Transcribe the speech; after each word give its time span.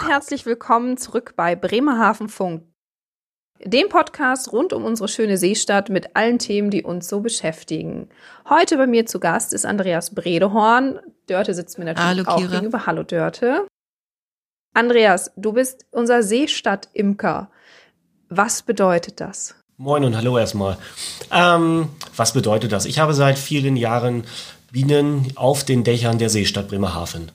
und 0.00 0.08
herzlich 0.08 0.46
willkommen 0.46 0.96
zurück 0.96 1.32
bei 1.34 1.56
Bremerhaven 1.56 2.28
Funk, 2.28 2.62
dem 3.64 3.88
Podcast 3.88 4.52
rund 4.52 4.72
um 4.72 4.84
unsere 4.84 5.08
schöne 5.08 5.36
Seestadt 5.38 5.88
mit 5.88 6.14
allen 6.14 6.38
Themen, 6.38 6.70
die 6.70 6.84
uns 6.84 7.08
so 7.08 7.20
beschäftigen. 7.20 8.08
Heute 8.48 8.76
bei 8.76 8.86
mir 8.86 9.06
zu 9.06 9.18
Gast 9.18 9.52
ist 9.52 9.66
Andreas 9.66 10.14
Bredehorn. 10.14 11.00
Dörte 11.26 11.52
sitzt 11.52 11.78
mir 11.78 11.86
natürlich 11.86 12.26
Hallo, 12.26 12.30
auch 12.30 12.50
gegenüber. 12.50 12.86
Hallo 12.86 13.02
Dörte. 13.02 13.66
Andreas, 14.72 15.32
du 15.36 15.52
bist 15.52 15.84
unser 15.90 16.22
Seestadt-Imker. 16.22 17.50
Was 18.28 18.62
bedeutet 18.62 19.20
das? 19.20 19.56
Moin 19.78 20.04
und 20.04 20.16
hallo 20.16 20.38
erstmal. 20.38 20.78
Ähm, 21.32 21.88
was 22.14 22.32
bedeutet 22.34 22.70
das? 22.70 22.84
Ich 22.84 23.00
habe 23.00 23.14
seit 23.14 23.38
vielen 23.38 23.76
Jahren 23.76 24.24
Bienen 24.70 25.32
auf 25.34 25.64
den 25.64 25.82
Dächern 25.82 26.18
der 26.18 26.30
Seestadt 26.30 26.68
Bremerhaven 26.68 27.32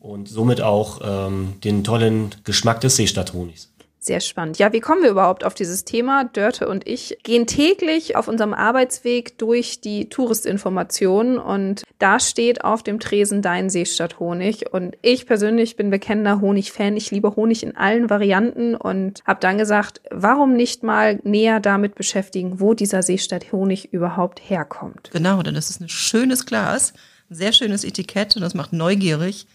und 0.00 0.28
somit 0.28 0.60
auch 0.60 1.00
ähm, 1.04 1.54
den 1.62 1.84
tollen 1.84 2.34
Geschmack 2.44 2.80
des 2.80 2.96
Seestadthonigs. 2.96 3.70
Sehr 4.02 4.20
spannend. 4.20 4.58
Ja, 4.58 4.72
wie 4.72 4.80
kommen 4.80 5.02
wir 5.02 5.10
überhaupt 5.10 5.44
auf 5.44 5.52
dieses 5.52 5.84
Thema? 5.84 6.24
Dörte 6.24 6.66
und 6.68 6.88
ich 6.88 7.18
gehen 7.22 7.46
täglich 7.46 8.16
auf 8.16 8.28
unserem 8.28 8.54
Arbeitsweg 8.54 9.36
durch 9.36 9.82
die 9.82 10.08
Touristinformationen 10.08 11.36
und 11.36 11.82
da 11.98 12.18
steht 12.18 12.64
auf 12.64 12.82
dem 12.82 12.98
Tresen 12.98 13.42
Dein 13.42 13.68
Seestadthonig 13.68 14.72
und 14.72 14.96
ich 15.02 15.26
persönlich 15.26 15.76
bin 15.76 15.90
bekennender 15.90 16.40
Honig-Fan. 16.40 16.96
Ich 16.96 17.10
liebe 17.10 17.36
Honig 17.36 17.62
in 17.62 17.76
allen 17.76 18.08
Varianten 18.08 18.74
und 18.74 19.20
habe 19.26 19.40
dann 19.40 19.58
gesagt, 19.58 20.00
warum 20.10 20.54
nicht 20.54 20.82
mal 20.82 21.20
näher 21.22 21.60
damit 21.60 21.94
beschäftigen, 21.94 22.58
wo 22.58 22.72
dieser 22.72 23.02
Seestadthonig 23.02 23.92
überhaupt 23.92 24.40
herkommt. 24.48 25.10
Genau, 25.12 25.42
denn 25.42 25.54
das 25.54 25.68
ist 25.68 25.82
ein 25.82 25.90
schönes 25.90 26.46
Glas, 26.46 26.94
ein 27.30 27.34
sehr 27.34 27.52
schönes 27.52 27.84
Etikett 27.84 28.34
und 28.34 28.40
das 28.40 28.54
macht 28.54 28.72
neugierig, 28.72 29.46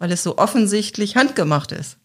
weil 0.00 0.10
es 0.10 0.24
so 0.24 0.38
offensichtlich 0.38 1.14
handgemacht 1.14 1.70
ist. 1.70 1.96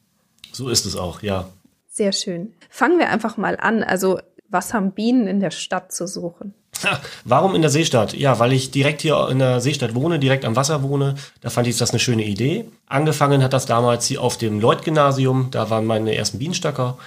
So 0.51 0.69
ist 0.69 0.85
es 0.85 0.95
auch, 0.95 1.23
ja. 1.23 1.49
Sehr 1.89 2.11
schön. 2.11 2.53
Fangen 2.69 2.99
wir 2.99 3.09
einfach 3.09 3.37
mal 3.37 3.57
an. 3.57 3.81
Also, 3.83 4.19
was 4.49 4.73
haben 4.73 4.91
Bienen 4.91 5.27
in 5.27 5.39
der 5.39 5.49
Stadt 5.51 5.91
zu 5.91 6.05
suchen? 6.07 6.53
Ha, 6.83 6.99
Warum 7.23 7.55
in 7.55 7.61
der 7.61 7.71
Seestadt? 7.71 8.13
Ja, 8.13 8.37
weil 8.37 8.51
ich 8.51 8.69
direkt 8.69 9.01
hier 9.01 9.29
in 9.29 9.39
der 9.39 9.61
Seestadt 9.61 9.95
wohne, 9.95 10.19
direkt 10.19 10.43
am 10.43 10.57
Wasser 10.57 10.83
wohne. 10.83 11.15
Da 11.39 11.49
fand 11.49 11.67
ich 11.67 11.77
das 11.77 11.91
eine 11.91 11.99
schöne 11.99 12.25
Idee. 12.25 12.65
Angefangen 12.85 13.41
hat 13.41 13.53
das 13.53 13.65
damals 13.65 14.05
hier 14.07 14.21
auf 14.21 14.37
dem 14.37 14.59
Lloyd-Gymnasium. 14.59 15.47
Da 15.51 15.69
waren 15.69 15.85
meine 15.85 16.15
ersten 16.15 16.37
Bienenstöcker. 16.37 16.97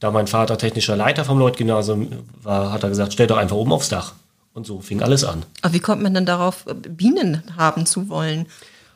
Da 0.00 0.10
mein 0.10 0.26
Vater 0.26 0.56
technischer 0.56 0.96
Leiter 0.96 1.26
vom 1.26 1.38
Lloyd-Gymnasium 1.38 2.08
war, 2.42 2.72
hat 2.72 2.82
er 2.82 2.88
gesagt, 2.88 3.12
stell 3.12 3.26
doch 3.26 3.36
einfach 3.36 3.56
oben 3.56 3.72
aufs 3.72 3.90
Dach. 3.90 4.14
Und 4.54 4.66
so 4.66 4.80
fing 4.80 5.02
alles 5.02 5.24
an. 5.24 5.44
Aber 5.60 5.74
wie 5.74 5.80
kommt 5.80 6.02
man 6.02 6.14
denn 6.14 6.26
darauf, 6.26 6.64
Bienen 6.88 7.42
haben 7.56 7.86
zu 7.86 8.08
wollen? 8.08 8.46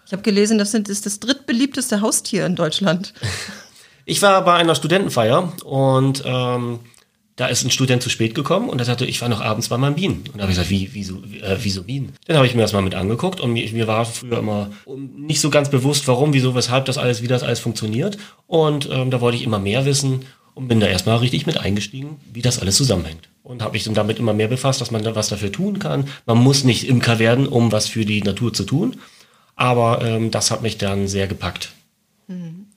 Ich 0.06 0.12
habe 0.12 0.22
gelesen, 0.22 0.56
das 0.56 0.72
ist 0.72 1.04
das 1.04 1.20
drittbeliebteste 1.20 2.00
Haustier 2.00 2.46
in 2.46 2.56
Deutschland. 2.56 3.12
Ich 4.08 4.22
war 4.22 4.44
bei 4.44 4.54
einer 4.54 4.76
Studentenfeier 4.76 5.52
und 5.64 6.22
ähm, 6.24 6.78
da 7.34 7.48
ist 7.48 7.64
ein 7.64 7.72
Student 7.72 8.04
zu 8.04 8.08
spät 8.08 8.36
gekommen 8.36 8.68
und 8.68 8.78
er 8.78 8.84
sagte, 8.84 9.04
ich 9.04 9.20
war 9.20 9.28
noch 9.28 9.40
abends 9.40 9.68
bei 9.68 9.76
meinen 9.76 9.96
Bienen. 9.96 10.22
Und 10.28 10.36
da 10.36 10.42
habe 10.42 10.52
ich 10.52 10.58
gesagt, 10.58 10.70
wie, 10.70 10.90
wieso, 10.92 11.16
äh, 11.42 11.58
wieso 11.60 11.82
Bienen? 11.82 12.12
Dann 12.26 12.36
habe 12.36 12.46
ich 12.46 12.54
mir 12.54 12.62
das 12.62 12.72
mal 12.72 12.82
mit 12.82 12.94
angeguckt 12.94 13.40
und 13.40 13.52
mir, 13.52 13.68
mir 13.72 13.88
war 13.88 14.04
früher 14.04 14.38
immer 14.38 14.70
nicht 14.86 15.40
so 15.40 15.50
ganz 15.50 15.70
bewusst, 15.70 16.06
warum, 16.06 16.32
wieso, 16.34 16.54
weshalb 16.54 16.84
das 16.84 16.98
alles, 16.98 17.20
wie 17.20 17.26
das 17.26 17.42
alles 17.42 17.58
funktioniert. 17.58 18.16
Und 18.46 18.88
ähm, 18.92 19.10
da 19.10 19.20
wollte 19.20 19.38
ich 19.38 19.42
immer 19.42 19.58
mehr 19.58 19.86
wissen 19.86 20.24
und 20.54 20.68
bin 20.68 20.78
da 20.78 20.86
erstmal 20.86 21.16
richtig 21.16 21.46
mit 21.46 21.58
eingestiegen, 21.58 22.16
wie 22.32 22.42
das 22.42 22.60
alles 22.60 22.76
zusammenhängt. 22.76 23.28
Und 23.42 23.60
habe 23.60 23.72
mich 23.72 23.82
dann 23.82 23.94
damit 23.94 24.20
immer 24.20 24.34
mehr 24.34 24.48
befasst, 24.48 24.80
dass 24.80 24.92
man 24.92 25.02
da 25.02 25.16
was 25.16 25.28
dafür 25.28 25.50
tun 25.50 25.80
kann. 25.80 26.06
Man 26.26 26.38
muss 26.38 26.62
nicht 26.62 26.88
Imker 26.88 27.18
werden, 27.18 27.48
um 27.48 27.72
was 27.72 27.88
für 27.88 28.04
die 28.04 28.22
Natur 28.22 28.52
zu 28.54 28.62
tun. 28.62 28.96
Aber 29.56 30.02
ähm, 30.02 30.30
das 30.30 30.50
hat 30.50 30.62
mich 30.62 30.78
dann 30.78 31.08
sehr 31.08 31.26
gepackt. 31.26 31.72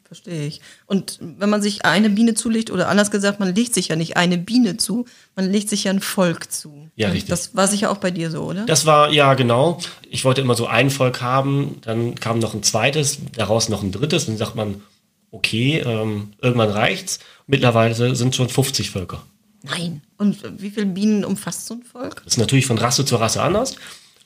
Verstehe 0.09 0.47
ich. 0.47 0.61
Und 0.87 1.19
wenn 1.21 1.51
man 1.51 1.61
sich 1.61 1.85
eine 1.85 2.09
Biene 2.09 2.33
zulegt, 2.33 2.71
oder 2.71 2.89
anders 2.89 3.11
gesagt, 3.11 3.39
man 3.39 3.53
legt 3.53 3.75
sich 3.75 3.89
ja 3.89 3.95
nicht 3.95 4.17
eine 4.17 4.39
Biene 4.39 4.75
zu, 4.75 5.05
man 5.35 5.51
legt 5.51 5.69
sich 5.69 5.83
ja 5.83 5.91
ein 5.91 6.01
Volk 6.01 6.51
zu. 6.51 6.89
Ja, 6.95 7.09
richtig. 7.09 7.29
Das 7.29 7.55
war 7.55 7.67
sicher 7.67 7.91
auch 7.91 7.97
bei 7.97 8.09
dir 8.09 8.31
so, 8.31 8.41
oder? 8.41 8.65
Das 8.65 8.87
war, 8.87 9.11
ja, 9.11 9.35
genau. 9.35 9.79
Ich 10.09 10.25
wollte 10.25 10.41
immer 10.41 10.55
so 10.55 10.65
ein 10.65 10.89
Volk 10.89 11.21
haben, 11.21 11.75
dann 11.81 12.15
kam 12.15 12.39
noch 12.39 12.55
ein 12.55 12.63
zweites, 12.63 13.19
daraus 13.33 13.69
noch 13.69 13.83
ein 13.83 13.91
drittes, 13.91 14.25
dann 14.25 14.37
sagt 14.37 14.55
man, 14.55 14.81
okay, 15.29 15.83
ähm, 15.85 16.33
irgendwann 16.41 16.69
reicht's. 16.69 17.19
Mittlerweile 17.45 18.15
sind 18.15 18.35
schon 18.35 18.49
50 18.49 18.89
Völker. 18.89 19.21
Nein. 19.61 20.01
Und 20.17 20.39
wie 20.59 20.71
viele 20.71 20.87
Bienen 20.87 21.23
umfasst 21.23 21.67
so 21.67 21.75
ein 21.75 21.83
Volk? 21.83 22.23
Das 22.23 22.33
ist 22.33 22.39
natürlich 22.39 22.65
von 22.65 22.79
Rasse 22.79 23.05
zu 23.05 23.15
Rasse 23.17 23.43
anders, 23.43 23.75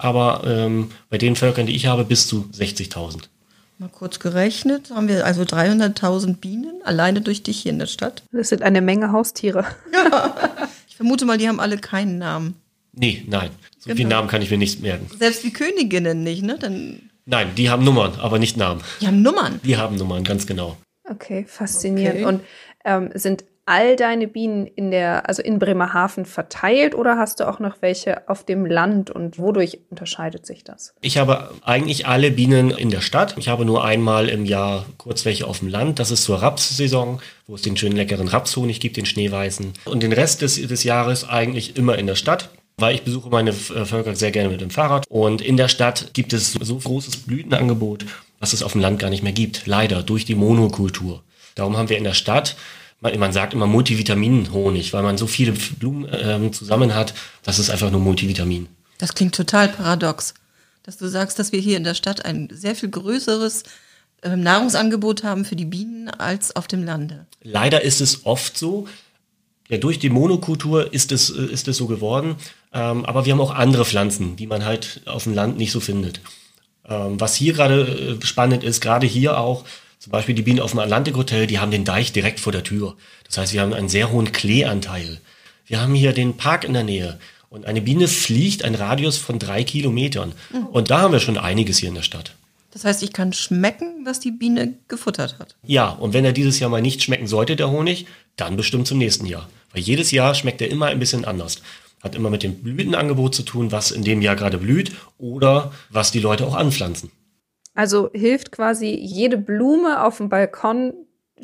aber 0.03 0.44
ähm, 0.46 0.91
bei 1.09 1.18
den 1.18 1.36
Völkern, 1.36 1.66
die 1.66 1.75
ich 1.75 1.86
habe, 1.88 2.03
bis 2.06 2.28
zu 2.28 2.50
60.000. 2.58 3.24
Mal 3.80 3.90
kurz 3.90 4.19
gerechnet, 4.19 4.91
haben 4.91 5.08
wir 5.08 5.25
also 5.25 5.41
300.000 5.44 6.38
Bienen 6.38 6.81
alleine 6.84 7.22
durch 7.22 7.41
dich 7.44 7.59
hier 7.62 7.72
in 7.72 7.80
der 7.80 7.88
Stadt. 7.88 8.24
Das 8.31 8.50
sind 8.50 8.62
eine 8.62 8.81
Menge 8.81 9.12
Haustiere. 9.12 9.66
Ich 10.88 10.96
vermute 10.96 11.25
mal, 11.25 11.38
die 11.38 11.47
haben 11.47 11.59
alle 11.59 11.78
keinen 11.80 12.18
Namen. 12.19 12.56
Nee, 12.94 13.24
nein. 13.28 13.50
So 13.80 13.86
Genau. 13.88 13.96
viele 13.97 14.09
Namen 14.09 14.28
kann 14.28 14.42
ich 14.44 14.52
mir 14.52 14.59
nicht 14.59 14.81
merken. 14.81 15.08
Selbst 15.18 15.44
die 15.44 15.52
Königinnen 15.52 16.24
nicht, 16.24 16.44
ne? 16.44 16.58
Dann, 16.59 17.09
Nein, 17.25 17.50
die 17.56 17.69
haben 17.69 17.84
Nummern, 17.84 18.13
aber 18.19 18.38
nicht 18.38 18.58
Namen. 18.58 18.81
die 19.02 19.08
haben 19.08 19.22
Nummern. 19.22 19.59
Die 19.63 19.78
haben 19.78 19.96
Nummern, 19.96 20.24
ganz 20.24 20.46
genau. 20.46 20.78
Okay, 21.09 21.46
faszinierend. 21.47 22.18
Okay. 22.19 22.25
Und 22.25 22.42
ähm, 22.86 23.09
sind 23.16 23.44
all 23.66 23.96
deine 23.96 24.28
Bienen 24.28 24.68
in 24.68 24.91
der, 24.91 25.28
also 25.28 25.41
in 25.41 25.57
Bremerhaven 25.59 26.25
verteilt 26.25 26.96
oder 26.96 27.18
hast 27.18 27.40
du 27.40 27.47
auch 27.47 27.59
noch 27.59 27.78
welche 27.81 28.28
auf 28.28 28.46
dem 28.46 28.66
Land 28.66 29.09
und 29.09 29.40
wodurch 29.40 29.79
unterscheidet 29.90 30.46
sich 30.46 30.63
das? 30.63 30.94
Ich 31.01 31.18
habe 31.18 31.51
eigentlich 31.63 32.06
alle 32.06 32.31
Bienen 32.31 32.72
in 32.72 32.90
der 32.90 33.01
Stadt. 33.01 33.35
Ich 33.38 33.47
habe 33.47 33.63
nur 33.66 33.85
einmal 33.85 34.28
im 34.28 34.46
Jahr 34.46 34.85
kurz 34.97 35.24
welche 35.25 35.47
auf 35.47 35.59
dem 35.59 35.69
Land. 35.69 36.00
Das 36.00 36.12
ist 36.12 36.24
zur 36.24 36.41
Rapssaison, 36.41 37.22
wo 37.47 37.56
es 37.56 37.62
den 37.62 37.78
schönen 37.78 37.96
leckeren 37.96 38.28
Rapshonig 38.28 38.79
gibt, 38.79 38.97
den 38.97 39.06
schneeweißen. 39.06 39.74
Und 39.85 40.03
den 40.03 40.13
Rest 40.13 40.41
des, 40.41 40.56
des 40.56 40.84
Jahres 40.84 41.28
eigentlich 41.28 41.78
immer 41.78 41.97
in 41.97 42.07
der 42.07 42.16
Stadt. 42.16 42.50
Weil 42.78 42.95
ich 42.95 43.03
besuche 43.03 43.30
meine 43.30 43.51
äh, 43.51 43.85
Völker 43.85 44.16
sehr 44.16 44.31
gerne 44.31 44.50
mit 44.50 44.59
dem 44.59 44.72
Fahrrad. 44.72 45.06
Und 45.07 45.41
in 45.41 45.57
der 45.57 45.68
Stadt 45.68 46.09
gibt 46.13 46.34
es 46.34 46.53
so 46.53 46.78
großes 46.78 47.18
Blütenangebot, 47.18 48.06
was 48.40 48.51
es 48.51 48.63
auf 48.63 48.72
dem 48.72 48.81
Land 48.81 48.97
gar 48.97 49.12
nicht 49.12 49.22
mehr 49.22 49.31
gibt. 49.31 49.68
Leider 49.68 50.01
durch 50.01 50.25
die 50.25 50.34
Monokultur. 50.34 51.22
Darum 51.53 51.78
haben 51.78 51.90
wir 51.90 52.00
in 52.00 52.03
der 52.03 52.16
Stadt, 52.16 52.56
man, 53.03 53.19
man 53.19 53.34
sagt 53.34 53.53
immer 53.53 53.68
Multivitaminhonig, 53.68 54.94
weil 54.94 55.03
man 55.03 55.18
so 55.18 55.28
viele 55.28 55.52
Blumen 55.52 56.08
ähm, 56.12 56.53
zusammen 56.53 56.96
hat. 56.96 57.14
Das 57.44 57.59
ist 57.59 57.69
einfach 57.69 57.91
nur 57.91 58.00
Multivitamin. 58.00 58.68
Das 58.97 59.14
klingt 59.14 59.36
total 59.36 59.69
paradox, 59.69 60.34
dass 60.84 60.97
du 60.97 61.08
sagst, 61.08 61.38
dass 61.38 61.52
wir 61.52 61.59
hier 61.59 61.78
in 61.78 61.84
der 61.84 61.94
Stadt 61.94 62.25
ein 62.25 62.50
sehr 62.52 62.75
viel 62.75 62.90
größeres 62.90 63.63
ähm, 64.24 64.42
Nahrungsangebot 64.42 65.24
haben 65.24 65.46
für 65.46 65.56
die 65.56 65.66
Bienen 65.66 66.09
als 66.09 66.56
auf 66.56 66.68
dem 66.68 66.84
Lande. 66.84 67.28
Leider 67.44 67.81
ist 67.81 68.02
es 68.02 68.25
oft 68.25 68.58
so, 68.58 68.88
ja, 69.68 69.78
durch 69.78 70.00
die 70.00 70.09
Monokultur 70.09 70.94
ist 70.94 71.12
es, 71.12 71.30
äh, 71.30 71.46
ist 71.46 71.68
es 71.68 71.78
so 71.78 71.88
geworden. 71.88 72.36
Ähm, 72.74 73.06
aber 73.06 73.25
wir 73.25 73.34
haben 73.34 73.42
auch 73.42 73.53
andere 73.53 73.86
Pflanzen, 73.86 74.36
die 74.36 74.47
man 74.47 74.66
halt 74.66 75.02
auf 75.06 75.24
dem 75.24 75.34
Land 75.34 75.58
nicht 75.58 75.72
so 75.72 75.80
findet. 75.80 76.22
Ähm, 76.88 77.19
was 77.19 77.36
hier 77.36 77.53
gerade 77.53 78.18
äh, 78.22 78.25
spannend 78.25 78.63
ist, 78.63 78.81
gerade 78.81 79.08
hier 79.08 79.38
auch, 79.38 79.66
zum 80.03 80.12
Beispiel 80.12 80.36
die 80.36 80.41
Bienen 80.41 80.59
auf 80.59 80.72
dem 80.72 80.81
Atlantic 80.81 81.16
Hotel, 81.16 81.47
die 81.47 81.59
haben 81.59 81.72
den 81.72 81.86
Deich 81.86 82.12
direkt 82.12 82.41
vor 82.41 82.52
der 82.52 82.66
Tür. 82.66 82.97
Das 83.25 83.38
heißt, 83.38 83.53
wir 83.53 83.62
haben 83.62 83.72
einen 83.72 83.88
sehr 83.88 84.12
hohen 84.12 84.34
Kleeanteil. 84.34 85.22
Wir 85.66 85.80
haben 85.80 85.96
hier 85.96 86.12
den 86.12 86.36
Park 86.36 86.66
in 86.66 86.74
der 86.74 86.84
Nähe. 86.84 87.19
Und 87.50 87.66
eine 87.66 87.80
Biene 87.80 88.09
fliegt 88.09 88.66
einen 88.66 88.75
Radius 88.75 89.18
von 89.18 89.40
drei 89.40 89.63
Kilometern. 89.63 90.34
Und 90.74 90.92
da 90.92 91.00
haben 91.00 91.13
wir 91.13 91.22
schon 91.22 91.38
einiges 91.38 91.78
hier 91.78 91.88
in 91.88 91.96
der 91.96 92.02
Stadt. 92.02 92.36
Das 92.72 92.84
heißt, 92.84 93.02
ich 93.02 93.13
kann 93.13 93.31
schmecken, 93.31 94.06
was 94.06 94.19
die 94.19 94.31
Biene 94.31 94.74
gefuttert 94.90 95.40
hat. 95.40 95.56
Ja, 95.66 95.88
und 95.88 96.12
wenn 96.12 96.25
er 96.25 96.34
dieses 96.34 96.59
Jahr 96.59 96.69
mal 96.69 96.81
nicht 96.81 97.02
schmecken 97.02 97.28
sollte, 97.28 97.56
der 97.56 97.72
Honig, 97.72 98.06
dann 98.36 98.58
bestimmt 98.58 98.88
zum 98.88 98.97
nächsten 98.97 99.25
Jahr. 99.25 99.47
Weil 99.72 99.84
jedes 99.84 100.12
Jahr 100.12 100.36
schmeckt 100.36 100.59
er 100.62 100.69
immer 100.69 100.88
ein 100.88 101.00
bisschen 101.00 101.24
anders. 101.24 101.62
Hat 102.02 102.16
immer 102.16 102.30
mit 102.30 102.44
dem 102.44 102.56
Blütenangebot 102.56 103.34
zu 103.36 103.44
tun, 103.44 103.72
was 103.72 103.92
in 103.92 104.03
dem 104.03 104.22
Jahr 104.22 104.36
gerade 104.36 104.58
blüht 104.58 104.92
oder 105.18 105.72
was 105.89 106.12
die 106.12 106.19
Leute 106.19 106.45
auch 106.45 106.56
anpflanzen. 106.56 107.10
Also 107.74 108.10
hilft 108.14 108.52
quasi 108.52 108.90
jede 108.90 109.38
Blume 109.38 110.04
auf 110.04 110.18
dem 110.18 110.30
Balkon 110.30 110.94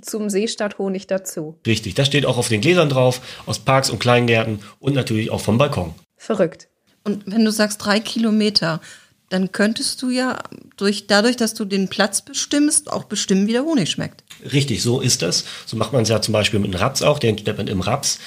zum 0.01 0.29
Seestadthonig 0.29 1.07
dazu. 1.07 1.57
Richtig, 1.65 1.95
das 1.95 2.07
steht 2.07 2.25
auch 2.25 2.37
auf 2.37 2.47
den 2.47 2.61
Gläsern 2.61 2.89
drauf, 2.89 3.21
aus 3.45 3.59
Parks 3.59 3.89
und 3.89 3.99
Kleingärten 3.99 4.59
und 4.79 4.93
natürlich 4.93 5.31
auch 5.31 5.41
vom 5.41 5.57
Balkon. 5.57 5.93
Verrückt. 6.17 6.67
Und 7.03 7.23
wenn 7.25 7.43
du 7.43 7.51
sagst 7.51 7.83
drei 7.83 7.99
Kilometer, 7.99 8.81
dann 9.29 9.51
könntest 9.51 10.01
du 10.01 10.09
ja 10.09 10.39
durch, 10.77 11.07
dadurch, 11.07 11.37
dass 11.37 11.53
du 11.53 11.65
den 11.65 11.87
Platz 11.87 12.23
bestimmst, 12.23 12.91
auch 12.91 13.05
bestimmen, 13.05 13.47
wie 13.47 13.53
der 13.53 13.63
Honig 13.63 13.89
schmeckt. 13.89 14.23
Richtig, 14.51 14.81
so 14.81 15.01
ist 15.01 15.21
das. 15.21 15.45
So 15.65 15.77
macht 15.77 15.93
man 15.93 16.03
es 16.03 16.09
ja 16.09 16.21
zum 16.21 16.33
Beispiel 16.33 16.59
mit 16.59 16.73
dem 16.73 16.79
Raps 16.79 17.01
auch, 17.01 17.19
den 17.19 17.37
steppt 17.37 17.57
man 17.57 17.67
im 17.67 17.81
Raps. 17.81 18.19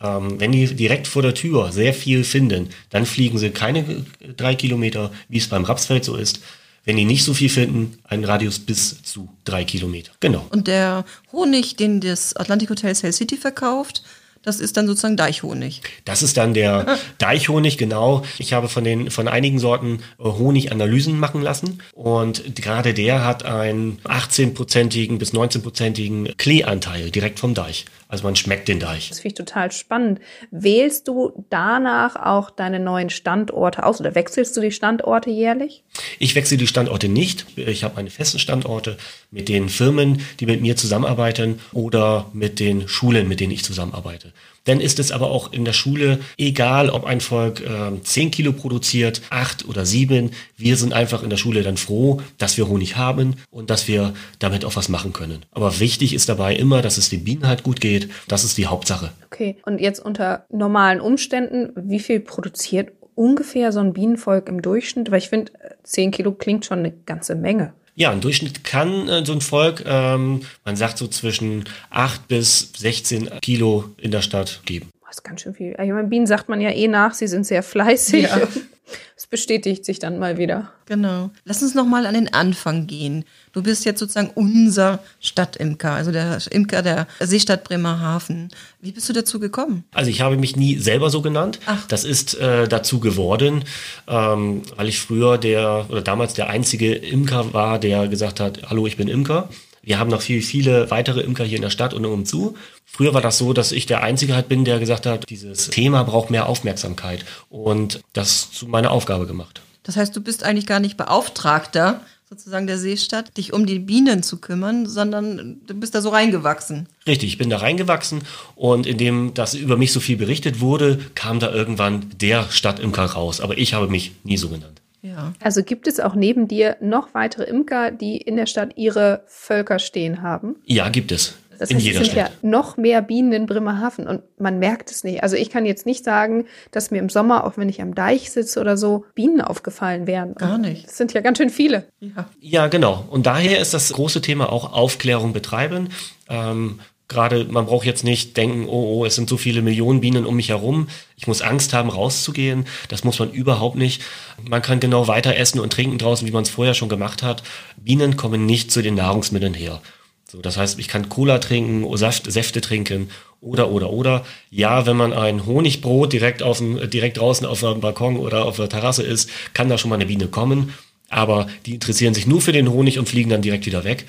Ähm, 0.00 0.40
wenn 0.40 0.52
die 0.52 0.74
direkt 0.74 1.06
vor 1.06 1.22
der 1.22 1.34
Tür 1.34 1.72
sehr 1.72 1.94
viel 1.94 2.24
finden, 2.24 2.70
dann 2.90 3.06
fliegen 3.06 3.38
sie 3.38 3.50
keine 3.50 4.04
drei 4.36 4.54
Kilometer, 4.54 5.10
wie 5.28 5.38
es 5.38 5.48
beim 5.48 5.64
Rapsfeld 5.64 6.04
so 6.04 6.16
ist. 6.16 6.40
Wenn 6.86 6.96
die 6.96 7.04
nicht 7.04 7.24
so 7.24 7.34
viel 7.34 7.48
finden, 7.50 7.98
einen 8.04 8.24
Radius 8.24 8.60
bis 8.60 9.02
zu 9.02 9.28
drei 9.44 9.64
Kilometer. 9.64 10.12
Genau. 10.20 10.46
Und 10.50 10.68
der 10.68 11.04
Honig, 11.32 11.76
den 11.76 12.00
das 12.00 12.34
Atlantic 12.36 12.70
Hotel 12.70 12.94
Sail 12.94 13.12
City 13.12 13.36
verkauft, 13.36 14.02
das 14.46 14.60
ist 14.60 14.76
dann 14.76 14.86
sozusagen 14.86 15.16
Deichhonig. 15.16 15.82
Das 16.04 16.22
ist 16.22 16.36
dann 16.36 16.54
der 16.54 16.86
Deichhonig, 17.18 17.78
genau. 17.78 18.22
Ich 18.38 18.52
habe 18.52 18.68
von 18.68 18.84
den 18.84 19.10
von 19.10 19.26
einigen 19.26 19.58
Sorten 19.58 19.98
äh, 20.20 20.22
Honiganalysen 20.22 21.18
machen 21.18 21.42
lassen 21.42 21.82
und 21.94 22.54
gerade 22.54 22.94
der 22.94 23.24
hat 23.24 23.44
einen 23.44 23.98
18-prozentigen 24.04 25.18
bis 25.18 25.34
19-prozentigen 25.34 26.36
Kleeanteil 26.36 27.10
direkt 27.10 27.40
vom 27.40 27.54
Deich. 27.54 27.86
Also 28.08 28.22
man 28.22 28.36
schmeckt 28.36 28.68
den 28.68 28.78
Deich. 28.78 29.08
Das 29.08 29.18
finde 29.18 29.28
ich 29.32 29.34
total 29.34 29.72
spannend. 29.72 30.20
Wählst 30.52 31.08
du 31.08 31.44
danach 31.50 32.14
auch 32.14 32.50
deine 32.50 32.78
neuen 32.78 33.10
Standorte 33.10 33.84
aus 33.84 33.98
oder 33.98 34.14
wechselst 34.14 34.56
du 34.56 34.60
die 34.60 34.70
Standorte 34.70 35.28
jährlich? 35.28 35.82
Ich 36.20 36.36
wechsle 36.36 36.56
die 36.56 36.68
Standorte 36.68 37.08
nicht. 37.08 37.46
Ich 37.56 37.82
habe 37.82 37.96
meine 37.96 38.10
festen 38.10 38.38
Standorte 38.38 38.96
mit 39.32 39.48
den 39.48 39.68
Firmen, 39.68 40.20
die 40.38 40.46
mit 40.46 40.60
mir 40.60 40.76
zusammenarbeiten 40.76 41.58
oder 41.72 42.30
mit 42.32 42.60
den 42.60 42.86
Schulen, 42.86 43.26
mit 43.26 43.40
denen 43.40 43.52
ich 43.52 43.64
zusammenarbeite. 43.64 44.32
Dann 44.66 44.80
ist 44.80 44.98
es 44.98 45.10
aber 45.10 45.30
auch 45.30 45.52
in 45.52 45.64
der 45.64 45.72
Schule 45.72 46.20
egal, 46.36 46.90
ob 46.90 47.04
ein 47.04 47.20
Volk 47.20 47.60
äh, 47.60 48.00
10 48.02 48.30
Kilo 48.30 48.52
produziert, 48.52 49.22
8 49.30 49.66
oder 49.68 49.86
7. 49.86 50.30
Wir 50.56 50.76
sind 50.76 50.92
einfach 50.92 51.22
in 51.22 51.30
der 51.30 51.36
Schule 51.36 51.62
dann 51.62 51.76
froh, 51.76 52.20
dass 52.38 52.56
wir 52.56 52.68
Honig 52.68 52.96
haben 52.96 53.36
und 53.50 53.70
dass 53.70 53.88
wir 53.88 54.12
damit 54.38 54.64
auch 54.64 54.76
was 54.76 54.88
machen 54.88 55.12
können. 55.12 55.44
Aber 55.50 55.80
wichtig 55.80 56.14
ist 56.14 56.28
dabei 56.28 56.54
immer, 56.54 56.82
dass 56.82 56.98
es 56.98 57.08
den 57.08 57.24
Bienen 57.24 57.46
halt 57.46 57.62
gut 57.62 57.80
geht. 57.80 58.10
Das 58.28 58.44
ist 58.44 58.58
die 58.58 58.66
Hauptsache. 58.66 59.12
Okay, 59.26 59.56
und 59.64 59.80
jetzt 59.80 60.00
unter 60.00 60.46
normalen 60.50 61.00
Umständen, 61.00 61.72
wie 61.76 62.00
viel 62.00 62.20
produziert 62.20 62.92
ungefähr 63.14 63.72
so 63.72 63.80
ein 63.80 63.92
Bienenvolk 63.92 64.48
im 64.48 64.62
Durchschnitt? 64.62 65.10
Weil 65.10 65.18
ich 65.18 65.28
finde, 65.28 65.52
10 65.84 66.10
Kilo 66.10 66.32
klingt 66.32 66.64
schon 66.64 66.80
eine 66.80 66.92
ganze 66.92 67.34
Menge. 67.34 67.72
Ja, 67.98 68.12
im 68.12 68.20
Durchschnitt 68.20 68.62
kann 68.62 69.08
äh, 69.08 69.24
so 69.24 69.32
ein 69.32 69.40
Volk, 69.40 69.82
ähm, 69.86 70.42
man 70.66 70.76
sagt 70.76 70.98
so 70.98 71.08
zwischen 71.08 71.64
8 71.88 72.28
bis 72.28 72.70
16 72.76 73.40
Kilo 73.40 73.86
in 73.96 74.10
der 74.10 74.20
Stadt 74.20 74.60
geben. 74.66 74.90
Das 75.06 75.16
ist 75.16 75.22
ganz 75.22 75.40
schön 75.40 75.54
viel. 75.54 75.70
Ich 75.70 75.78
meine, 75.90 76.06
Bienen 76.06 76.26
sagt 76.26 76.50
man 76.50 76.60
ja 76.60 76.70
eh 76.70 76.88
nach, 76.88 77.14
sie 77.14 77.26
sind 77.26 77.46
sehr 77.46 77.62
fleißig. 77.62 78.24
Ja. 78.24 78.38
Es 79.16 79.26
bestätigt 79.26 79.84
sich 79.84 79.98
dann 79.98 80.18
mal 80.18 80.38
wieder. 80.38 80.72
Genau. 80.86 81.30
Lass 81.44 81.62
uns 81.62 81.74
noch 81.74 81.86
mal 81.86 82.06
an 82.06 82.14
den 82.14 82.32
Anfang 82.32 82.86
gehen. 82.86 83.24
Du 83.52 83.62
bist 83.62 83.84
jetzt 83.84 83.98
sozusagen 83.98 84.30
unser 84.34 85.00
Stadtimker, 85.20 85.92
also 85.92 86.12
der 86.12 86.38
Imker 86.50 86.82
der 86.82 87.08
Seestadt 87.20 87.64
Bremerhaven. 87.64 88.50
Wie 88.80 88.92
bist 88.92 89.08
du 89.08 89.12
dazu 89.12 89.40
gekommen? 89.40 89.84
Also 89.92 90.10
ich 90.10 90.20
habe 90.20 90.36
mich 90.36 90.56
nie 90.56 90.78
selber 90.78 91.10
so 91.10 91.22
genannt. 91.22 91.58
Ach. 91.66 91.86
Das 91.88 92.04
ist 92.04 92.34
äh, 92.34 92.68
dazu 92.68 93.00
geworden, 93.00 93.64
ähm, 94.06 94.62
weil 94.76 94.88
ich 94.88 95.00
früher 95.00 95.38
der 95.38 95.86
oder 95.88 96.02
damals 96.02 96.34
der 96.34 96.48
einzige 96.48 96.94
Imker 96.94 97.52
war, 97.52 97.78
der 97.78 98.06
gesagt 98.08 98.38
hat, 98.38 98.70
hallo, 98.70 98.86
ich 98.86 98.96
bin 98.96 99.08
Imker. 99.08 99.48
Wir 99.86 100.00
haben 100.00 100.10
noch 100.10 100.20
viel, 100.20 100.42
viele 100.42 100.90
weitere 100.90 101.20
Imker 101.20 101.44
hier 101.44 101.56
in 101.56 101.62
der 101.62 101.70
Stadt 101.70 101.94
und 101.94 102.04
umzu. 102.04 102.56
Früher 102.84 103.14
war 103.14 103.20
das 103.20 103.38
so, 103.38 103.52
dass 103.52 103.70
ich 103.70 103.86
der 103.86 104.02
Einzige 104.02 104.34
halt 104.34 104.48
bin, 104.48 104.64
der 104.64 104.80
gesagt 104.80 105.06
hat, 105.06 105.30
dieses 105.30 105.70
Thema 105.70 106.02
braucht 106.02 106.28
mehr 106.28 106.48
Aufmerksamkeit 106.48 107.24
und 107.50 108.00
das 108.12 108.50
zu 108.50 108.66
meiner 108.66 108.90
Aufgabe 108.90 109.28
gemacht. 109.28 109.62
Das 109.84 109.96
heißt, 109.96 110.16
du 110.16 110.20
bist 110.20 110.42
eigentlich 110.42 110.66
gar 110.66 110.80
nicht 110.80 110.96
Beauftragter 110.96 112.00
sozusagen 112.28 112.66
der 112.66 112.78
Seestadt, 112.78 113.36
dich 113.36 113.52
um 113.52 113.64
die 113.64 113.78
Bienen 113.78 114.24
zu 114.24 114.38
kümmern, 114.38 114.88
sondern 114.88 115.60
du 115.64 115.74
bist 115.74 115.94
da 115.94 116.02
so 116.02 116.08
reingewachsen. 116.08 116.88
Richtig, 117.06 117.28
ich 117.28 117.38
bin 117.38 117.48
da 117.48 117.58
reingewachsen 117.58 118.22
und 118.56 118.88
indem 118.88 119.34
das 119.34 119.54
über 119.54 119.76
mich 119.76 119.92
so 119.92 120.00
viel 120.00 120.16
berichtet 120.16 120.58
wurde, 120.58 120.98
kam 121.14 121.38
da 121.38 121.52
irgendwann 121.52 122.06
der 122.20 122.50
Stadtimker 122.50 123.04
raus. 123.04 123.40
Aber 123.40 123.56
ich 123.56 123.74
habe 123.74 123.86
mich 123.86 124.10
nie 124.24 124.36
so 124.36 124.48
genannt. 124.48 124.82
Ja. 125.06 125.32
Also 125.42 125.62
gibt 125.62 125.86
es 125.86 126.00
auch 126.00 126.14
neben 126.14 126.48
dir 126.48 126.76
noch 126.80 127.14
weitere 127.14 127.44
Imker, 127.44 127.90
die 127.90 128.16
in 128.16 128.36
der 128.36 128.46
Stadt 128.46 128.72
ihre 128.76 129.22
Völker 129.26 129.78
stehen 129.78 130.22
haben? 130.22 130.56
Ja, 130.64 130.88
gibt 130.88 131.12
es. 131.12 131.34
Das 131.58 131.70
in 131.70 131.76
heißt, 131.76 131.86
jeder 131.86 132.00
es 132.00 132.06
sind 132.08 132.18
Stadt. 132.18 132.32
ja 132.42 132.48
noch 132.48 132.76
mehr 132.76 133.00
Bienen 133.00 133.32
in 133.32 133.46
Bremerhaven 133.46 134.06
und 134.06 134.22
man 134.38 134.58
merkt 134.58 134.90
es 134.90 135.04
nicht. 135.04 135.22
Also 135.22 135.36
ich 135.36 135.48
kann 135.48 135.64
jetzt 135.64 135.86
nicht 135.86 136.04
sagen, 136.04 136.44
dass 136.70 136.90
mir 136.90 136.98
im 136.98 137.08
Sommer, 137.08 137.44
auch 137.44 137.56
wenn 137.56 137.68
ich 137.68 137.80
am 137.80 137.94
Deich 137.94 138.30
sitze 138.30 138.60
oder 138.60 138.76
so, 138.76 139.04
Bienen 139.14 139.40
aufgefallen 139.40 140.06
wären. 140.06 140.34
Gar 140.34 140.58
nicht. 140.58 140.86
Es 140.86 140.98
sind 140.98 141.14
ja 141.14 141.22
ganz 141.22 141.38
schön 141.38 141.50
viele. 141.50 141.86
ja. 142.00 142.26
Ja, 142.40 142.66
genau. 142.68 143.04
Und 143.10 143.26
daher 143.26 143.58
ist 143.60 143.72
das 143.74 143.92
große 143.92 144.20
Thema 144.20 144.52
auch 144.52 144.72
Aufklärung 144.72 145.32
betreiben. 145.32 145.88
Ähm, 146.28 146.80
Gerade, 147.08 147.44
man 147.44 147.66
braucht 147.66 147.86
jetzt 147.86 148.02
nicht 148.02 148.36
denken, 148.36 148.66
oh, 148.68 148.98
oh, 148.98 149.04
es 149.04 149.14
sind 149.14 149.28
so 149.28 149.36
viele 149.36 149.62
Millionen 149.62 150.00
Bienen 150.00 150.26
um 150.26 150.34
mich 150.34 150.48
herum. 150.48 150.88
Ich 151.16 151.28
muss 151.28 151.40
Angst 151.40 151.72
haben, 151.72 151.88
rauszugehen. 151.88 152.66
Das 152.88 153.04
muss 153.04 153.18
man 153.20 153.30
überhaupt 153.30 153.76
nicht. 153.76 154.02
Man 154.42 154.60
kann 154.60 154.80
genau 154.80 155.06
weiter 155.06 155.36
essen 155.36 155.60
und 155.60 155.72
trinken 155.72 155.98
draußen, 155.98 156.26
wie 156.26 156.32
man 156.32 156.42
es 156.42 156.50
vorher 156.50 156.74
schon 156.74 156.88
gemacht 156.88 157.22
hat. 157.22 157.44
Bienen 157.76 158.16
kommen 158.16 158.44
nicht 158.44 158.72
zu 158.72 158.82
den 158.82 158.96
Nahrungsmitteln 158.96 159.54
her. 159.54 159.80
So, 160.28 160.40
das 160.40 160.56
heißt, 160.56 160.80
ich 160.80 160.88
kann 160.88 161.08
Cola 161.08 161.38
trinken, 161.38 161.96
Saft, 161.96 162.30
Säfte 162.30 162.60
trinken 162.60 163.10
oder, 163.40 163.70
oder, 163.70 163.90
oder. 163.90 164.24
Ja, 164.50 164.84
wenn 164.84 164.96
man 164.96 165.12
ein 165.12 165.46
Honigbrot 165.46 166.12
direkt, 166.12 166.42
auf 166.42 166.58
dem, 166.58 166.90
direkt 166.90 167.18
draußen 167.18 167.46
auf 167.46 167.60
dem 167.60 167.80
Balkon 167.80 168.16
oder 168.16 168.44
auf 168.44 168.56
der 168.56 168.68
Terrasse 168.68 169.04
isst, 169.04 169.30
kann 169.54 169.68
da 169.68 169.78
schon 169.78 169.90
mal 169.90 169.94
eine 169.94 170.06
Biene 170.06 170.26
kommen. 170.26 170.74
Aber 171.08 171.46
die 171.66 171.74
interessieren 171.74 172.14
sich 172.14 172.26
nur 172.26 172.40
für 172.40 172.50
den 172.50 172.68
Honig 172.68 172.98
und 172.98 173.08
fliegen 173.08 173.30
dann 173.30 173.42
direkt 173.42 173.66
wieder 173.66 173.84
weg. 173.84 174.06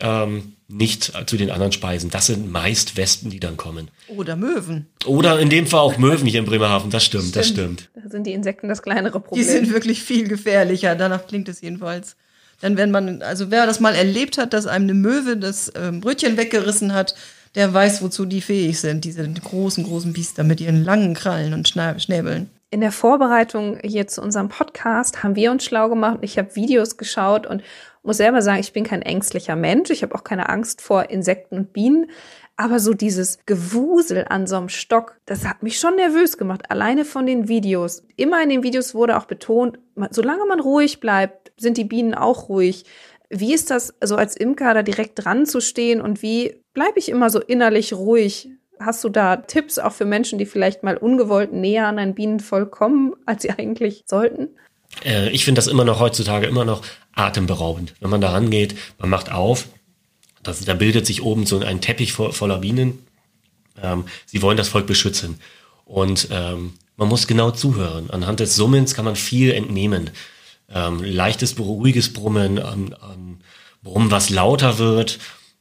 Ähm, 0.00 0.54
nicht 0.68 1.12
zu 1.26 1.36
den 1.36 1.50
anderen 1.50 1.72
Speisen. 1.72 2.10
Das 2.10 2.26
sind 2.26 2.50
meist 2.50 2.96
Wespen, 2.96 3.30
die 3.30 3.40
dann 3.40 3.56
kommen. 3.56 3.90
Oder 4.08 4.36
Möwen. 4.36 4.86
Oder 5.04 5.40
in 5.40 5.50
dem 5.50 5.66
Fall 5.66 5.80
auch 5.80 5.98
Möwen 5.98 6.26
hier 6.26 6.38
in 6.38 6.46
Bremerhaven. 6.46 6.90
Das 6.90 7.04
stimmt, 7.04 7.34
das 7.34 7.48
stimmt. 7.48 7.88
Da 7.94 8.08
sind 8.08 8.26
die 8.26 8.32
Insekten 8.32 8.68
das 8.68 8.82
kleinere 8.82 9.18
Die 9.18 9.24
Problem. 9.24 9.44
sind 9.44 9.72
wirklich 9.72 10.02
viel 10.02 10.28
gefährlicher. 10.28 10.94
Danach 10.94 11.26
klingt 11.26 11.48
es 11.48 11.60
jedenfalls. 11.60 12.16
Denn 12.62 12.76
wenn 12.76 12.90
man, 12.90 13.22
also 13.22 13.50
wer 13.50 13.66
das 13.66 13.80
mal 13.80 13.94
erlebt 13.94 14.38
hat, 14.38 14.52
dass 14.52 14.66
einem 14.66 14.84
eine 14.84 14.94
Möwe 14.94 15.36
das 15.36 15.72
ähm, 15.74 16.00
Brötchen 16.00 16.36
weggerissen 16.36 16.92
hat, 16.92 17.14
der 17.54 17.74
weiß, 17.74 18.02
wozu 18.02 18.26
die 18.26 18.40
fähig 18.40 18.78
sind. 18.78 19.04
Diese 19.04 19.28
großen, 19.28 19.82
großen 19.84 20.12
Biester 20.12 20.44
mit 20.44 20.60
ihren 20.60 20.84
langen 20.84 21.14
Krallen 21.14 21.52
und 21.52 21.68
Schnäbeln. 21.68 22.48
In 22.70 22.80
der 22.80 22.92
Vorbereitung 22.92 23.78
hier 23.82 24.06
zu 24.06 24.22
unserem 24.22 24.48
Podcast 24.48 25.24
haben 25.24 25.34
wir 25.34 25.50
uns 25.50 25.64
schlau 25.64 25.88
gemacht. 25.88 26.18
Ich 26.22 26.38
habe 26.38 26.54
Videos 26.54 26.96
geschaut 26.96 27.46
und 27.46 27.62
muss 28.04 28.18
selber 28.18 28.42
sagen, 28.42 28.60
ich 28.60 28.72
bin 28.72 28.84
kein 28.84 29.02
ängstlicher 29.02 29.56
Mensch. 29.56 29.90
Ich 29.90 30.02
habe 30.02 30.14
auch 30.14 30.22
keine 30.22 30.48
Angst 30.48 30.80
vor 30.80 31.10
Insekten 31.10 31.56
und 31.56 31.72
Bienen. 31.72 32.10
Aber 32.56 32.78
so 32.78 32.94
dieses 32.94 33.40
Gewusel 33.44 34.26
an 34.28 34.46
so 34.46 34.56
einem 34.56 34.68
Stock, 34.68 35.18
das 35.26 35.48
hat 35.48 35.62
mich 35.62 35.78
schon 35.80 35.96
nervös 35.96 36.38
gemacht. 36.38 36.70
Alleine 36.70 37.04
von 37.04 37.26
den 37.26 37.48
Videos. 37.48 38.04
Immer 38.16 38.42
in 38.42 38.50
den 38.50 38.62
Videos 38.62 38.94
wurde 38.94 39.16
auch 39.16 39.24
betont, 39.24 39.78
solange 40.10 40.46
man 40.46 40.60
ruhig 40.60 41.00
bleibt, 41.00 41.52
sind 41.56 41.76
die 41.76 41.84
Bienen 41.84 42.14
auch 42.14 42.48
ruhig. 42.48 42.84
Wie 43.30 43.54
ist 43.54 43.70
das, 43.70 43.94
so 44.02 44.16
als 44.16 44.36
Imker 44.36 44.74
da 44.74 44.82
direkt 44.82 45.24
dran 45.24 45.46
zu 45.46 45.60
stehen 45.60 46.00
und 46.00 46.22
wie 46.22 46.62
bleibe 46.72 46.98
ich 46.98 47.08
immer 47.08 47.30
so 47.30 47.40
innerlich 47.40 47.94
ruhig? 47.94 48.50
Hast 48.80 49.04
du 49.04 49.10
da 49.10 49.36
Tipps 49.36 49.78
auch 49.78 49.92
für 49.92 50.06
Menschen, 50.06 50.38
die 50.38 50.46
vielleicht 50.46 50.82
mal 50.82 50.96
ungewollt 50.96 51.52
näher 51.52 51.86
an 51.86 51.98
ein 51.98 52.14
Bienenvolk 52.14 52.70
kommen, 52.70 53.12
als 53.26 53.42
sie 53.42 53.50
eigentlich 53.58 54.04
sollten? 54.06 54.48
Äh, 55.04 55.28
ich 55.30 55.44
finde 55.44 55.58
das 55.58 55.66
immer 55.66 55.84
noch 55.84 56.00
heutzutage 56.00 56.46
immer 56.46 56.64
noch 56.64 56.82
atemberaubend. 57.14 57.94
Wenn 58.00 58.10
man 58.10 58.20
da 58.20 58.30
rangeht, 58.30 58.74
man 58.98 59.10
macht 59.10 59.30
auf, 59.30 59.68
das, 60.42 60.64
da 60.64 60.74
bildet 60.74 61.06
sich 61.06 61.22
oben 61.22 61.44
so 61.44 61.58
ein 61.58 61.80
Teppich 61.82 62.14
vo 62.14 62.32
voller 62.32 62.58
Bienen. 62.58 63.06
Ähm, 63.80 64.04
sie 64.24 64.40
wollen 64.40 64.56
das 64.56 64.68
Volk 64.68 64.86
beschützen. 64.86 65.38
Und 65.84 66.28
ähm, 66.30 66.74
man 66.96 67.08
muss 67.08 67.26
genau 67.26 67.50
zuhören. 67.50 68.10
Anhand 68.10 68.40
des 68.40 68.56
Summens 68.56 68.94
kann 68.94 69.04
man 69.04 69.16
viel 69.16 69.52
entnehmen. 69.52 70.10
Ähm, 70.72 71.02
leichtes, 71.02 71.58
ruhiges 71.58 72.12
Brummen, 72.12 72.58
ähm, 72.58 73.38
Brummen, 73.82 74.10
was 74.10 74.30
lauter 74.30 74.78
wird. 74.78 75.18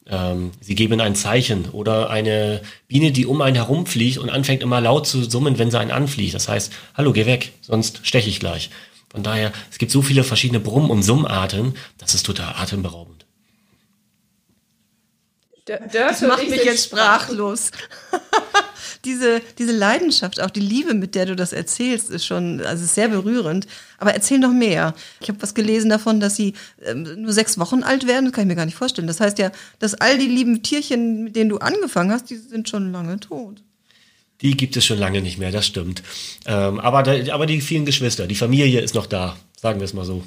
Ähm, 0.10 0.51
sie 0.60 0.75
geben 0.75 1.00
ein 1.01 1.16
Zeichen 1.16 1.70
oder 1.70 2.10
eine 2.10 2.62
Biene, 2.88 3.12
die 3.12 3.25
um 3.25 3.42
einen 3.42 3.56
herumfliegt 3.56 4.18
und 4.18 4.30
anfängt 4.30 4.63
immer 4.63 4.82
laut 4.82 5.08
zu 5.08 5.24
summen, 5.24 5.60
wenn 5.60 5.72
sie 5.72 5.80
einen 5.80 5.92
anfliegt. 5.92 6.34
Das 6.34 6.50
heißt, 6.50 6.74
hallo, 6.96 7.13
geh 7.13 7.25
weg, 7.25 7.54
sonst 7.62 8.01
steche 8.04 8.30
ich 8.30 8.39
gleich. 8.39 8.70
Von 9.10 9.24
daher, 9.24 9.51
es 9.72 9.78
gibt 9.78 9.92
so 9.92 10.01
viele 10.01 10.24
verschiedene 10.24 10.60
Brumm- 10.60 10.89
und 10.89 11.04
Summarten, 11.04 11.75
das 11.98 12.13
ist 12.13 12.25
total 12.25 12.56
atemberaubend. 12.58 13.25
Das 15.66 16.22
macht 16.22 16.50
mich 16.50 16.63
jetzt 16.63 16.86
sprachlos. 16.86 17.70
diese, 19.05 19.41
diese 19.58 19.72
Leidenschaft, 19.72 20.41
auch 20.41 20.50
die 20.50 20.60
Liebe, 20.60 20.93
mit 20.93 21.15
der 21.15 21.25
du 21.25 21.36
das 21.36 21.53
erzählst, 21.53 22.10
ist 22.10 22.25
schon 22.25 22.62
also 22.62 22.86
sehr 22.86 23.10
berührend. 23.10 23.67
Aber 23.98 24.13
erzähl 24.13 24.39
noch 24.39 24.53
mehr. 24.53 24.93
Ich 25.22 25.29
habe 25.29 25.41
was 25.41 25.53
gelesen 25.53 25.89
davon, 25.89 26.19
dass 26.19 26.36
sie 26.36 26.53
ähm, 26.86 27.22
nur 27.22 27.34
sechs 27.34 27.58
Wochen 27.58 27.84
alt 27.84 28.08
werden. 28.08 28.25
Das 28.25 28.34
kann 28.34 28.43
ich 28.43 28.48
mir 28.48 28.55
gar 28.55 28.65
nicht 28.65 28.75
vorstellen. 28.75 29.08
Das 29.08 29.19
heißt 29.19 29.39
ja, 29.39 29.51
dass 29.79 29.93
all 29.96 30.17
die 30.17 30.27
lieben 30.27 30.63
Tierchen, 30.63 31.24
mit 31.24 31.36
denen 31.36 31.50
du 31.50 31.58
angefangen 31.58 32.12
hast, 32.12 32.29
die 32.29 32.38
sind 32.38 32.69
schon 32.69 32.91
lange 32.91 33.19
tot. 33.19 33.62
Die 34.41 34.55
gibt 34.55 34.77
es 34.77 34.86
schon 34.86 35.00
lange 35.00 35.22
nicht 35.22 35.38
mehr, 35.38 35.51
das 35.51 35.65
stimmt. 35.65 36.01
Ähm, 36.46 36.79
aber, 36.79 37.03
da, 37.03 37.34
aber 37.34 37.46
die 37.46 37.60
vielen 37.60 37.86
Geschwister, 37.86 38.25
die 38.25 38.36
Familie 38.36 38.79
ist 38.79 38.96
noch 38.96 39.05
da, 39.05 39.36
sagen 39.58 39.79
wir 39.79 39.86
es 39.86 39.93
mal 39.93 40.05
so. 40.05 40.24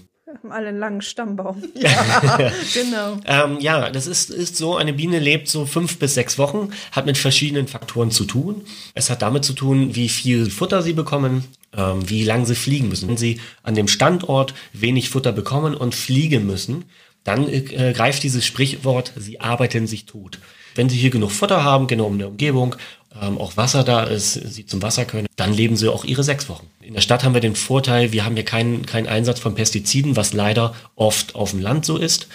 Alle 0.48 0.68
einen 0.68 0.78
langen 0.78 1.02
Stammbaum. 1.02 1.62
Genau. 2.74 3.18
Ähm, 3.26 3.58
ja, 3.60 3.90
das 3.90 4.06
ist, 4.06 4.30
ist 4.30 4.56
so, 4.56 4.76
eine 4.76 4.92
Biene 4.92 5.18
lebt 5.18 5.48
so 5.48 5.66
fünf 5.66 5.98
bis 5.98 6.14
sechs 6.14 6.38
Wochen, 6.38 6.70
hat 6.92 7.06
mit 7.06 7.18
verschiedenen 7.18 7.68
Faktoren 7.68 8.10
zu 8.10 8.24
tun. 8.24 8.62
Es 8.94 9.10
hat 9.10 9.22
damit 9.22 9.44
zu 9.44 9.52
tun, 9.52 9.94
wie 9.94 10.08
viel 10.08 10.50
Futter 10.50 10.82
sie 10.82 10.92
bekommen, 10.92 11.44
ähm, 11.76 12.08
wie 12.08 12.24
lang 12.24 12.46
sie 12.46 12.54
fliegen 12.54 12.88
müssen. 12.88 13.08
Wenn 13.08 13.16
sie 13.16 13.40
an 13.62 13.74
dem 13.74 13.88
Standort 13.88 14.54
wenig 14.72 15.10
Futter 15.10 15.32
bekommen 15.32 15.74
und 15.74 15.94
fliegen 15.94 16.46
müssen, 16.46 16.84
dann 17.24 17.48
äh, 17.48 17.92
greift 17.94 18.22
dieses 18.22 18.44
Sprichwort, 18.44 19.12
sie 19.16 19.40
arbeiten 19.40 19.86
sich 19.86 20.06
tot. 20.06 20.38
Wenn 20.74 20.88
sie 20.88 20.96
hier 20.96 21.10
genug 21.10 21.30
Futter 21.30 21.64
haben, 21.64 21.86
genau 21.86 22.08
in 22.08 22.18
der 22.18 22.28
Umgebung, 22.28 22.76
ähm, 23.20 23.38
auch 23.38 23.56
Wasser 23.56 23.84
da 23.84 24.04
ist, 24.04 24.34
sie 24.34 24.66
zum 24.66 24.82
Wasser 24.82 25.04
können, 25.04 25.26
dann 25.36 25.52
leben 25.52 25.76
sie 25.76 25.90
auch 25.90 26.04
ihre 26.04 26.24
sechs 26.24 26.48
Wochen. 26.48 26.68
In 26.80 26.94
der 26.94 27.00
Stadt 27.00 27.24
haben 27.24 27.34
wir 27.34 27.40
den 27.40 27.56
Vorteil, 27.56 28.12
wir 28.12 28.24
haben 28.24 28.34
hier 28.34 28.44
keinen 28.44 28.86
keinen 28.86 29.06
Einsatz 29.06 29.40
von 29.40 29.54
Pestiziden, 29.54 30.16
was 30.16 30.32
leider 30.32 30.74
oft 30.96 31.34
auf 31.34 31.50
dem 31.50 31.60
Land 31.60 31.84
so 31.84 31.96
ist. 31.96 32.28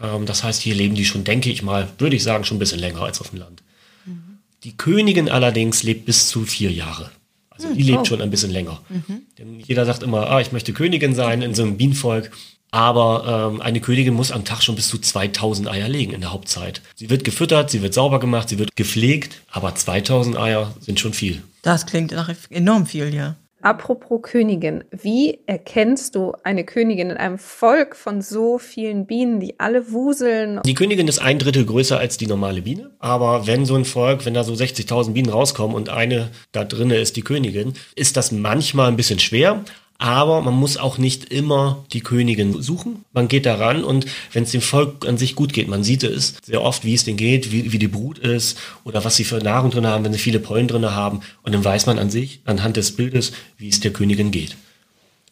Ähm, 0.00 0.26
das 0.26 0.44
heißt, 0.44 0.62
hier 0.62 0.74
leben 0.74 0.94
die 0.94 1.04
schon, 1.04 1.24
denke 1.24 1.50
ich 1.50 1.62
mal, 1.62 1.88
würde 1.98 2.16
ich 2.16 2.22
sagen, 2.22 2.44
schon 2.44 2.56
ein 2.56 2.60
bisschen 2.60 2.80
länger 2.80 3.02
als 3.02 3.20
auf 3.20 3.30
dem 3.30 3.40
Land. 3.40 3.62
Mhm. 4.04 4.38
Die 4.64 4.76
Königin 4.76 5.28
allerdings 5.28 5.82
lebt 5.82 6.06
bis 6.06 6.28
zu 6.28 6.44
vier 6.44 6.70
Jahre. 6.70 7.10
Also 7.50 7.72
die 7.72 7.82
lebt 7.82 8.00
oh. 8.00 8.04
schon 8.04 8.20
ein 8.20 8.30
bisschen 8.30 8.50
länger. 8.50 8.80
Mhm. 8.88 9.22
Denn 9.38 9.60
jeder 9.60 9.86
sagt 9.86 10.02
immer, 10.02 10.28
ah, 10.28 10.40
ich 10.40 10.52
möchte 10.52 10.72
Königin 10.72 11.14
sein 11.14 11.42
in 11.42 11.54
so 11.54 11.62
einem 11.62 11.76
Bienenvolk. 11.76 12.30
Aber 12.76 13.52
ähm, 13.54 13.62
eine 13.62 13.80
Königin 13.80 14.12
muss 14.12 14.30
am 14.30 14.44
Tag 14.44 14.62
schon 14.62 14.76
bis 14.76 14.88
zu 14.88 14.98
2000 14.98 15.66
Eier 15.66 15.88
legen 15.88 16.12
in 16.12 16.20
der 16.20 16.34
Hauptzeit. 16.34 16.82
Sie 16.94 17.08
wird 17.08 17.24
gefüttert, 17.24 17.70
sie 17.70 17.80
wird 17.80 17.94
sauber 17.94 18.20
gemacht, 18.20 18.50
sie 18.50 18.58
wird 18.58 18.76
gepflegt, 18.76 19.40
aber 19.50 19.74
2000 19.74 20.36
Eier 20.36 20.74
sind 20.80 21.00
schon 21.00 21.14
viel. 21.14 21.42
Das 21.62 21.86
klingt 21.86 22.12
nach 22.12 22.30
enorm 22.50 22.84
viel, 22.84 23.14
ja. 23.14 23.36
Apropos 23.62 24.20
Königin, 24.20 24.84
wie 24.90 25.38
erkennst 25.46 26.14
du 26.14 26.34
eine 26.44 26.64
Königin 26.64 27.08
in 27.08 27.16
einem 27.16 27.38
Volk 27.38 27.96
von 27.96 28.20
so 28.20 28.58
vielen 28.58 29.06
Bienen, 29.06 29.40
die 29.40 29.58
alle 29.58 29.90
wuseln? 29.90 30.60
Die 30.66 30.74
Königin 30.74 31.08
ist 31.08 31.18
ein 31.18 31.38
Drittel 31.38 31.64
größer 31.64 31.98
als 31.98 32.18
die 32.18 32.26
normale 32.26 32.60
Biene. 32.60 32.90
Aber 32.98 33.46
wenn 33.46 33.64
so 33.64 33.74
ein 33.74 33.86
Volk, 33.86 34.26
wenn 34.26 34.34
da 34.34 34.44
so 34.44 34.52
60.000 34.52 35.14
Bienen 35.14 35.30
rauskommen 35.30 35.74
und 35.74 35.88
eine 35.88 36.28
da 36.52 36.64
drinne 36.64 36.96
ist 36.96 37.16
die 37.16 37.22
Königin, 37.22 37.72
ist 37.94 38.18
das 38.18 38.32
manchmal 38.32 38.88
ein 38.88 38.96
bisschen 38.96 39.18
schwer. 39.18 39.64
Aber 39.98 40.42
man 40.42 40.54
muss 40.54 40.76
auch 40.76 40.98
nicht 40.98 41.32
immer 41.32 41.84
die 41.92 42.00
Königin 42.00 42.60
suchen. 42.60 43.04
Man 43.12 43.28
geht 43.28 43.46
daran 43.46 43.82
und 43.82 44.06
wenn 44.32 44.42
es 44.42 44.50
dem 44.50 44.60
Volk 44.60 45.06
an 45.06 45.16
sich 45.16 45.34
gut 45.34 45.52
geht, 45.52 45.68
man 45.68 45.84
sieht 45.84 46.02
es 46.02 46.34
sehr 46.44 46.62
oft, 46.62 46.84
wie 46.84 46.94
es 46.94 47.04
denen 47.04 47.16
geht, 47.16 47.50
wie, 47.50 47.72
wie 47.72 47.78
die 47.78 47.88
Brut 47.88 48.18
ist 48.18 48.58
oder 48.84 49.04
was 49.04 49.16
sie 49.16 49.24
für 49.24 49.38
Nahrung 49.38 49.70
drin 49.70 49.86
haben, 49.86 50.04
wenn 50.04 50.12
sie 50.12 50.18
viele 50.18 50.38
Pollen 50.38 50.68
drin 50.68 50.84
haben. 50.90 51.20
Und 51.42 51.54
dann 51.54 51.64
weiß 51.64 51.86
man 51.86 51.98
an 51.98 52.10
sich, 52.10 52.40
anhand 52.44 52.76
des 52.76 52.94
Bildes, 52.94 53.32
wie 53.56 53.68
es 53.68 53.80
der 53.80 53.92
Königin 53.92 54.30
geht. 54.30 54.56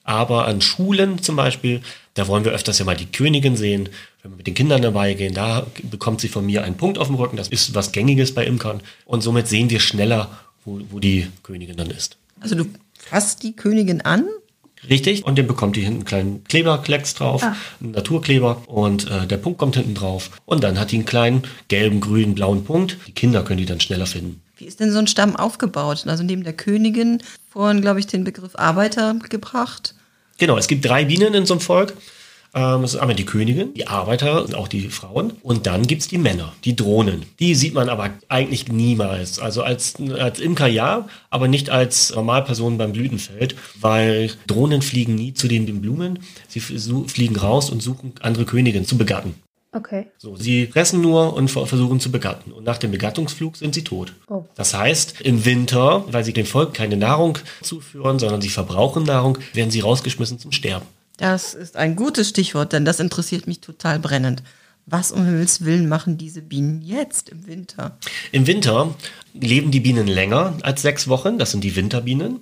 Aber 0.04 0.46
an 0.46 0.60
Schulen 0.60 1.22
zum 1.22 1.36
Beispiel, 1.36 1.80
da 2.12 2.28
wollen 2.28 2.44
wir 2.44 2.52
öfters 2.52 2.78
ja 2.78 2.84
mal 2.84 2.96
die 2.96 3.10
Königin 3.10 3.56
sehen. 3.56 3.88
Wenn 4.22 4.32
wir 4.32 4.36
mit 4.36 4.46
den 4.46 4.54
Kindern 4.54 4.82
dabei 4.82 5.14
gehen, 5.14 5.34
da 5.34 5.66
bekommt 5.82 6.20
sie 6.20 6.28
von 6.28 6.44
mir 6.44 6.62
einen 6.62 6.76
Punkt 6.76 6.98
auf 6.98 7.08
dem 7.08 7.16
Rücken. 7.16 7.36
Das 7.36 7.48
ist 7.48 7.74
was 7.74 7.92
Gängiges 7.92 8.34
bei 8.34 8.44
Imkern. 8.44 8.80
Und 9.06 9.22
somit 9.22 9.48
sehen 9.48 9.70
wir 9.70 9.80
schneller, 9.80 10.30
wo, 10.64 10.80
wo 10.90 11.00
die 11.00 11.28
Königin 11.42 11.76
dann 11.76 11.90
ist. 11.90 12.18
Also 12.40 12.54
du 12.54 12.66
fasst 12.96 13.42
die 13.42 13.56
Königin 13.56 14.02
an 14.02 14.26
Richtig. 14.88 15.24
Und 15.24 15.36
den 15.36 15.46
bekommt 15.46 15.76
die 15.76 15.82
hinten 15.82 16.00
einen 16.00 16.04
kleinen 16.04 16.44
Kleberklecks 16.44 17.14
drauf, 17.14 17.42
ah. 17.42 17.56
einen 17.80 17.92
Naturkleber 17.92 18.62
und 18.66 19.10
äh, 19.10 19.26
der 19.26 19.36
Punkt 19.36 19.58
kommt 19.58 19.76
hinten 19.76 19.94
drauf. 19.94 20.30
Und 20.44 20.64
dann 20.64 20.78
hat 20.78 20.92
die 20.92 20.96
einen 20.96 21.04
kleinen 21.04 21.42
gelben, 21.68 22.00
grünen, 22.00 22.34
blauen 22.34 22.64
Punkt. 22.64 22.98
Die 23.06 23.12
Kinder 23.12 23.42
können 23.42 23.58
die 23.58 23.66
dann 23.66 23.80
schneller 23.80 24.06
finden. 24.06 24.40
Wie 24.56 24.66
ist 24.66 24.80
denn 24.80 24.92
so 24.92 24.98
ein 24.98 25.06
Stamm 25.06 25.36
aufgebaut? 25.36 26.04
Also 26.06 26.22
neben 26.22 26.44
der 26.44 26.52
Königin 26.52 27.22
vorhin, 27.50 27.80
glaube 27.80 28.00
ich, 28.00 28.06
den 28.06 28.24
Begriff 28.24 28.54
Arbeiter 28.54 29.16
gebracht. 29.28 29.94
Genau, 30.38 30.56
es 30.56 30.68
gibt 30.68 30.84
drei 30.84 31.04
Bienen 31.04 31.34
in 31.34 31.46
so 31.46 31.54
einem 31.54 31.60
Volk. 31.60 31.94
Ähm, 32.54 32.82
das 32.82 32.94
ist 32.94 33.00
einmal 33.00 33.16
die 33.16 33.24
Königin, 33.26 33.74
die 33.74 33.88
Arbeiter 33.88 34.44
und 34.44 34.54
auch 34.54 34.68
die 34.68 34.88
Frauen. 34.88 35.32
Und 35.42 35.66
dann 35.66 35.86
gibt 35.86 36.02
es 36.02 36.08
die 36.08 36.18
Männer, 36.18 36.52
die 36.64 36.76
Drohnen. 36.76 37.24
Die 37.40 37.54
sieht 37.54 37.74
man 37.74 37.88
aber 37.88 38.10
eigentlich 38.28 38.68
niemals. 38.68 39.38
Also 39.38 39.62
als, 39.62 39.94
als 40.18 40.38
Imker 40.38 40.68
ja, 40.68 41.08
aber 41.30 41.48
nicht 41.48 41.70
als 41.70 42.14
Normalperson 42.14 42.78
beim 42.78 42.92
Blütenfeld, 42.92 43.56
weil 43.80 44.30
Drohnen 44.46 44.82
fliegen 44.82 45.16
nie 45.16 45.34
zu 45.34 45.48
den, 45.48 45.66
den 45.66 45.80
Blumen. 45.80 46.20
Sie 46.48 46.60
fliegen 46.60 47.36
raus 47.36 47.70
und 47.70 47.82
suchen 47.82 48.12
andere 48.20 48.44
Königinnen 48.44 48.86
zu 48.86 48.96
begatten. 48.96 49.34
Okay. 49.74 50.06
So, 50.18 50.36
sie 50.36 50.68
fressen 50.68 51.00
nur 51.00 51.34
und 51.34 51.48
versuchen 51.48 51.98
zu 51.98 52.12
begatten. 52.12 52.52
Und 52.52 52.62
nach 52.62 52.78
dem 52.78 52.92
Begattungsflug 52.92 53.56
sind 53.56 53.74
sie 53.74 53.82
tot. 53.82 54.12
Oh. 54.28 54.44
Das 54.54 54.72
heißt, 54.72 55.20
im 55.22 55.44
Winter, 55.44 56.04
weil 56.12 56.22
sie 56.22 56.32
dem 56.32 56.46
Volk 56.46 56.74
keine 56.74 56.96
Nahrung 56.96 57.38
zuführen, 57.60 58.20
sondern 58.20 58.40
sie 58.40 58.50
verbrauchen 58.50 59.02
Nahrung, 59.02 59.38
werden 59.52 59.72
sie 59.72 59.80
rausgeschmissen 59.80 60.38
zum 60.38 60.52
Sterben. 60.52 60.86
Das 61.16 61.54
ist 61.54 61.76
ein 61.76 61.94
gutes 61.94 62.28
Stichwort, 62.28 62.72
denn 62.72 62.84
das 62.84 63.00
interessiert 63.00 63.46
mich 63.46 63.60
total 63.60 63.98
brennend. 63.98 64.42
Was 64.86 65.12
um 65.12 65.24
Himmels 65.24 65.64
Willen 65.64 65.88
machen 65.88 66.18
diese 66.18 66.42
Bienen 66.42 66.82
jetzt 66.82 67.30
im 67.30 67.46
Winter? 67.46 67.96
Im 68.32 68.46
Winter 68.46 68.94
leben 69.32 69.70
die 69.70 69.80
Bienen 69.80 70.06
länger 70.06 70.58
als 70.62 70.82
sechs 70.82 71.08
Wochen. 71.08 71.38
Das 71.38 71.52
sind 71.52 71.64
die 71.64 71.74
Winterbienen. 71.74 72.40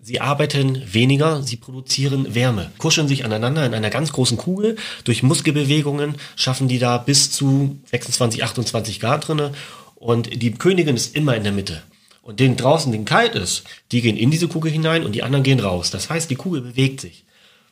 Sie 0.00 0.20
arbeiten 0.20 0.82
weniger, 0.92 1.42
sie 1.42 1.56
produzieren 1.56 2.34
Wärme, 2.34 2.70
kuscheln 2.78 3.08
sich 3.08 3.24
aneinander 3.24 3.64
in 3.64 3.74
einer 3.74 3.90
ganz 3.90 4.12
großen 4.12 4.36
Kugel. 4.36 4.76
Durch 5.04 5.22
Muskelbewegungen 5.22 6.16
schaffen 6.36 6.68
die 6.68 6.78
da 6.78 6.98
bis 6.98 7.30
zu 7.30 7.78
26, 7.90 8.44
28 8.44 9.00
Grad 9.00 9.28
drinne. 9.28 9.52
Und 9.94 10.42
die 10.42 10.52
Königin 10.52 10.96
ist 10.96 11.14
immer 11.16 11.36
in 11.36 11.44
der 11.44 11.52
Mitte. 11.52 11.82
Und 12.22 12.40
denen 12.40 12.56
draußen, 12.56 12.90
den 12.90 13.04
kalt 13.04 13.36
ist, 13.36 13.62
die 13.92 14.02
gehen 14.02 14.16
in 14.16 14.30
diese 14.30 14.48
Kugel 14.48 14.72
hinein 14.72 15.04
und 15.04 15.12
die 15.12 15.22
anderen 15.22 15.44
gehen 15.44 15.60
raus. 15.60 15.90
Das 15.92 16.10
heißt, 16.10 16.30
die 16.30 16.34
Kugel 16.34 16.60
bewegt 16.60 17.00
sich 17.00 17.25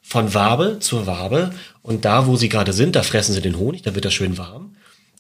von 0.07 0.35
Wabe 0.35 0.79
zur 0.81 1.07
Wabe 1.07 1.51
und 1.83 2.05
da, 2.05 2.27
wo 2.27 2.37
sie 2.37 2.51
gerade 2.51 2.75
sind, 2.75 2.95
da 2.95 3.03
fressen 3.03 3.33
sie 3.33 3.41
den 3.41 3.59
Honig, 3.59 3.83
da 3.83 3.95
wird 3.95 4.05
das 4.05 4.13
schön 4.13 4.39
warm 4.39 4.77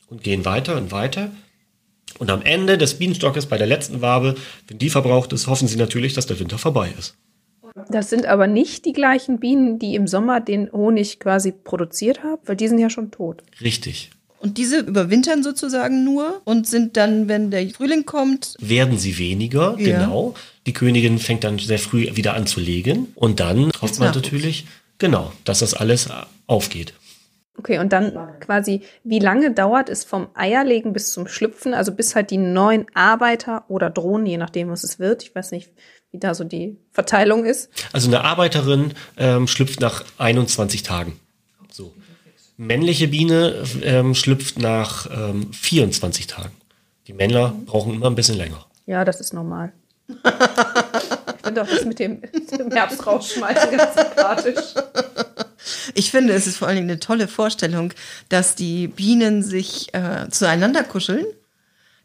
und 0.08 0.22
gehen 0.22 0.44
weiter 0.44 0.76
und 0.76 0.92
weiter. 0.92 1.30
Und 2.18 2.30
am 2.30 2.42
Ende 2.42 2.78
des 2.78 2.94
Bienenstockes 2.94 3.46
bei 3.46 3.56
der 3.56 3.66
letzten 3.66 4.02
Wabe, 4.02 4.36
wenn 4.68 4.78
die 4.78 4.90
verbraucht 4.90 5.32
ist, 5.32 5.46
hoffen 5.46 5.66
sie 5.66 5.76
natürlich, 5.76 6.12
dass 6.12 6.26
der 6.26 6.38
Winter 6.38 6.58
vorbei 6.58 6.92
ist. 6.96 7.16
Das 7.88 8.10
sind 8.10 8.26
aber 8.26 8.46
nicht 8.46 8.84
die 8.84 8.92
gleichen 8.92 9.40
Bienen, 9.40 9.80
die 9.80 9.96
im 9.96 10.06
Sommer 10.06 10.40
den 10.40 10.70
Honig 10.70 11.18
quasi 11.18 11.50
produziert 11.50 12.22
haben, 12.22 12.42
weil 12.44 12.54
die 12.54 12.68
sind 12.68 12.78
ja 12.78 12.90
schon 12.90 13.10
tot. 13.10 13.42
Richtig. 13.60 14.10
Und 14.44 14.58
diese 14.58 14.80
überwintern 14.80 15.42
sozusagen 15.42 16.04
nur 16.04 16.42
und 16.44 16.68
sind 16.68 16.98
dann, 16.98 17.28
wenn 17.28 17.50
der 17.50 17.66
Frühling 17.70 18.04
kommt. 18.04 18.56
Werden 18.60 18.98
sie 18.98 19.16
weniger, 19.16 19.74
ja. 19.78 19.98
genau. 19.98 20.34
Die 20.66 20.74
Königin 20.74 21.18
fängt 21.18 21.44
dann 21.44 21.58
sehr 21.58 21.78
früh 21.78 22.14
wieder 22.14 22.34
an 22.34 22.46
zu 22.46 22.60
legen. 22.60 23.08
Und 23.14 23.40
dann 23.40 23.72
hofft 23.80 23.98
man 23.98 24.14
natürlich, 24.14 24.66
genau, 24.98 25.32
dass 25.46 25.60
das 25.60 25.72
alles 25.72 26.10
aufgeht. 26.46 26.92
Okay, 27.56 27.78
und 27.78 27.94
dann 27.94 28.12
quasi, 28.40 28.82
wie 29.02 29.18
lange 29.18 29.50
dauert 29.50 29.88
es 29.88 30.04
vom 30.04 30.28
Eierlegen 30.34 30.92
bis 30.92 31.14
zum 31.14 31.26
Schlüpfen, 31.26 31.72
also 31.72 31.92
bis 31.92 32.14
halt 32.14 32.30
die 32.30 32.36
neuen 32.36 32.84
Arbeiter 32.92 33.64
oder 33.68 33.88
Drohnen, 33.88 34.26
je 34.26 34.36
nachdem, 34.36 34.68
was 34.68 34.84
es 34.84 34.98
wird. 34.98 35.22
Ich 35.22 35.34
weiß 35.34 35.52
nicht, 35.52 35.70
wie 36.10 36.18
da 36.18 36.34
so 36.34 36.44
die 36.44 36.76
Verteilung 36.90 37.46
ist. 37.46 37.70
Also 37.94 38.08
eine 38.08 38.24
Arbeiterin 38.24 38.92
ähm, 39.16 39.46
schlüpft 39.46 39.80
nach 39.80 40.04
21 40.18 40.82
Tagen. 40.82 41.18
Männliche 42.56 43.08
Biene 43.08 43.64
ähm, 43.82 44.14
schlüpft 44.14 44.58
nach 44.58 45.08
ähm, 45.11 45.52
24 45.52 46.26
Tagen. 46.28 46.52
Die 47.06 47.12
Männer 47.12 47.54
brauchen 47.66 47.94
immer 47.94 48.06
ein 48.06 48.14
bisschen 48.14 48.37
länger. 48.37 48.64
Ja, 48.87 49.04
das 49.04 49.20
ist 49.20 49.32
normal. 49.32 49.73
ich 50.08 50.14
finde 51.44 51.62
auch 51.62 51.68
das 51.68 51.84
mit 51.84 51.99
dem, 51.99 52.20
dem 52.23 52.70
Herbst 52.70 53.06
rausschmeißen 53.06 53.76
ganz 53.76 53.94
sympathisch. 53.94 54.75
Ich 55.94 56.11
finde, 56.11 56.34
es 56.34 56.46
ist 56.46 56.58
vor 56.58 56.68
allen 56.68 56.76
Dingen 56.76 56.90
eine 56.90 57.00
tolle 57.00 57.26
Vorstellung, 57.28 57.92
dass 58.28 58.54
die 58.54 58.88
Bienen 58.88 59.42
sich 59.42 59.92
äh, 59.94 60.28
zueinander 60.30 60.84
kuscheln, 60.84 61.25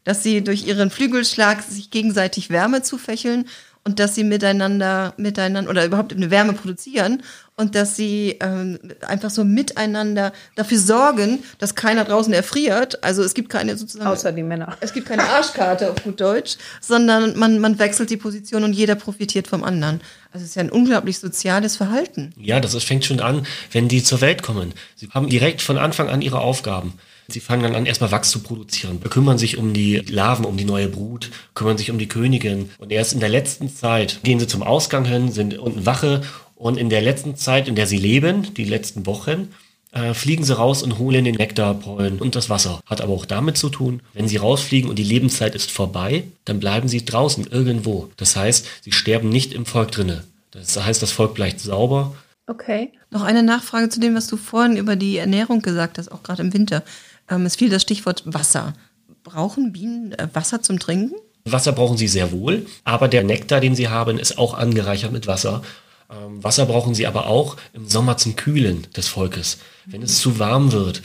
dass 0.04 0.22
sie 0.22 0.42
durch 0.42 0.66
ihren 0.66 0.90
Flügelschlag 0.90 1.62
sich 1.62 1.90
gegenseitig 1.90 2.50
Wärme 2.50 2.82
zufächeln 2.82 3.46
und 3.84 3.98
dass 3.98 4.14
sie 4.14 4.24
miteinander, 4.24 5.14
miteinander 5.16 5.70
oder 5.70 5.84
überhaupt 5.84 6.12
eine 6.12 6.30
Wärme 6.30 6.52
produzieren 6.52 7.22
und 7.56 7.74
dass 7.74 7.96
sie 7.96 8.36
ähm, 8.40 8.78
einfach 9.06 9.30
so 9.30 9.42
miteinander 9.44 10.32
dafür 10.54 10.78
sorgen, 10.78 11.42
dass 11.58 11.74
keiner 11.74 12.04
draußen 12.04 12.32
erfriert. 12.32 13.02
Also 13.02 13.22
es 13.22 13.34
gibt 13.34 13.48
keine 13.48 13.76
sozusagen. 13.76 14.10
Außer 14.10 14.32
die 14.32 14.42
Männer. 14.42 14.76
Es 14.80 14.92
gibt 14.92 15.06
keine 15.06 15.24
Arschkarte 15.24 15.90
auf 15.90 16.02
gut 16.02 16.20
Deutsch, 16.20 16.56
sondern 16.80 17.38
man, 17.38 17.58
man 17.58 17.78
wechselt 17.78 18.10
die 18.10 18.16
Position 18.16 18.64
und 18.64 18.74
jeder 18.74 18.94
profitiert 18.94 19.48
vom 19.48 19.64
anderen. 19.64 20.00
Also 20.32 20.44
es 20.44 20.50
ist 20.50 20.54
ja 20.56 20.62
ein 20.62 20.70
unglaublich 20.70 21.18
soziales 21.18 21.76
Verhalten. 21.76 22.32
Ja, 22.36 22.60
das 22.60 22.74
ist, 22.74 22.84
fängt 22.84 23.04
schon 23.04 23.20
an, 23.20 23.46
wenn 23.72 23.88
die 23.88 24.02
zur 24.02 24.20
Welt 24.20 24.42
kommen. 24.42 24.72
Sie 24.94 25.08
haben 25.08 25.28
direkt 25.28 25.62
von 25.62 25.78
Anfang 25.78 26.08
an 26.08 26.22
ihre 26.22 26.40
Aufgaben. 26.40 26.94
Sie 27.32 27.40
fangen 27.40 27.62
dann 27.62 27.74
an, 27.74 27.86
erstmal 27.86 28.12
Wachs 28.12 28.30
zu 28.30 28.40
produzieren, 28.40 29.00
kümmern 29.00 29.38
sich 29.38 29.58
um 29.58 29.72
die 29.72 29.96
Larven, 29.96 30.44
um 30.44 30.56
die 30.56 30.64
neue 30.64 30.88
Brut, 30.88 31.30
kümmern 31.54 31.78
sich 31.78 31.90
um 31.90 31.98
die 31.98 32.08
Königin. 32.08 32.70
Und 32.78 32.92
erst 32.92 33.12
in 33.12 33.20
der 33.20 33.28
letzten 33.28 33.74
Zeit 33.74 34.20
gehen 34.22 34.40
sie 34.40 34.46
zum 34.46 34.62
Ausgang 34.62 35.04
hin, 35.04 35.30
sind 35.32 35.58
unten 35.58 35.86
Wache. 35.86 36.22
Und 36.56 36.76
in 36.76 36.90
der 36.90 37.02
letzten 37.02 37.36
Zeit, 37.36 37.68
in 37.68 37.74
der 37.74 37.86
sie 37.86 37.98
leben, 37.98 38.52
die 38.54 38.64
letzten 38.64 39.06
Wochen, 39.06 39.48
äh, 39.92 40.14
fliegen 40.14 40.44
sie 40.44 40.56
raus 40.56 40.82
und 40.82 40.98
holen 40.98 41.24
den 41.24 41.34
Nektar, 41.34 41.74
Pollen 41.74 42.18
und 42.18 42.36
das 42.36 42.48
Wasser. 42.48 42.80
Hat 42.86 43.00
aber 43.00 43.12
auch 43.12 43.26
damit 43.26 43.56
zu 43.56 43.70
tun, 43.70 44.02
wenn 44.14 44.28
sie 44.28 44.36
rausfliegen 44.36 44.88
und 44.88 44.98
die 44.98 45.04
Lebenszeit 45.04 45.54
ist 45.54 45.70
vorbei, 45.70 46.24
dann 46.44 46.60
bleiben 46.60 46.88
sie 46.88 47.04
draußen 47.04 47.46
irgendwo. 47.46 48.10
Das 48.16 48.36
heißt, 48.36 48.66
sie 48.82 48.92
sterben 48.92 49.30
nicht 49.30 49.52
im 49.52 49.66
Volk 49.66 49.90
drinne. 49.90 50.24
Das 50.52 50.80
heißt, 50.80 51.02
das 51.02 51.12
Volk 51.12 51.34
bleibt 51.34 51.60
sauber. 51.60 52.14
Okay. 52.46 52.92
Noch 53.10 53.22
eine 53.22 53.42
Nachfrage 53.42 53.88
zu 53.88 54.00
dem, 54.00 54.14
was 54.14 54.26
du 54.26 54.36
vorhin 54.36 54.76
über 54.76 54.96
die 54.96 55.16
Ernährung 55.16 55.62
gesagt 55.62 55.98
hast, 55.98 56.10
auch 56.10 56.22
gerade 56.22 56.42
im 56.42 56.52
Winter. 56.52 56.82
Ähm, 57.30 57.46
es 57.46 57.56
fiel 57.56 57.70
das 57.70 57.82
Stichwort 57.82 58.22
Wasser. 58.26 58.74
Brauchen 59.22 59.72
Bienen 59.72 60.12
äh, 60.12 60.28
Wasser 60.32 60.62
zum 60.62 60.78
Trinken? 60.78 61.14
Wasser 61.44 61.72
brauchen 61.72 61.96
sie 61.96 62.08
sehr 62.08 62.32
wohl, 62.32 62.66
aber 62.84 63.08
der 63.08 63.24
Nektar, 63.24 63.60
den 63.60 63.74
sie 63.74 63.88
haben, 63.88 64.18
ist 64.18 64.36
auch 64.36 64.54
angereichert 64.54 65.12
mit 65.12 65.26
Wasser. 65.26 65.62
Ähm, 66.10 66.42
Wasser 66.42 66.66
brauchen 66.66 66.94
sie 66.94 67.06
aber 67.06 67.26
auch 67.26 67.56
im 67.72 67.88
Sommer 67.88 68.16
zum 68.16 68.36
Kühlen 68.36 68.86
des 68.96 69.08
Volkes. 69.08 69.58
Wenn 69.86 70.02
es 70.02 70.18
zu 70.18 70.38
warm 70.38 70.72
wird, 70.72 71.02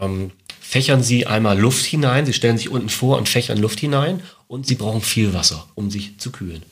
ähm, 0.00 0.30
fächern 0.60 1.02
sie 1.02 1.26
einmal 1.26 1.58
Luft 1.58 1.84
hinein, 1.84 2.26
sie 2.26 2.32
stellen 2.32 2.58
sich 2.58 2.70
unten 2.70 2.88
vor 2.88 3.18
und 3.18 3.28
fächern 3.28 3.58
Luft 3.58 3.80
hinein 3.80 4.20
und 4.48 4.66
sie 4.66 4.76
brauchen 4.76 5.00
viel 5.00 5.34
Wasser, 5.34 5.66
um 5.74 5.90
sich 5.90 6.18
zu 6.18 6.30
kühlen. 6.30 6.62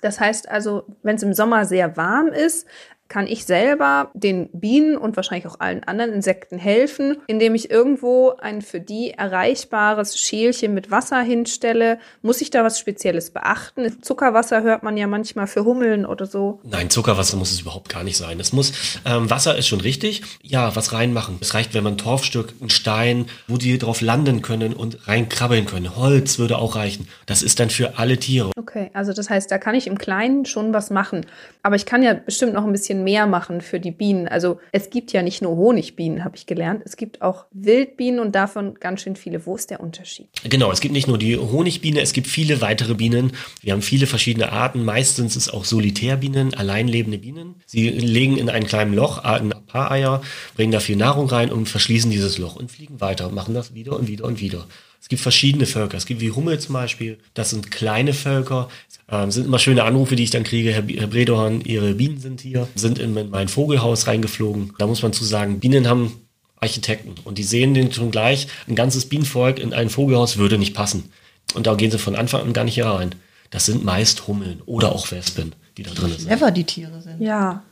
Das 0.00 0.20
heißt 0.20 0.48
also, 0.48 0.84
wenn 1.02 1.16
es 1.16 1.22
im 1.22 1.34
Sommer 1.34 1.66
sehr 1.66 1.96
warm 1.96 2.28
ist, 2.28 2.66
kann 3.10 3.26
ich 3.26 3.44
selber 3.44 4.10
den 4.14 4.48
Bienen 4.52 4.96
und 4.96 5.16
wahrscheinlich 5.16 5.46
auch 5.48 5.58
allen 5.58 5.82
anderen 5.84 6.12
Insekten 6.12 6.58
helfen, 6.58 7.16
indem 7.26 7.56
ich 7.56 7.68
irgendwo 7.68 8.30
ein 8.40 8.62
für 8.62 8.80
die 8.80 9.10
erreichbares 9.10 10.18
Schälchen 10.18 10.72
mit 10.74 10.92
Wasser 10.92 11.20
hinstelle. 11.20 11.98
Muss 12.22 12.40
ich 12.40 12.50
da 12.50 12.62
was 12.62 12.78
Spezielles 12.78 13.30
beachten? 13.30 14.00
Zuckerwasser 14.00 14.62
hört 14.62 14.84
man 14.84 14.96
ja 14.96 15.08
manchmal 15.08 15.48
für 15.48 15.64
Hummeln 15.64 16.06
oder 16.06 16.24
so. 16.24 16.60
Nein, 16.62 16.88
Zuckerwasser 16.88 17.36
muss 17.36 17.50
es 17.50 17.60
überhaupt 17.62 17.88
gar 17.88 18.04
nicht 18.04 18.16
sein. 18.16 18.38
Es 18.38 18.52
muss, 18.52 18.72
ähm, 19.04 19.28
Wasser 19.28 19.58
ist 19.58 19.66
schon 19.66 19.80
richtig. 19.80 20.22
Ja, 20.42 20.76
was 20.76 20.92
reinmachen. 20.92 21.38
Es 21.40 21.54
reicht, 21.54 21.74
wenn 21.74 21.82
man 21.82 21.94
ein 21.94 21.98
Torfstück, 21.98 22.54
ein 22.62 22.70
Stein, 22.70 23.26
wo 23.48 23.56
die 23.56 23.76
drauf 23.78 24.02
landen 24.02 24.40
können 24.40 24.72
und 24.72 25.08
reinkrabbeln 25.08 25.66
können. 25.66 25.96
Holz 25.96 26.38
würde 26.38 26.58
auch 26.58 26.76
reichen. 26.76 27.08
Das 27.26 27.42
ist 27.42 27.58
dann 27.58 27.70
für 27.70 27.98
alle 27.98 28.18
Tiere. 28.18 28.52
Okay, 28.56 28.90
also 28.94 29.12
das 29.12 29.28
heißt, 29.28 29.50
da 29.50 29.58
kann 29.58 29.74
ich 29.74 29.88
im 29.88 29.98
Kleinen 29.98 30.46
schon 30.46 30.72
was 30.72 30.90
machen. 30.90 31.26
Aber 31.64 31.74
ich 31.74 31.86
kann 31.86 32.04
ja 32.04 32.14
bestimmt 32.14 32.54
noch 32.54 32.64
ein 32.64 32.70
bisschen 32.70 32.99
mehr 33.04 33.26
machen 33.26 33.60
für 33.60 33.80
die 33.80 33.90
Bienen. 33.90 34.28
Also 34.28 34.58
es 34.72 34.90
gibt 34.90 35.12
ja 35.12 35.22
nicht 35.22 35.42
nur 35.42 35.56
Honigbienen, 35.56 36.24
habe 36.24 36.36
ich 36.36 36.46
gelernt. 36.46 36.82
Es 36.84 36.96
gibt 36.96 37.22
auch 37.22 37.46
Wildbienen 37.52 38.20
und 38.20 38.34
davon 38.34 38.74
ganz 38.74 39.02
schön 39.02 39.16
viele. 39.16 39.46
Wo 39.46 39.56
ist 39.56 39.70
der 39.70 39.80
Unterschied? 39.80 40.28
Genau, 40.48 40.70
es 40.70 40.80
gibt 40.80 40.92
nicht 40.92 41.08
nur 41.08 41.18
die 41.18 41.36
Honigbiene, 41.36 42.00
es 42.00 42.12
gibt 42.12 42.26
viele 42.26 42.60
weitere 42.60 42.94
Bienen. 42.94 43.32
Wir 43.62 43.72
haben 43.72 43.82
viele 43.82 44.06
verschiedene 44.06 44.52
Arten. 44.52 44.84
Meistens 44.84 45.36
ist 45.36 45.48
es 45.48 45.52
auch 45.52 45.64
Solitärbienen, 45.64 46.54
alleinlebende 46.54 47.18
Bienen. 47.18 47.56
Sie 47.66 47.88
legen 47.88 48.36
in 48.36 48.48
einem 48.48 48.66
kleinen 48.66 48.94
Loch 48.94 49.18
ein 49.24 49.52
paar 49.66 49.90
Eier, 49.90 50.22
bringen 50.54 50.72
da 50.72 50.80
viel 50.80 50.96
Nahrung 50.96 51.28
rein 51.28 51.50
und 51.50 51.68
verschließen 51.68 52.10
dieses 52.10 52.38
Loch 52.38 52.56
und 52.56 52.70
fliegen 52.70 53.00
weiter, 53.00 53.30
machen 53.30 53.54
das 53.54 53.74
wieder 53.74 53.98
und 53.98 54.08
wieder 54.08 54.24
und 54.24 54.40
wieder. 54.40 54.66
Es 55.10 55.18
gibt 55.18 55.22
verschiedene 55.22 55.66
Völker. 55.66 55.96
Es 55.96 56.06
gibt 56.06 56.20
wie 56.20 56.30
Hummel 56.30 56.60
zum 56.60 56.74
Beispiel. 56.74 57.18
Das 57.34 57.50
sind 57.50 57.72
kleine 57.72 58.14
Völker. 58.14 58.68
Ähm, 59.10 59.32
sind 59.32 59.44
immer 59.44 59.58
schöne 59.58 59.82
Anrufe, 59.82 60.14
die 60.14 60.22
ich 60.22 60.30
dann 60.30 60.44
kriege. 60.44 60.70
Herr, 60.70 60.84
Herr 60.86 61.08
Bredorn, 61.08 61.62
Ihre 61.62 61.94
Bienen 61.94 62.20
sind 62.20 62.42
hier, 62.42 62.68
sind 62.76 63.00
in 63.00 63.28
mein 63.28 63.48
Vogelhaus 63.48 64.06
reingeflogen. 64.06 64.72
Da 64.78 64.86
muss 64.86 65.02
man 65.02 65.12
zu 65.12 65.24
sagen, 65.24 65.58
Bienen 65.58 65.88
haben 65.88 66.12
Architekten 66.60 67.16
und 67.24 67.38
die 67.38 67.42
sehen 67.42 67.74
den 67.74 67.92
schon 67.92 68.12
gleich. 68.12 68.46
Ein 68.68 68.76
ganzes 68.76 69.06
Bienenvolk 69.06 69.58
in 69.58 69.72
ein 69.72 69.90
Vogelhaus 69.90 70.36
würde 70.36 70.58
nicht 70.58 70.74
passen. 70.74 71.10
Und 71.54 71.66
da 71.66 71.74
gehen 71.74 71.90
sie 71.90 71.98
von 71.98 72.14
Anfang 72.14 72.42
an 72.42 72.52
gar 72.52 72.62
nicht 72.62 72.74
hier 72.74 72.86
rein. 72.86 73.16
Das 73.50 73.66
sind 73.66 73.84
meist 73.84 74.28
Hummeln 74.28 74.62
oder 74.64 74.92
auch 74.92 75.10
Wespen, 75.10 75.56
die 75.76 75.82
da 75.82 75.90
drin 75.90 76.12
sind. 76.16 76.28
Clever 76.28 76.52
die 76.52 76.62
Tiere 76.62 77.02
sind. 77.02 77.20
Ja. 77.20 77.64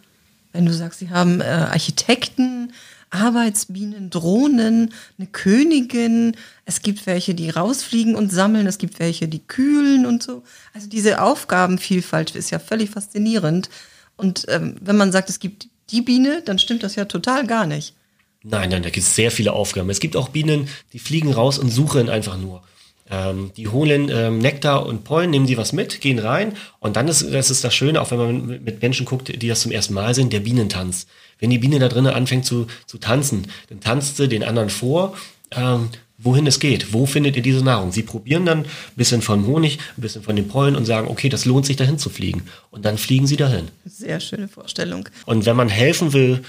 Wenn 0.52 0.66
du 0.66 0.72
sagst, 0.72 0.98
sie 0.98 1.10
haben 1.10 1.40
äh, 1.40 1.44
Architekten, 1.44 2.72
Arbeitsbienen, 3.10 4.10
Drohnen, 4.10 4.92
eine 5.18 5.26
Königin. 5.28 6.36
Es 6.68 6.82
gibt 6.82 7.06
welche, 7.06 7.34
die 7.34 7.48
rausfliegen 7.48 8.14
und 8.14 8.30
sammeln. 8.30 8.66
Es 8.66 8.76
gibt 8.76 9.00
welche, 9.00 9.26
die 9.26 9.38
kühlen 9.38 10.04
und 10.04 10.22
so. 10.22 10.42
Also 10.74 10.86
diese 10.86 11.22
Aufgabenvielfalt 11.22 12.34
ist 12.34 12.50
ja 12.50 12.58
völlig 12.58 12.90
faszinierend. 12.90 13.70
Und 14.18 14.44
ähm, 14.48 14.76
wenn 14.82 14.98
man 14.98 15.10
sagt, 15.10 15.30
es 15.30 15.40
gibt 15.40 15.68
die 15.88 16.02
Biene, 16.02 16.42
dann 16.44 16.58
stimmt 16.58 16.82
das 16.82 16.94
ja 16.94 17.06
total 17.06 17.46
gar 17.46 17.64
nicht. 17.64 17.94
Nein, 18.42 18.68
nein, 18.68 18.82
da 18.82 18.90
gibt 18.90 19.06
es 19.06 19.14
sehr 19.14 19.30
viele 19.30 19.54
Aufgaben. 19.54 19.88
Es 19.88 19.98
gibt 19.98 20.14
auch 20.14 20.28
Bienen, 20.28 20.68
die 20.92 20.98
fliegen 20.98 21.32
raus 21.32 21.58
und 21.58 21.70
suchen 21.70 22.10
einfach 22.10 22.36
nur. 22.36 22.62
Ähm, 23.10 23.50
die 23.56 23.68
holen 23.68 24.10
ähm, 24.12 24.36
Nektar 24.36 24.84
und 24.84 25.04
Pollen, 25.04 25.30
nehmen 25.30 25.46
die 25.46 25.56
was 25.56 25.72
mit, 25.72 26.02
gehen 26.02 26.18
rein 26.18 26.52
und 26.80 26.96
dann 26.96 27.08
ist 27.08 27.22
das 27.32 27.48
ist 27.48 27.64
das 27.64 27.74
Schöne, 27.74 28.02
auch 28.02 28.10
wenn 28.10 28.18
man 28.18 28.46
mit, 28.46 28.62
mit 28.62 28.82
Menschen 28.82 29.06
guckt, 29.06 29.28
die 29.28 29.48
das 29.48 29.62
zum 29.62 29.72
ersten 29.72 29.94
Mal 29.94 30.14
sind, 30.14 30.34
der 30.34 30.40
Bienentanz. 30.40 31.06
Wenn 31.38 31.48
die 31.48 31.56
Biene 31.56 31.78
da 31.78 31.88
drinnen 31.88 32.12
anfängt 32.12 32.44
zu, 32.44 32.66
zu 32.84 32.98
tanzen, 32.98 33.46
dann 33.70 33.80
tanzt 33.80 34.18
sie 34.18 34.28
den 34.28 34.44
anderen 34.44 34.68
vor, 34.68 35.16
ähm, 35.52 35.88
wohin 36.18 36.46
es 36.46 36.60
geht. 36.60 36.92
Wo 36.92 37.06
findet 37.06 37.36
ihr 37.36 37.42
diese 37.42 37.64
Nahrung? 37.64 37.92
Sie 37.92 38.02
probieren 38.02 38.44
dann 38.44 38.60
ein 38.60 38.66
bisschen 38.96 39.22
von 39.22 39.46
Honig, 39.46 39.78
ein 39.96 40.02
bisschen 40.02 40.22
von 40.22 40.36
den 40.36 40.48
Pollen 40.48 40.76
und 40.76 40.84
sagen, 40.84 41.08
okay, 41.08 41.28
das 41.28 41.44
lohnt 41.44 41.64
sich 41.64 41.76
dahin 41.76 41.98
zu 41.98 42.10
fliegen. 42.10 42.42
Und 42.70 42.84
dann 42.84 42.98
fliegen 42.98 43.26
sie 43.26 43.36
dahin. 43.36 43.68
Sehr 43.84 44.20
schöne 44.20 44.48
Vorstellung. 44.48 45.08
Und 45.26 45.46
wenn 45.46 45.56
man 45.56 45.68
helfen 45.68 46.12
will, 46.12 46.42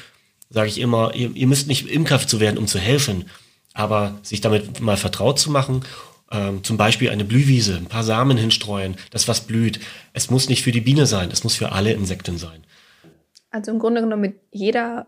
sage 0.50 0.70
ich 0.70 0.80
immer, 0.80 1.14
ihr, 1.16 1.36
ihr 1.36 1.48
müsst 1.48 1.68
nicht 1.68 1.88
Imker 1.88 2.20
zu 2.26 2.40
werden, 2.40 2.58
um 2.58 2.68
zu 2.68 2.80
helfen, 2.80 3.26
aber 3.74 4.18
sich 4.24 4.42
damit 4.42 4.82
mal 4.82 4.98
vertraut 4.98 5.40
zu 5.40 5.52
machen 5.52 5.84
ähm, 6.32 6.64
zum 6.64 6.78
Beispiel 6.78 7.10
eine 7.10 7.26
Blühwiese, 7.26 7.76
ein 7.76 7.88
paar 7.88 8.04
Samen 8.04 8.38
hinstreuen, 8.38 8.96
das 9.12 9.28
was 9.28 9.42
blüht. 9.42 9.80
Es 10.14 10.30
muss 10.30 10.50
nicht 10.50 10.64
für 10.64 10.72
die 10.72 10.82
Biene 10.82 11.06
sein, 11.06 11.30
es 11.32 11.44
muss 11.44 11.56
für 11.56 11.72
alle 11.72 11.94
Insekten 11.94 12.38
sein. 12.38 12.64
Also 13.52 13.72
im 13.72 13.80
Grunde 13.80 14.02
genommen 14.02 14.22
mit 14.22 14.36
jeder 14.52 15.08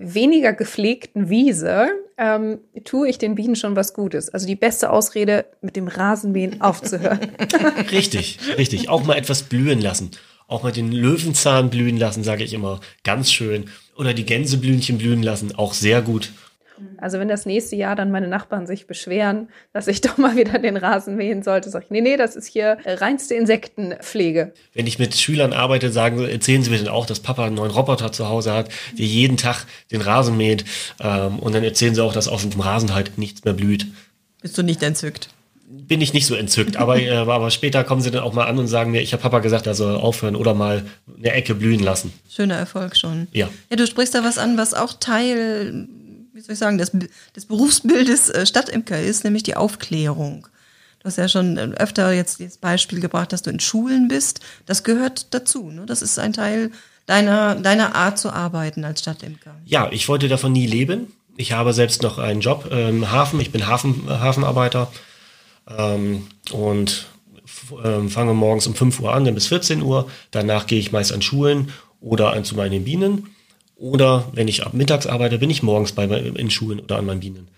weniger 0.00 0.52
gepflegten 0.52 1.28
Wiese 1.28 1.88
ähm, 2.16 2.58
tue 2.84 3.08
ich 3.08 3.18
den 3.18 3.34
Bienen 3.34 3.56
schon 3.56 3.76
was 3.76 3.94
Gutes. 3.94 4.30
Also 4.30 4.46
die 4.46 4.56
beste 4.56 4.90
Ausrede, 4.90 5.46
mit 5.60 5.76
dem 5.76 5.88
Rasenmähen 5.88 6.60
aufzuhören. 6.60 7.20
richtig, 7.90 8.38
richtig. 8.58 8.88
Auch 8.88 9.04
mal 9.04 9.16
etwas 9.16 9.42
blühen 9.44 9.80
lassen. 9.80 10.10
Auch 10.48 10.62
mal 10.62 10.72
den 10.72 10.90
Löwenzahn 10.90 11.70
blühen 11.70 11.96
lassen, 11.96 12.24
sage 12.24 12.42
ich 12.42 12.54
immer. 12.54 12.80
Ganz 13.04 13.30
schön. 13.30 13.66
Oder 13.96 14.14
die 14.14 14.26
Gänseblümchen 14.26 14.98
blühen 14.98 15.22
lassen, 15.22 15.54
auch 15.54 15.74
sehr 15.74 16.02
gut. 16.02 16.32
Also 16.98 17.18
wenn 17.18 17.28
das 17.28 17.46
nächste 17.46 17.76
Jahr 17.76 17.96
dann 17.96 18.10
meine 18.10 18.28
Nachbarn 18.28 18.66
sich 18.66 18.86
beschweren, 18.86 19.48
dass 19.72 19.88
ich 19.88 20.00
doch 20.02 20.18
mal 20.18 20.36
wieder 20.36 20.58
den 20.58 20.76
Rasen 20.76 21.16
mähen 21.16 21.42
sollte, 21.42 21.70
sage 21.70 21.86
ich, 21.86 21.90
nee, 21.90 22.00
nee, 22.00 22.16
das 22.16 22.36
ist 22.36 22.46
hier 22.46 22.78
reinste 22.84 23.34
Insektenpflege. 23.34 24.52
Wenn 24.74 24.86
ich 24.86 24.98
mit 24.98 25.14
Schülern 25.16 25.52
arbeite, 25.52 25.90
sagen, 25.90 26.22
erzählen 26.24 26.62
sie 26.62 26.70
mir 26.70 26.78
dann 26.78 26.88
auch, 26.88 27.06
dass 27.06 27.20
Papa 27.20 27.46
einen 27.46 27.56
neuen 27.56 27.70
Roboter 27.70 28.12
zu 28.12 28.28
Hause 28.28 28.52
hat, 28.52 28.68
der 28.98 29.06
jeden 29.06 29.36
Tag 29.36 29.66
den 29.90 30.00
Rasen 30.00 30.36
mäht. 30.36 30.64
Ähm, 31.00 31.38
und 31.38 31.54
dann 31.54 31.64
erzählen 31.64 31.94
sie 31.94 32.02
auch, 32.02 32.12
dass 32.12 32.28
auf 32.28 32.46
dem 32.46 32.60
Rasen 32.60 32.94
halt 32.94 33.18
nichts 33.18 33.44
mehr 33.44 33.54
blüht. 33.54 33.86
Bist 34.40 34.56
du 34.56 34.62
nicht 34.62 34.82
entzückt? 34.82 35.30
bin 35.70 36.00
ich 36.00 36.12
nicht 36.12 36.26
so 36.26 36.34
entzückt, 36.34 36.76
aber, 36.76 36.98
äh, 36.98 37.10
aber 37.16 37.50
später 37.50 37.84
kommen 37.84 38.00
sie 38.00 38.10
dann 38.10 38.22
auch 38.22 38.32
mal 38.32 38.46
an 38.46 38.58
und 38.58 38.66
sagen 38.66 38.90
mir, 38.90 39.00
ich 39.00 39.12
habe 39.12 39.22
Papa 39.22 39.38
gesagt, 39.38 39.66
er 39.66 39.74
soll 39.74 39.96
aufhören 39.96 40.36
oder 40.36 40.54
mal 40.54 40.84
eine 41.16 41.32
Ecke 41.32 41.54
blühen 41.54 41.80
lassen. 41.80 42.12
Schöner 42.28 42.56
Erfolg 42.56 42.96
schon. 42.96 43.28
Ja. 43.32 43.48
Ja, 43.70 43.76
du 43.76 43.86
sprichst 43.86 44.14
da 44.14 44.24
was 44.24 44.38
an, 44.38 44.58
was 44.58 44.74
auch 44.74 44.94
Teil 44.94 45.88
wie 46.32 46.40
soll 46.40 46.52
ich 46.54 46.58
sagen, 46.58 46.78
des, 46.78 46.92
des 47.36 47.46
Berufsbildes 47.46 48.30
äh, 48.30 48.46
Stadtimker 48.46 49.00
ist, 49.00 49.24
nämlich 49.24 49.42
die 49.42 49.56
Aufklärung. 49.56 50.48
Du 51.00 51.06
hast 51.06 51.16
ja 51.16 51.28
schon 51.28 51.56
äh, 51.56 51.62
öfter 51.78 52.12
jetzt 52.12 52.40
das 52.40 52.58
Beispiel 52.58 53.00
gebracht, 53.00 53.32
dass 53.32 53.42
du 53.42 53.50
in 53.50 53.60
Schulen 53.60 54.08
bist. 54.08 54.40
Das 54.66 54.84
gehört 54.84 55.32
dazu. 55.34 55.70
Ne? 55.70 55.86
Das 55.86 56.02
ist 56.02 56.18
ein 56.18 56.32
Teil 56.32 56.70
deiner, 57.06 57.54
deiner 57.54 57.94
Art 57.94 58.18
zu 58.18 58.30
arbeiten 58.30 58.84
als 58.84 59.00
Stadtimker. 59.00 59.56
Ja, 59.64 59.88
ich 59.90 60.08
wollte 60.08 60.28
davon 60.28 60.52
nie 60.52 60.66
leben. 60.66 61.12
Ich 61.36 61.52
habe 61.52 61.72
selbst 61.72 62.02
noch 62.02 62.18
einen 62.18 62.40
Job 62.40 62.70
im 62.70 63.10
Hafen. 63.10 63.40
Ich 63.40 63.50
bin 63.50 63.66
Hafen, 63.66 64.08
Hafenarbeiter 64.08 64.92
ähm, 65.68 66.26
und 66.52 67.06
ähm, 67.82 68.10
fange 68.10 68.34
morgens 68.34 68.66
um 68.66 68.74
5 68.74 69.00
Uhr 69.00 69.14
an, 69.14 69.24
dann 69.24 69.34
bis 69.34 69.46
14 69.46 69.82
Uhr. 69.82 70.10
Danach 70.30 70.66
gehe 70.66 70.78
ich 70.78 70.92
meist 70.92 71.12
an 71.12 71.22
Schulen 71.22 71.72
oder 72.00 72.32
an 72.32 72.44
zu 72.44 72.56
meinen 72.56 72.84
Bienen. 72.84 73.34
Oder 73.80 74.28
wenn 74.34 74.46
ich 74.46 74.66
ab 74.66 74.74
mittags 74.74 75.06
arbeite, 75.06 75.38
bin 75.38 75.48
ich 75.48 75.62
morgens 75.62 75.92
bei, 75.92 76.04
in 76.04 76.50
Schulen 76.50 76.80
oder 76.80 76.98
an 76.98 77.06
meinen 77.06 77.20
Bienen. 77.20 77.48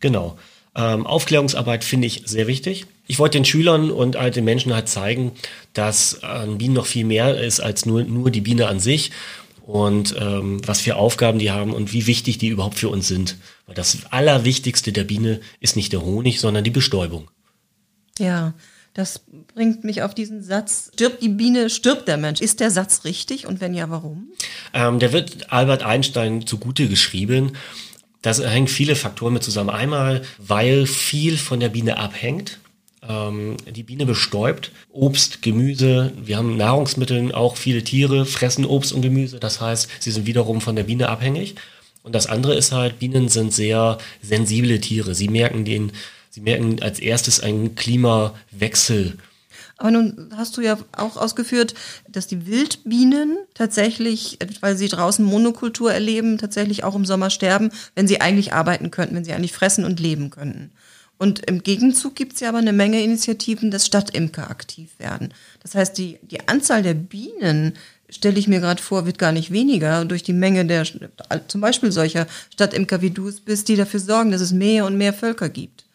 Genau. 0.00 0.36
Ähm, 0.74 1.06
Aufklärungsarbeit 1.06 1.84
finde 1.84 2.08
ich 2.08 2.22
sehr 2.26 2.48
wichtig. 2.48 2.86
Ich 3.06 3.20
wollte 3.20 3.38
den 3.38 3.44
Schülern 3.44 3.92
und 3.92 4.18
halt 4.18 4.34
den 4.34 4.44
Menschen 4.44 4.74
halt 4.74 4.88
zeigen, 4.88 5.32
dass 5.74 6.24
an 6.24 6.58
Bienen 6.58 6.74
noch 6.74 6.86
viel 6.86 7.04
mehr 7.04 7.40
ist 7.40 7.60
als 7.60 7.86
nur, 7.86 8.02
nur 8.02 8.32
die 8.32 8.40
Biene 8.40 8.66
an 8.66 8.80
sich 8.80 9.12
und 9.66 10.16
ähm, 10.18 10.60
was 10.66 10.80
für 10.80 10.96
Aufgaben 10.96 11.38
die 11.38 11.52
haben 11.52 11.72
und 11.72 11.92
wie 11.92 12.08
wichtig 12.08 12.38
die 12.38 12.48
überhaupt 12.48 12.76
für 12.76 12.88
uns 12.88 13.06
sind. 13.06 13.36
Weil 13.66 13.76
das 13.76 13.98
Allerwichtigste 14.10 14.92
der 14.92 15.04
Biene 15.04 15.40
ist 15.60 15.76
nicht 15.76 15.92
der 15.92 16.02
Honig, 16.02 16.40
sondern 16.40 16.64
die 16.64 16.70
Bestäubung. 16.70 17.30
Ja, 18.18 18.52
das 18.98 19.20
bringt 19.54 19.84
mich 19.84 20.02
auf 20.02 20.12
diesen 20.12 20.42
Satz, 20.42 20.90
stirbt 20.92 21.22
die 21.22 21.28
Biene, 21.28 21.70
stirbt 21.70 22.08
der 22.08 22.16
Mensch. 22.16 22.40
Ist 22.40 22.58
der 22.58 22.72
Satz 22.72 23.04
richtig 23.04 23.46
und 23.46 23.60
wenn 23.60 23.72
ja, 23.72 23.88
warum? 23.90 24.32
Ähm, 24.74 24.98
der 24.98 25.12
wird 25.12 25.52
Albert 25.52 25.84
Einstein 25.84 26.46
zugute 26.46 26.88
geschrieben. 26.88 27.52
Das 28.22 28.42
hängt 28.42 28.70
viele 28.70 28.96
Faktoren 28.96 29.34
mit 29.34 29.44
zusammen. 29.44 29.70
Einmal, 29.70 30.22
weil 30.38 30.86
viel 30.86 31.38
von 31.38 31.60
der 31.60 31.68
Biene 31.68 31.96
abhängt. 31.96 32.58
Ähm, 33.08 33.56
die 33.70 33.84
Biene 33.84 34.04
bestäubt 34.04 34.72
Obst, 34.90 35.42
Gemüse. 35.42 36.12
Wir 36.20 36.36
haben 36.36 36.56
Nahrungsmittel, 36.56 37.32
auch 37.32 37.56
viele 37.56 37.84
Tiere 37.84 38.26
fressen 38.26 38.64
Obst 38.64 38.92
und 38.92 39.02
Gemüse. 39.02 39.38
Das 39.38 39.60
heißt, 39.60 39.88
sie 40.00 40.10
sind 40.10 40.26
wiederum 40.26 40.60
von 40.60 40.74
der 40.74 40.82
Biene 40.82 41.08
abhängig. 41.08 41.54
Und 42.02 42.16
das 42.16 42.26
andere 42.26 42.56
ist 42.56 42.72
halt, 42.72 42.98
Bienen 42.98 43.28
sind 43.28 43.52
sehr 43.52 43.98
sensible 44.22 44.80
Tiere. 44.80 45.14
Sie 45.14 45.28
merken 45.28 45.64
den 45.64 45.92
Sie 46.38 46.44
merken 46.44 46.80
als 46.82 47.00
erstes 47.00 47.40
einen 47.40 47.74
Klimawechsel. 47.74 49.18
Aber 49.76 49.90
nun 49.90 50.30
hast 50.36 50.56
du 50.56 50.60
ja 50.60 50.78
auch 50.92 51.16
ausgeführt, 51.16 51.74
dass 52.08 52.28
die 52.28 52.46
Wildbienen 52.46 53.38
tatsächlich, 53.54 54.38
weil 54.60 54.76
sie 54.76 54.86
draußen 54.86 55.24
Monokultur 55.24 55.92
erleben, 55.92 56.38
tatsächlich 56.38 56.84
auch 56.84 56.94
im 56.94 57.04
Sommer 57.04 57.30
sterben, 57.30 57.70
wenn 57.96 58.06
sie 58.06 58.20
eigentlich 58.20 58.52
arbeiten 58.52 58.92
könnten, 58.92 59.16
wenn 59.16 59.24
sie 59.24 59.32
eigentlich 59.32 59.52
fressen 59.52 59.84
und 59.84 59.98
leben 59.98 60.30
könnten. 60.30 60.70
Und 61.18 61.44
im 61.50 61.64
Gegenzug 61.64 62.14
gibt 62.14 62.34
es 62.34 62.40
ja 62.40 62.50
aber 62.50 62.58
eine 62.58 62.72
Menge 62.72 63.02
Initiativen, 63.02 63.72
dass 63.72 63.84
Stadtimker 63.84 64.48
aktiv 64.48 64.90
werden. 64.98 65.34
Das 65.60 65.74
heißt, 65.74 65.98
die, 65.98 66.20
die 66.22 66.46
Anzahl 66.46 66.84
der 66.84 66.94
Bienen 66.94 67.72
stelle 68.08 68.38
ich 68.38 68.46
mir 68.46 68.60
gerade 68.60 68.80
vor, 68.80 69.06
wird 69.06 69.18
gar 69.18 69.32
nicht 69.32 69.50
weniger 69.50 70.04
durch 70.04 70.22
die 70.22 70.34
Menge 70.34 70.64
der, 70.64 70.86
zum 71.48 71.60
Beispiel 71.60 71.90
solcher 71.90 72.28
Stadtimker 72.52 73.02
wie 73.02 73.10
du 73.10 73.26
es 73.26 73.40
bist, 73.40 73.66
die 73.66 73.74
dafür 73.74 73.98
sorgen, 73.98 74.30
dass 74.30 74.40
es 74.40 74.52
mehr 74.52 74.86
und 74.86 74.96
mehr 74.96 75.12
Völker 75.12 75.48
gibt. 75.48 75.87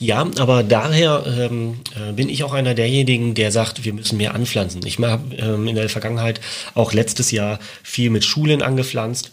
Ja, 0.00 0.26
aber 0.38 0.62
daher 0.62 1.24
ähm, 1.26 1.80
äh, 1.94 2.14
bin 2.14 2.30
ich 2.30 2.42
auch 2.42 2.54
einer 2.54 2.74
derjenigen, 2.74 3.34
der 3.34 3.52
sagt, 3.52 3.84
wir 3.84 3.92
müssen 3.92 4.16
mehr 4.16 4.34
anpflanzen. 4.34 4.80
Ich 4.86 4.98
habe 4.98 5.36
ähm, 5.36 5.68
in 5.68 5.76
der 5.76 5.90
Vergangenheit 5.90 6.40
auch 6.74 6.94
letztes 6.94 7.30
Jahr 7.30 7.58
viel 7.82 8.08
mit 8.08 8.24
Schulen 8.24 8.62
angepflanzt. 8.62 9.30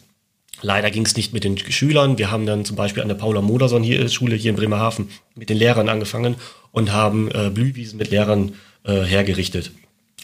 Leider 0.62 0.92
ging 0.92 1.06
es 1.06 1.16
nicht 1.16 1.32
mit 1.32 1.46
den 1.46 1.58
Schülern. 1.58 2.18
Wir 2.18 2.32
haben 2.32 2.46
dann 2.46 2.66
zum 2.66 2.76
Beispiel 2.76 3.02
an 3.02 3.08
der 3.08 3.16
Paula 3.16 3.42
Moderson 3.42 3.82
hier 3.82 4.10
Schule 4.10 4.36
hier 4.36 4.50
in 4.50 4.58
Bremerhaven 4.58 5.10
mit 5.36 5.50
den 5.50 5.56
Lehrern 5.58 5.88
angefangen 5.88 6.36
und 6.74 6.92
haben 6.92 7.32
äh, 7.32 7.50
Blühwiesen 7.50 7.98
mit 7.98 8.12
Lehrern 8.12 8.56
äh, 8.84 9.04
hergerichtet. 9.04 9.72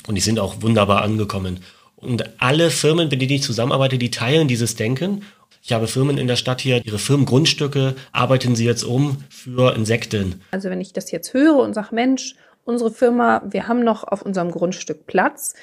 Und 0.07 0.15
die 0.15 0.21
sind 0.21 0.39
auch 0.39 0.61
wunderbar 0.61 1.03
angekommen. 1.03 1.61
Und 1.95 2.41
alle 2.41 2.69
Firmen, 2.69 3.07
mit 3.07 3.21
denen 3.21 3.31
ich 3.31 3.43
zusammenarbeite, 3.43 3.97
die 3.97 4.11
teilen 4.11 4.49
dieses 4.49 4.75
Denken. 4.75 5.21
Ich 5.65 5.71
habe 5.71 5.87
Firmen 5.87 6.17
in 6.17 6.27
der 6.27 6.35
Stadt 6.35 6.59
hier, 6.59 6.85
ihre 6.85 6.99
Firmengrundstücke 6.99 7.95
arbeiten 8.11 8.53
sie 8.53 8.65
jetzt 8.65 8.83
um 8.83 9.23
für 9.29 9.73
Insekten. 9.73 10.41
Also 10.51 10.69
wenn 10.69 10.81
ich 10.81 10.91
das 10.91 11.09
jetzt 11.11 11.33
höre 11.33 11.55
und 11.55 11.73
sage, 11.73 11.95
Mensch, 11.95 12.35
unsere 12.65 12.91
Firma, 12.91 13.41
wir 13.49 13.69
haben 13.69 13.81
noch 13.81 14.03
auf 14.03 14.23
unserem 14.23 14.51
Grundstück 14.51 15.07
Platz, 15.07 15.53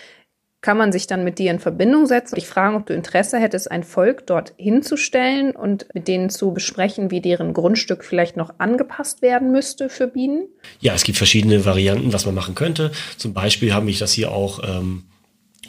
kann 0.63 0.79
man 0.79 0.91
sich 0.91 1.07
dann 1.07 1.23
mit 1.23 1.39
dir 1.39 1.51
in 1.51 1.59
Verbindung 1.59 2.07
setzen. 2.07 2.37
Ich 2.39 2.47
frage, 2.47 2.77
ob 2.77 2.87
du 2.87 2.95
Interesse 2.95 3.39
hättest, 3.39 3.71
ein 3.71 3.85
Volk 3.85 4.27
dort 4.27 4.55
hinzustellen 4.57 5.55
und 5.55 5.87
mit 5.93 6.09
denen 6.09 6.31
zu 6.31 6.53
besprechen, 6.53 7.11
wie 7.11 7.21
deren 7.21 7.53
Grundstück 7.53 8.03
vielleicht 8.03 8.39
noch 8.39 8.55
angepasst 8.57 9.21
werden 9.21 9.53
müsste 9.53 9.91
für 9.91 10.07
Bienen? 10.07 10.49
Ja, 10.81 10.95
es 10.95 11.05
gibt 11.05 11.19
verschiedene 11.19 11.67
Varianten, 11.67 12.15
was 12.15 12.25
man 12.25 12.35
machen 12.35 12.55
könnte. 12.55 12.91
Zum 13.19 13.35
Beispiel 13.35 13.75
habe 13.75 13.91
ich 13.91 13.99
das 13.99 14.13
hier 14.13 14.33
auch 14.33 14.61
ähm, 14.67 15.05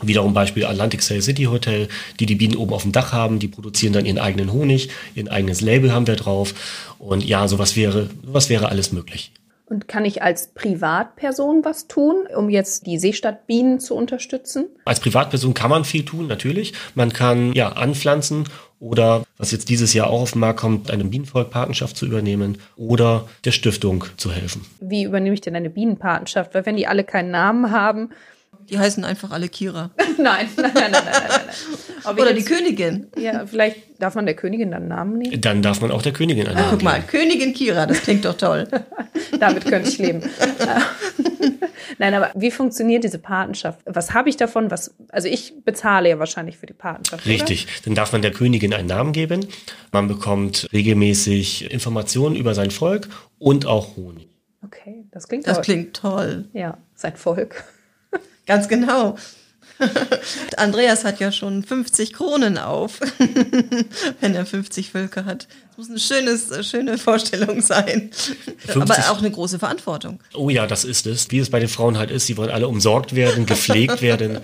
Wiederum 0.02 0.34
Beispiel 0.34 0.66
Atlantic 0.66 1.02
Sail 1.02 1.22
City 1.22 1.44
Hotel, 1.44 1.88
die 2.20 2.26
die 2.26 2.36
Bienen 2.36 2.56
oben 2.56 2.74
auf 2.74 2.84
dem 2.84 2.92
Dach 2.92 3.14
haben, 3.14 3.40
die 3.40 3.48
produzieren 3.48 3.94
dann 3.94 4.06
ihren 4.06 4.20
eigenen 4.20 4.52
Honig, 4.52 4.90
ihr 5.16 5.32
eigenes 5.32 5.62
Label 5.62 5.94
haben 5.94 6.08
wir 6.08 6.16
drauf. 6.16 6.54
Und 7.00 7.24
ja, 7.24 7.48
sowas 7.48 7.76
wäre, 7.76 8.10
sowas 8.26 8.50
wäre 8.50 8.70
alles 8.70 8.92
möglich. 8.92 9.32
Und 9.72 9.88
kann 9.88 10.04
ich 10.04 10.22
als 10.22 10.48
Privatperson 10.48 11.64
was 11.64 11.88
tun, 11.88 12.28
um 12.36 12.50
jetzt 12.50 12.86
die 12.88 13.00
Seestadtbienen 13.00 13.80
zu 13.80 13.96
unterstützen? 13.96 14.68
Als 14.84 15.00
Privatperson 15.00 15.54
kann 15.54 15.70
man 15.70 15.86
viel 15.86 16.04
tun, 16.04 16.28
natürlich. 16.28 16.74
Man 16.94 17.14
kann 17.14 17.54
ja 17.54 17.70
anpflanzen 17.70 18.44
oder, 18.82 19.24
was 19.38 19.52
jetzt 19.52 19.70
dieses 19.70 19.94
Jahr 19.94 20.10
auch 20.10 20.24
auf 20.24 20.32
den 20.32 20.42
Markt 20.42 20.60
kommt, 20.60 20.92
eine 20.92 21.06
Bienenvolk-Patenschaft 21.06 21.96
zu 21.96 22.06
übernehmen 22.06 22.58
oder 22.76 23.30
der 23.46 23.52
Stiftung 23.52 24.04
zu 24.18 24.34
helfen. 24.34 24.66
Wie 24.82 25.04
übernehme 25.04 25.36
ich 25.36 25.42
denn 25.42 25.56
eine 25.56 25.70
Bienenpatenschaft? 25.70 26.54
Weil 26.54 26.66
wenn 26.66 26.76
die 26.76 26.88
alle 26.88 27.06
keinen 27.06 27.32
Namen 27.32 27.72
haben, 27.72 28.10
die 28.72 28.80
heißen 28.80 29.04
einfach 29.04 29.32
alle 29.32 29.50
Kira. 29.50 29.92
nein, 30.18 30.48
nein, 30.56 30.72
nein, 30.74 30.74
nein, 30.74 30.92
nein, 30.92 31.04
nein. 31.04 32.18
Oder 32.18 32.34
die 32.34 32.44
Königin. 32.44 33.08
Ja, 33.18 33.46
vielleicht 33.46 34.00
darf 34.00 34.16
man 34.16 34.26
der 34.26 34.36
Königin 34.36 34.72
dann 34.72 34.88
Namen 34.88 35.18
nehmen. 35.18 35.42
Dann 35.42 35.62
darf 35.62 35.82
man 35.82 35.92
auch 35.92 36.02
der 36.02 36.14
Königin 36.14 36.48
einen 36.48 36.56
Namen 36.56 36.72
Guck 36.72 36.84
mal, 36.84 37.02
Königin 37.02 37.54
Kira, 37.54 37.86
das 37.86 38.02
klingt 38.02 38.24
doch 38.26 38.38
toll. 38.38 38.68
Damit 39.40 39.66
könnte 39.66 39.90
ich 39.90 39.98
leben. 39.98 40.24
nein, 42.00 42.14
aber 42.14 42.32
wie 42.34 42.50
funktioniert 42.50 43.04
diese 43.04 43.20
Patenschaft? 43.20 43.82
Was 43.86 44.14
habe 44.14 44.30
ich 44.30 44.38
davon? 44.38 44.72
Was, 44.72 44.96
also 45.10 45.28
ich 45.28 45.54
bezahle 45.64 46.10
ja 46.10 46.18
wahrscheinlich 46.18 46.58
für 46.58 46.66
die 46.66 46.74
Patenschaft. 46.74 47.26
Richtig. 47.26 47.66
Oder? 47.66 47.74
Dann 47.86 47.96
darf 47.96 48.14
man 48.14 48.22
der 48.22 48.32
Königin 48.32 48.74
einen 48.74 48.88
Namen 48.88 49.12
geben. 49.12 49.46
Man 49.92 50.08
bekommt 50.08 50.70
regelmäßig 50.72 51.72
Informationen 51.72 52.36
über 52.36 52.56
sein 52.56 52.72
Volk 52.72 53.10
und 53.38 53.66
auch 53.66 53.98
Honig. 53.98 54.30
Okay, 54.64 55.06
das 55.12 55.28
klingt 55.28 55.46
das 55.46 55.56
toll. 55.56 55.60
Das 55.60 55.66
klingt 55.66 55.94
toll. 55.96 56.46
Ja, 56.54 56.78
sein 56.96 57.16
Volk. 57.18 57.64
Ganz 58.52 58.68
genau. 58.68 59.16
Andreas 60.58 61.06
hat 61.06 61.22
ja 61.22 61.32
schon 61.32 61.64
50 61.64 62.12
Kronen 62.12 62.58
auf, 62.58 63.00
wenn 64.20 64.36
er 64.36 64.46
50 64.46 64.92
Völker 64.92 65.24
hat. 65.24 65.48
Das 65.70 65.78
muss 65.78 65.90
eine 65.90 66.00
schönes, 66.00 66.68
schöne 66.70 66.98
Vorstellung 66.98 67.62
sein. 67.62 68.12
Aber 68.76 68.94
auch 69.10 69.20
eine 69.20 69.32
große 69.32 69.58
Verantwortung. 69.58 70.20
Oh 70.34 70.50
ja, 70.50 70.68
das 70.68 70.84
ist 70.84 71.08
es. 71.08 71.32
Wie 71.32 71.40
es 71.40 71.50
bei 71.50 71.62
den 71.62 71.70
Frauen 71.70 71.98
halt 71.98 72.12
ist, 72.12 72.28
sie 72.28 72.36
wollen 72.36 72.50
alle 72.50 72.68
umsorgt 72.68 73.16
werden, 73.16 73.46
gepflegt 73.46 74.02
werden. 74.02 74.40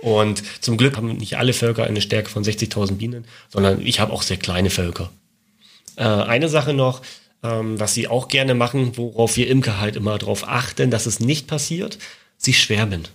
Und 0.00 0.42
zum 0.60 0.76
Glück 0.76 0.96
haben 0.96 1.16
nicht 1.16 1.38
alle 1.38 1.52
Völker 1.52 1.84
eine 1.84 2.00
Stärke 2.00 2.30
von 2.30 2.42
60.000 2.42 2.96
Bienen, 2.96 3.26
sondern 3.48 3.80
ich 3.80 4.00
habe 4.00 4.12
auch 4.12 4.22
sehr 4.22 4.38
kleine 4.38 4.70
Völker. 4.70 5.12
Äh, 5.94 6.02
eine 6.02 6.48
Sache 6.48 6.74
noch, 6.74 7.02
ähm, 7.44 7.78
was 7.78 7.94
sie 7.94 8.08
auch 8.08 8.26
gerne 8.26 8.56
machen, 8.56 8.96
worauf 8.96 9.36
wir 9.36 9.48
Imker 9.48 9.78
halt 9.78 9.94
immer 9.94 10.18
darauf 10.18 10.48
achten, 10.48 10.90
dass 10.90 11.06
es 11.06 11.20
nicht 11.20 11.46
passiert, 11.46 11.98
sie 12.36 12.54
schwärmen. 12.54 13.06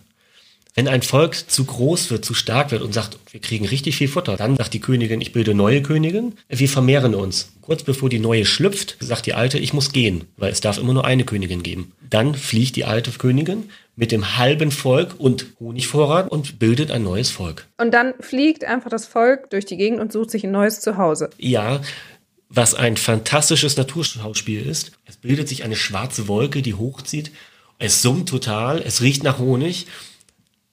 Wenn 0.78 0.88
ein 0.88 1.02
Volk 1.02 1.34
zu 1.50 1.66
groß 1.66 2.12
wird, 2.12 2.24
zu 2.24 2.36
stark 2.36 2.70
wird 2.70 2.84
und 2.84 2.94
sagt, 2.94 3.18
wir 3.32 3.42
kriegen 3.42 3.66
richtig 3.66 3.98
viel 3.98 4.08
Futter, 4.08 4.38
dann 4.38 4.58
sagt 4.58 4.76
die 4.76 4.80
Königin, 4.80 5.22
ich 5.22 5.34
bilde 5.34 5.56
neue 5.56 5.82
Königin, 5.82 6.34
wir 6.50 6.70
vermehren 6.70 7.16
uns. 7.16 7.52
Kurz 7.62 7.82
bevor 7.82 8.10
die 8.10 8.20
neue 8.20 8.46
schlüpft, 8.46 8.96
sagt 9.00 9.26
die 9.26 9.34
alte, 9.34 9.58
ich 9.58 9.74
muss 9.74 9.92
gehen, 9.92 10.26
weil 10.38 10.52
es 10.52 10.62
darf 10.62 10.78
immer 10.78 10.94
nur 10.94 11.04
eine 11.04 11.26
Königin 11.26 11.64
geben. 11.64 11.94
Dann 12.08 12.36
fliegt 12.36 12.76
die 12.76 12.86
alte 12.86 13.10
Königin 13.10 13.72
mit 13.96 14.12
dem 14.12 14.38
halben 14.38 14.70
Volk 14.70 15.16
und 15.18 15.48
Honigvorrat 15.60 16.30
und 16.30 16.60
bildet 16.60 16.92
ein 16.92 17.02
neues 17.02 17.32
Volk. 17.32 17.66
Und 17.80 17.92
dann 17.92 18.14
fliegt 18.20 18.64
einfach 18.64 18.92
das 18.92 19.08
Volk 19.08 19.50
durch 19.50 19.66
die 19.66 19.78
Gegend 19.78 20.00
und 20.00 20.14
sucht 20.14 20.30
sich 20.30 20.44
ein 20.44 20.52
neues 20.52 20.80
Zuhause. 20.82 21.32
Ja, 21.40 21.82
was 22.50 22.76
ein 22.76 22.98
fantastisches 22.98 23.78
Naturschauspiel 23.78 24.64
ist. 24.64 24.92
Es 25.06 25.18
bildet 25.18 25.50
sich 25.50 25.64
eine 25.64 25.76
schwarze 25.76 26.28
Wolke, 26.28 26.62
die 26.62 26.76
hochzieht. 26.76 27.32
Es 27.80 28.04
summt 28.04 28.30
total, 28.30 28.84
es 28.84 29.02
riecht 29.02 29.24
nach 29.24 29.40
Honig 29.40 29.88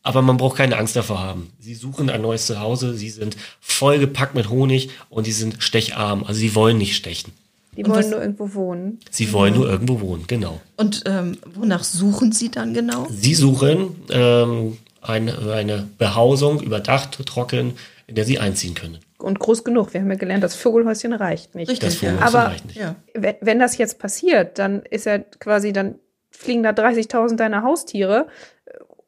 aber 0.04 0.22
man 0.22 0.36
braucht 0.36 0.58
keine 0.58 0.76
Angst 0.76 0.94
davor 0.94 1.20
haben. 1.20 1.50
Sie 1.58 1.74
suchen 1.74 2.10
ein 2.10 2.22
neues 2.22 2.46
Zuhause, 2.46 2.94
sie 2.94 3.10
sind 3.10 3.36
vollgepackt 3.60 4.34
mit 4.34 4.50
Honig 4.50 4.90
und 5.08 5.24
sie 5.24 5.32
sind 5.32 5.56
stecharm. 5.58 6.22
Also 6.24 6.38
sie 6.38 6.54
wollen 6.54 6.78
nicht 6.78 6.94
stechen. 6.94 7.32
Die 7.76 7.84
wollen 7.88 8.10
nur 8.10 8.20
irgendwo 8.20 8.54
wohnen. 8.54 9.00
Sie 9.10 9.32
wollen 9.32 9.54
nur 9.54 9.68
irgendwo 9.68 10.00
wohnen, 10.00 10.24
genau. 10.28 10.60
Und 10.76 11.02
ähm, 11.06 11.38
wonach 11.54 11.82
suchen 11.82 12.30
Sie 12.30 12.50
dann 12.50 12.72
genau? 12.72 13.08
Sie 13.10 13.34
suchen 13.34 13.96
ähm, 14.10 14.78
eine, 15.02 15.52
eine 15.52 15.88
Behausung, 15.98 16.60
überdacht, 16.60 17.18
trocken, 17.26 17.72
in 18.06 18.14
der 18.14 18.24
sie 18.24 18.38
einziehen 18.38 18.74
können. 18.74 18.98
Und 19.18 19.38
groß 19.40 19.64
genug. 19.64 19.94
Wir 19.94 20.02
haben 20.02 20.10
ja 20.10 20.16
gelernt, 20.16 20.44
das 20.44 20.54
Vogelhäuschen 20.54 21.14
reicht 21.14 21.54
nicht. 21.54 21.70
Richtig, 21.70 21.88
das 21.88 21.96
Vogelhäuschen 21.96 22.26
Aber 22.26 22.50
reicht 22.50 22.66
nicht. 22.66 22.76
Ja. 22.76 22.94
wenn 23.14 23.58
das 23.58 23.78
jetzt 23.78 23.98
passiert, 23.98 24.58
dann 24.58 24.82
ist 24.82 25.06
ja 25.06 25.18
quasi, 25.18 25.72
dann 25.72 25.96
fliegen 26.30 26.62
da 26.62 26.70
30.000 26.70 27.36
deiner 27.36 27.62
Haustiere 27.62 28.26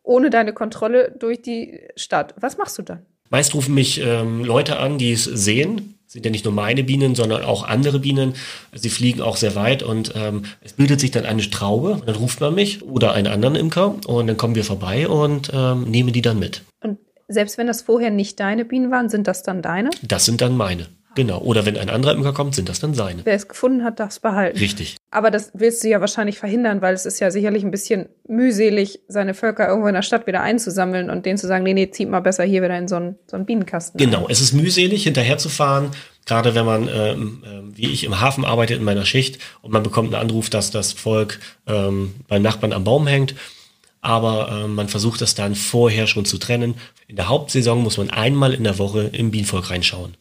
ohne 0.06 0.30
deine 0.30 0.52
Kontrolle 0.52 1.14
durch 1.18 1.42
die 1.42 1.80
Stadt. 1.96 2.34
Was 2.40 2.56
machst 2.56 2.78
du 2.78 2.82
dann? 2.82 3.04
Meist 3.28 3.54
rufen 3.54 3.74
mich 3.74 4.00
ähm, 4.00 4.44
Leute 4.44 4.78
an, 4.78 4.98
die 4.98 5.12
es 5.12 5.24
sehen. 5.24 5.94
Sind 6.06 6.24
ja 6.24 6.30
nicht 6.30 6.44
nur 6.44 6.54
meine 6.54 6.84
Bienen, 6.84 7.16
sondern 7.16 7.42
auch 7.42 7.66
andere 7.66 7.98
Bienen. 7.98 8.34
Sie 8.72 8.90
fliegen 8.90 9.20
auch 9.20 9.36
sehr 9.36 9.56
weit 9.56 9.82
und 9.82 10.12
ähm, 10.14 10.44
es 10.62 10.74
bildet 10.74 11.00
sich 11.00 11.10
dann 11.10 11.26
eine 11.26 11.42
Traube. 11.50 12.00
Dann 12.06 12.14
ruft 12.14 12.40
man 12.40 12.54
mich 12.54 12.84
oder 12.84 13.12
einen 13.12 13.26
anderen 13.26 13.56
Imker 13.56 13.96
und 14.06 14.28
dann 14.28 14.36
kommen 14.36 14.54
wir 14.54 14.64
vorbei 14.64 15.08
und 15.08 15.50
ähm, 15.52 15.82
nehmen 15.82 16.12
die 16.12 16.22
dann 16.22 16.38
mit. 16.38 16.62
Und 16.80 16.98
selbst 17.26 17.58
wenn 17.58 17.66
das 17.66 17.82
vorher 17.82 18.10
nicht 18.10 18.38
deine 18.38 18.64
Bienen 18.64 18.92
waren, 18.92 19.08
sind 19.08 19.26
das 19.26 19.42
dann 19.42 19.60
deine? 19.60 19.90
Das 20.02 20.24
sind 20.24 20.40
dann 20.40 20.56
meine. 20.56 20.86
Genau. 21.16 21.40
Oder 21.40 21.66
wenn 21.66 21.76
ein 21.76 21.90
anderer 21.90 22.14
Imker 22.14 22.32
kommt, 22.32 22.54
sind 22.54 22.68
das 22.68 22.78
dann 22.78 22.94
seine. 22.94 23.24
Wer 23.24 23.34
es 23.34 23.48
gefunden 23.48 23.82
hat, 23.82 23.98
darf 23.98 24.10
es 24.10 24.20
behalten. 24.20 24.58
Richtig. 24.58 24.96
Aber 25.10 25.32
das 25.32 25.50
willst 25.54 25.82
du 25.82 25.88
ja 25.88 26.00
wahrscheinlich 26.00 26.38
verhindern, 26.38 26.82
weil 26.82 26.94
es 26.94 27.06
ist 27.06 27.18
ja 27.20 27.30
sicherlich 27.30 27.64
ein 27.64 27.70
bisschen 27.70 28.08
mühselig, 28.28 29.00
seine 29.08 29.34
Völker 29.34 29.66
irgendwo 29.66 29.88
in 29.88 29.94
der 29.94 30.02
Stadt 30.02 30.26
wieder 30.26 30.42
einzusammeln 30.42 31.10
und 31.10 31.26
denen 31.26 31.38
zu 31.38 31.48
sagen, 31.48 31.64
nee, 31.64 31.74
nee, 31.74 31.90
zieht 31.90 32.08
mal 32.08 32.20
besser 32.20 32.44
hier 32.44 32.62
wieder 32.62 32.78
in 32.78 32.86
so 32.86 32.96
einen, 32.96 33.16
so 33.26 33.36
einen 33.36 33.46
Bienenkasten. 33.46 33.98
Genau. 33.98 34.28
Es 34.28 34.40
ist 34.40 34.52
mühselig, 34.52 35.04
hinterherzufahren. 35.04 35.90
Gerade 36.26 36.54
wenn 36.54 36.66
man, 36.66 36.88
ähm, 36.88 37.42
äh, 37.44 37.76
wie 37.76 37.90
ich, 37.90 38.04
im 38.04 38.20
Hafen 38.20 38.44
arbeitet 38.44 38.78
in 38.78 38.84
meiner 38.84 39.06
Schicht 39.06 39.38
und 39.62 39.72
man 39.72 39.82
bekommt 39.82 40.12
einen 40.12 40.22
Anruf, 40.22 40.50
dass 40.50 40.70
das 40.70 40.92
Volk 40.92 41.40
ähm, 41.66 42.14
beim 42.28 42.42
Nachbarn 42.42 42.72
am 42.72 42.84
Baum 42.84 43.06
hängt 43.06 43.34
aber 44.06 44.48
äh, 44.52 44.68
man 44.68 44.86
versucht 44.86 45.20
das 45.20 45.34
dann 45.34 45.56
vorher 45.56 46.06
schon 46.06 46.24
zu 46.24 46.38
trennen. 46.38 46.74
In 47.08 47.16
der 47.16 47.28
Hauptsaison 47.28 47.82
muss 47.82 47.98
man 47.98 48.08
einmal 48.08 48.54
in 48.54 48.62
der 48.62 48.78
Woche 48.78 49.10
im 49.12 49.32
Bienenvolk 49.32 49.70
reinschauen. 49.70 50.16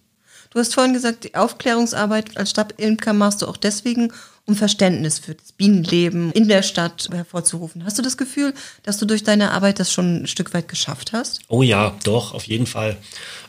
Du 0.55 0.61
hast 0.61 0.73
vorhin 0.73 0.93
gesagt, 0.93 1.25
die 1.25 1.35
Aufklärungsarbeit 1.35 2.37
als 2.37 2.51
Stadtimker 2.51 3.11
machst 3.11 3.41
du 3.41 3.45
auch 3.45 3.57
deswegen, 3.57 4.13
um 4.45 4.55
Verständnis 4.55 5.19
für 5.19 5.35
das 5.35 5.51
Bienenleben 5.51 6.31
in 6.31 6.47
der 6.47 6.63
Stadt 6.63 7.09
hervorzurufen. 7.11 7.83
Hast 7.83 7.97
du 7.97 8.01
das 8.01 8.15
Gefühl, 8.15 8.53
dass 8.81 8.97
du 8.97 9.05
durch 9.05 9.25
deine 9.25 9.51
Arbeit 9.51 9.81
das 9.81 9.91
schon 9.91 10.23
ein 10.23 10.27
Stück 10.27 10.53
weit 10.53 10.69
geschafft 10.69 11.11
hast? 11.11 11.41
Oh 11.49 11.61
ja, 11.61 11.97
doch, 12.05 12.33
auf 12.33 12.45
jeden 12.45 12.67
Fall. 12.67 12.95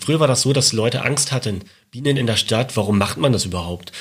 Früher 0.00 0.18
war 0.18 0.26
das 0.26 0.42
so, 0.42 0.52
dass 0.52 0.72
Leute 0.72 1.04
Angst 1.04 1.30
hatten. 1.30 1.60
Bienen 1.92 2.16
in 2.16 2.26
der 2.26 2.34
Stadt, 2.34 2.76
warum 2.76 2.98
macht 2.98 3.18
man 3.18 3.32
das 3.32 3.44
überhaupt? 3.44 3.92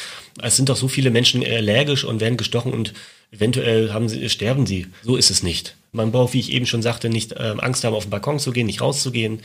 Es 0.41 0.55
sind 0.55 0.69
doch 0.69 0.75
so 0.75 0.87
viele 0.87 1.11
Menschen 1.11 1.45
allergisch 1.45 2.05
und 2.05 2.21
werden 2.21 2.37
gestochen 2.37 2.73
und 2.73 2.93
eventuell 3.29 3.93
haben 3.93 4.09
sie, 4.09 4.27
sterben 4.31 4.65
sie. 4.65 4.87
So 5.03 5.15
ist 5.15 5.29
es 5.29 5.43
nicht. 5.43 5.75
Man 5.91 6.11
braucht, 6.11 6.33
wie 6.33 6.39
ich 6.39 6.51
eben 6.51 6.65
schon 6.65 6.81
sagte, 6.81 7.09
nicht 7.09 7.33
äh, 7.33 7.53
Angst 7.59 7.83
haben, 7.83 7.93
auf 7.93 8.05
den 8.05 8.09
Balkon 8.09 8.39
zu 8.39 8.51
gehen, 8.51 8.65
nicht 8.65 8.81
rauszugehen. 8.81 9.41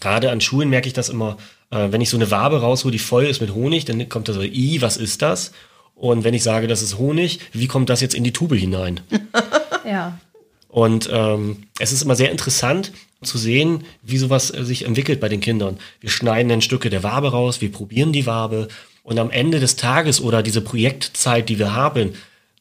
Gerade 0.00 0.30
an 0.30 0.42
Schulen 0.42 0.68
merke 0.68 0.86
ich 0.86 0.92
das 0.92 1.08
immer, 1.08 1.38
äh, 1.70 1.88
wenn 1.90 2.00
ich 2.00 2.10
so 2.10 2.16
eine 2.16 2.30
Wabe 2.30 2.60
raushole, 2.60 2.92
die 2.92 2.98
voll 2.98 3.26
ist 3.26 3.40
mit 3.40 3.54
Honig, 3.54 3.84
dann 3.84 4.08
kommt 4.08 4.28
da 4.28 4.32
so, 4.32 4.42
i, 4.42 4.80
was 4.80 4.96
ist 4.96 5.22
das? 5.22 5.52
Und 5.94 6.24
wenn 6.24 6.34
ich 6.34 6.42
sage, 6.42 6.66
das 6.66 6.82
ist 6.82 6.98
Honig, 6.98 7.40
wie 7.52 7.66
kommt 7.66 7.90
das 7.90 8.00
jetzt 8.00 8.14
in 8.14 8.24
die 8.24 8.32
Tube 8.32 8.54
hinein? 8.54 9.00
ja. 9.84 10.18
Und 10.68 11.08
ähm, 11.12 11.64
es 11.78 11.92
ist 11.92 12.02
immer 12.02 12.16
sehr 12.16 12.30
interessant, 12.30 12.92
zu 13.22 13.38
sehen, 13.38 13.84
wie 14.02 14.18
sowas 14.18 14.52
äh, 14.52 14.64
sich 14.64 14.86
entwickelt 14.86 15.20
bei 15.20 15.28
den 15.28 15.40
Kindern. 15.40 15.78
Wir 16.00 16.10
schneiden 16.10 16.48
dann 16.48 16.62
Stücke 16.62 16.90
der 16.90 17.02
Wabe 17.02 17.32
raus, 17.32 17.60
wir 17.60 17.70
probieren 17.70 18.12
die 18.12 18.26
Wabe 18.26 18.68
und 19.02 19.18
am 19.18 19.30
Ende 19.30 19.60
des 19.60 19.76
Tages 19.76 20.20
oder 20.20 20.42
diese 20.42 20.60
Projektzeit, 20.60 21.48
die 21.48 21.58
wir 21.58 21.74
haben, 21.74 22.14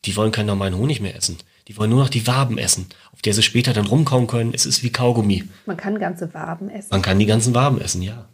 die 0.06 0.16
wollen 0.16 0.32
keinen 0.32 0.48
normalen 0.48 0.78
Honig 0.78 1.02
mehr 1.02 1.16
essen. 1.16 1.38
Die 1.68 1.78
wollen 1.78 1.92
nur 1.92 2.02
noch 2.02 2.10
die 2.10 2.26
Waben 2.26 2.58
essen, 2.58 2.88
auf 3.14 3.22
der 3.22 3.34
sie 3.34 3.44
später 3.44 3.74
dann 3.74 3.86
rumkauen 3.86 4.28
können. 4.28 4.54
Es 4.54 4.66
ist 4.66 4.82
wie 4.82 4.92
Kaugummi. 4.92 5.44
Man 5.66 5.78
kann 5.78 6.00
ganze 6.00 6.34
Waben 6.34 6.70
essen. 6.70 6.88
Man 6.90 7.02
kann 7.02 7.20
die 7.20 7.26
ganzen 7.26 7.54
Waben 7.54 7.80
essen, 7.80 8.02
ja. 8.02 8.28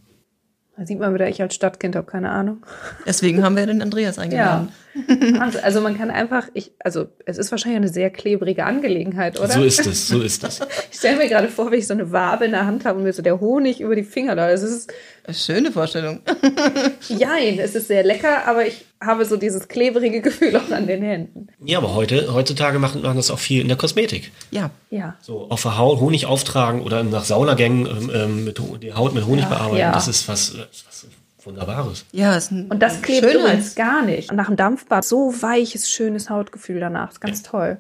Da 0.78 0.86
sieht 0.86 1.00
man 1.00 1.14
wieder, 1.14 1.28
ich 1.30 1.42
als 1.42 1.56
Stadtkind 1.56 1.96
habe 1.96 2.06
keine 2.06 2.30
Ahnung. 2.32 2.66
Deswegen 3.06 3.44
haben 3.44 3.56
wir 3.56 3.66
den 3.66 3.82
Andreas 3.82 4.20
eingeladen. 4.20 4.68
Ja. 4.68 4.74
Also 5.64 5.82
man 5.82 5.98
kann 5.98 6.10
einfach, 6.10 6.48
ich, 6.54 6.72
also 6.80 7.08
es 7.26 7.38
ist 7.38 7.52
wahrscheinlich 7.52 7.78
eine 7.78 7.90
sehr 7.90 8.10
klebrige 8.10 8.66
Angelegenheit, 8.66 9.40
oder? 9.40 9.50
So 9.50 9.64
ist 9.64 9.86
es, 9.86 10.08
so 10.08 10.22
ist 10.22 10.44
es. 10.44 10.60
Ich 10.92 11.00
stelle 11.00 11.18
mir 11.18 11.28
gerade 11.28 11.50
vor, 11.50 11.72
wie 11.72 11.76
ich 11.76 11.88
so 11.88 11.94
eine 11.94 12.12
Wabe 12.12 12.46
in 12.46 12.52
der 12.52 12.66
Hand 12.66 12.86
habe 12.86 12.98
und 12.98 13.04
mir 13.04 13.14
so 13.14 13.22
der 13.22 13.40
Honig 13.40 13.82
über 13.82 13.96
die 13.96 14.04
Finger 14.04 14.36
da. 14.36 14.50
Das 14.50 14.64
ist 14.64 14.92
Schöne 15.32 15.72
Vorstellung. 15.72 16.20
Jein, 17.10 17.58
es 17.58 17.74
ist 17.74 17.88
sehr 17.88 18.04
lecker, 18.04 18.46
aber 18.48 18.68
ich 18.68 18.86
habe 19.02 19.26
so 19.26 19.38
dieses 19.38 19.68
klebrige 19.68 20.22
Gefühl 20.22 20.56
auch 20.56 20.70
an 20.70 20.86
den 20.86 21.02
Händen. 21.02 21.48
Ja, 21.64 21.80
aber 21.80 21.96
heute, 21.96 22.32
heutzutage 22.32 22.78
machen 22.78 23.02
man 23.02 23.16
das 23.16 23.32
auch 23.32 23.40
viel 23.40 23.62
in 23.62 23.68
der 23.68 23.78
Kosmetik. 23.78 24.32
Ja. 24.52 24.70
Ja. 24.92 25.16
So 25.22 25.48
auf 25.50 25.64
der 25.64 25.78
Haut 25.80 26.00
Honig 26.00 26.28
auftragen 26.28 26.82
oder 26.82 27.04
nach 27.04 27.26
Saunagängen 27.26 27.88
ähm, 27.88 28.12
ähm, 28.14 28.44
mit, 28.46 28.62
die 28.84 28.94
Haut 28.94 29.16
mit 29.16 29.26
Honig 29.26 29.44
Ja, 29.46 29.50
bearbeiten. 29.50 29.78
ja. 29.78 29.92
Das 29.92 30.08
ist 30.08 30.28
was, 30.28 30.56
was 30.58 31.08
Wunderbares. 31.46 32.06
Ja, 32.12 32.36
ist 32.36 32.52
ein 32.52 32.68
Und 32.68 32.80
das 32.80 33.02
klebt 33.02 33.26
übrigens 33.26 33.76
gar 33.76 34.04
nicht. 34.04 34.30
Und 34.32 34.36
nach 34.38 34.48
dem 34.48 34.56
Dampfbad 34.56 35.06
so 35.06 35.34
weiches, 35.42 35.90
schönes 35.90 36.30
Hautgefühl 36.30 36.80
danach. 36.80 37.12
ist 37.12 37.22
ganz 37.22 37.44
toll. 37.44 37.80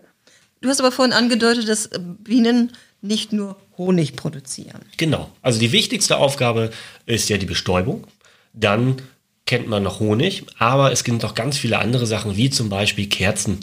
Du 0.61 0.69
hast 0.69 0.79
aber 0.79 0.91
vorhin 0.91 1.13
angedeutet, 1.13 1.67
dass 1.67 1.89
Bienen 2.23 2.71
nicht 3.01 3.33
nur 3.33 3.57
Honig 3.77 4.15
produzieren. 4.15 4.79
Genau. 4.97 5.29
Also 5.41 5.59
die 5.59 5.71
wichtigste 5.71 6.17
Aufgabe 6.17 6.71
ist 7.05 7.29
ja 7.29 7.37
die 7.37 7.45
Bestäubung. 7.45 8.07
Dann 8.53 8.97
kennt 9.45 9.67
man 9.67 9.83
noch 9.83 9.99
Honig, 9.99 10.43
aber 10.57 10.91
es 10.91 11.03
gibt 11.03 11.23
auch 11.25 11.35
ganz 11.35 11.57
viele 11.57 11.77
andere 11.79 12.07
Sachen, 12.07 12.35
wie 12.35 12.49
zum 12.49 12.69
Beispiel 12.69 13.07
Kerzen. 13.07 13.59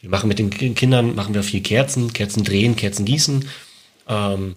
Wir 0.00 0.10
machen 0.10 0.28
mit 0.28 0.38
den 0.38 0.50
Ki- 0.50 0.74
Kindern 0.74 1.14
machen 1.14 1.34
wir 1.34 1.42
viel 1.42 1.62
Kerzen, 1.62 2.12
Kerzen 2.12 2.44
drehen, 2.44 2.76
Kerzen 2.76 3.04
gießen. 3.04 3.48
Ähm, 4.06 4.54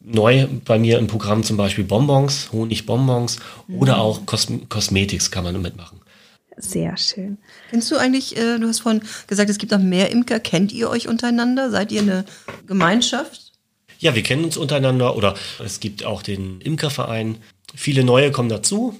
neu 0.00 0.46
bei 0.64 0.78
mir 0.78 0.98
im 0.98 1.06
Programm 1.06 1.42
zum 1.44 1.56
Beispiel 1.56 1.84
Bonbons, 1.84 2.50
Honigbonbons 2.52 3.38
oder 3.68 3.98
auch 3.98 4.26
Kosm 4.26 4.68
Cosmetics 4.68 5.30
kann 5.30 5.44
man 5.44 5.60
mitmachen. 5.60 6.00
Sehr 6.56 6.96
schön. 6.96 7.38
Kennst 7.70 7.90
du 7.90 7.96
eigentlich, 7.96 8.36
äh, 8.36 8.58
du 8.58 8.68
hast 8.68 8.80
vorhin 8.80 9.02
gesagt, 9.26 9.48
es 9.48 9.58
gibt 9.58 9.72
noch 9.72 9.78
mehr 9.78 10.10
Imker. 10.10 10.40
Kennt 10.40 10.72
ihr 10.72 10.90
euch 10.90 11.08
untereinander? 11.08 11.70
Seid 11.70 11.90
ihr 11.90 12.02
eine 12.02 12.24
Gemeinschaft? 12.66 13.52
Ja, 13.98 14.14
wir 14.14 14.22
kennen 14.22 14.44
uns 14.44 14.56
untereinander 14.56 15.16
oder 15.16 15.34
es 15.62 15.80
gibt 15.80 16.04
auch 16.04 16.22
den 16.22 16.60
Imkerverein. 16.60 17.38
Viele 17.74 18.04
neue 18.04 18.30
kommen 18.30 18.48
dazu, 18.48 18.98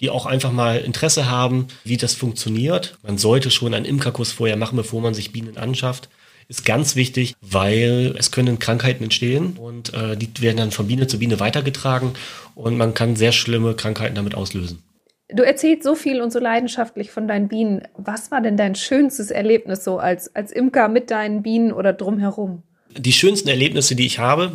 die 0.00 0.10
auch 0.10 0.26
einfach 0.26 0.52
mal 0.52 0.78
Interesse 0.78 1.30
haben, 1.30 1.68
wie 1.84 1.96
das 1.96 2.14
funktioniert. 2.14 2.98
Man 3.02 3.18
sollte 3.18 3.50
schon 3.50 3.74
einen 3.74 3.84
Imkerkurs 3.84 4.32
vorher 4.32 4.56
machen, 4.56 4.76
bevor 4.76 5.00
man 5.00 5.14
sich 5.14 5.32
Bienen 5.32 5.56
anschafft. 5.56 6.08
Ist 6.48 6.64
ganz 6.64 6.96
wichtig, 6.96 7.34
weil 7.42 8.14
es 8.18 8.30
können 8.30 8.58
Krankheiten 8.58 9.04
entstehen 9.04 9.58
und 9.58 9.92
äh, 9.92 10.16
die 10.16 10.30
werden 10.40 10.56
dann 10.56 10.70
von 10.70 10.88
Biene 10.88 11.06
zu 11.06 11.18
Biene 11.18 11.40
weitergetragen 11.40 12.14
und 12.54 12.78
man 12.78 12.94
kann 12.94 13.16
sehr 13.16 13.32
schlimme 13.32 13.74
Krankheiten 13.74 14.14
damit 14.14 14.34
auslösen. 14.34 14.82
Du 15.30 15.42
erzählst 15.42 15.82
so 15.82 15.94
viel 15.94 16.22
und 16.22 16.32
so 16.32 16.38
leidenschaftlich 16.38 17.10
von 17.10 17.28
deinen 17.28 17.48
Bienen. 17.48 17.82
Was 17.98 18.30
war 18.30 18.40
denn 18.40 18.56
dein 18.56 18.74
schönstes 18.74 19.30
Erlebnis 19.30 19.84
so 19.84 19.98
als, 19.98 20.34
als 20.34 20.50
Imker 20.50 20.88
mit 20.88 21.10
deinen 21.10 21.42
Bienen 21.42 21.70
oder 21.70 21.92
drumherum? 21.92 22.62
Die 22.96 23.12
schönsten 23.12 23.50
Erlebnisse, 23.50 23.94
die 23.94 24.06
ich 24.06 24.18
habe, 24.18 24.52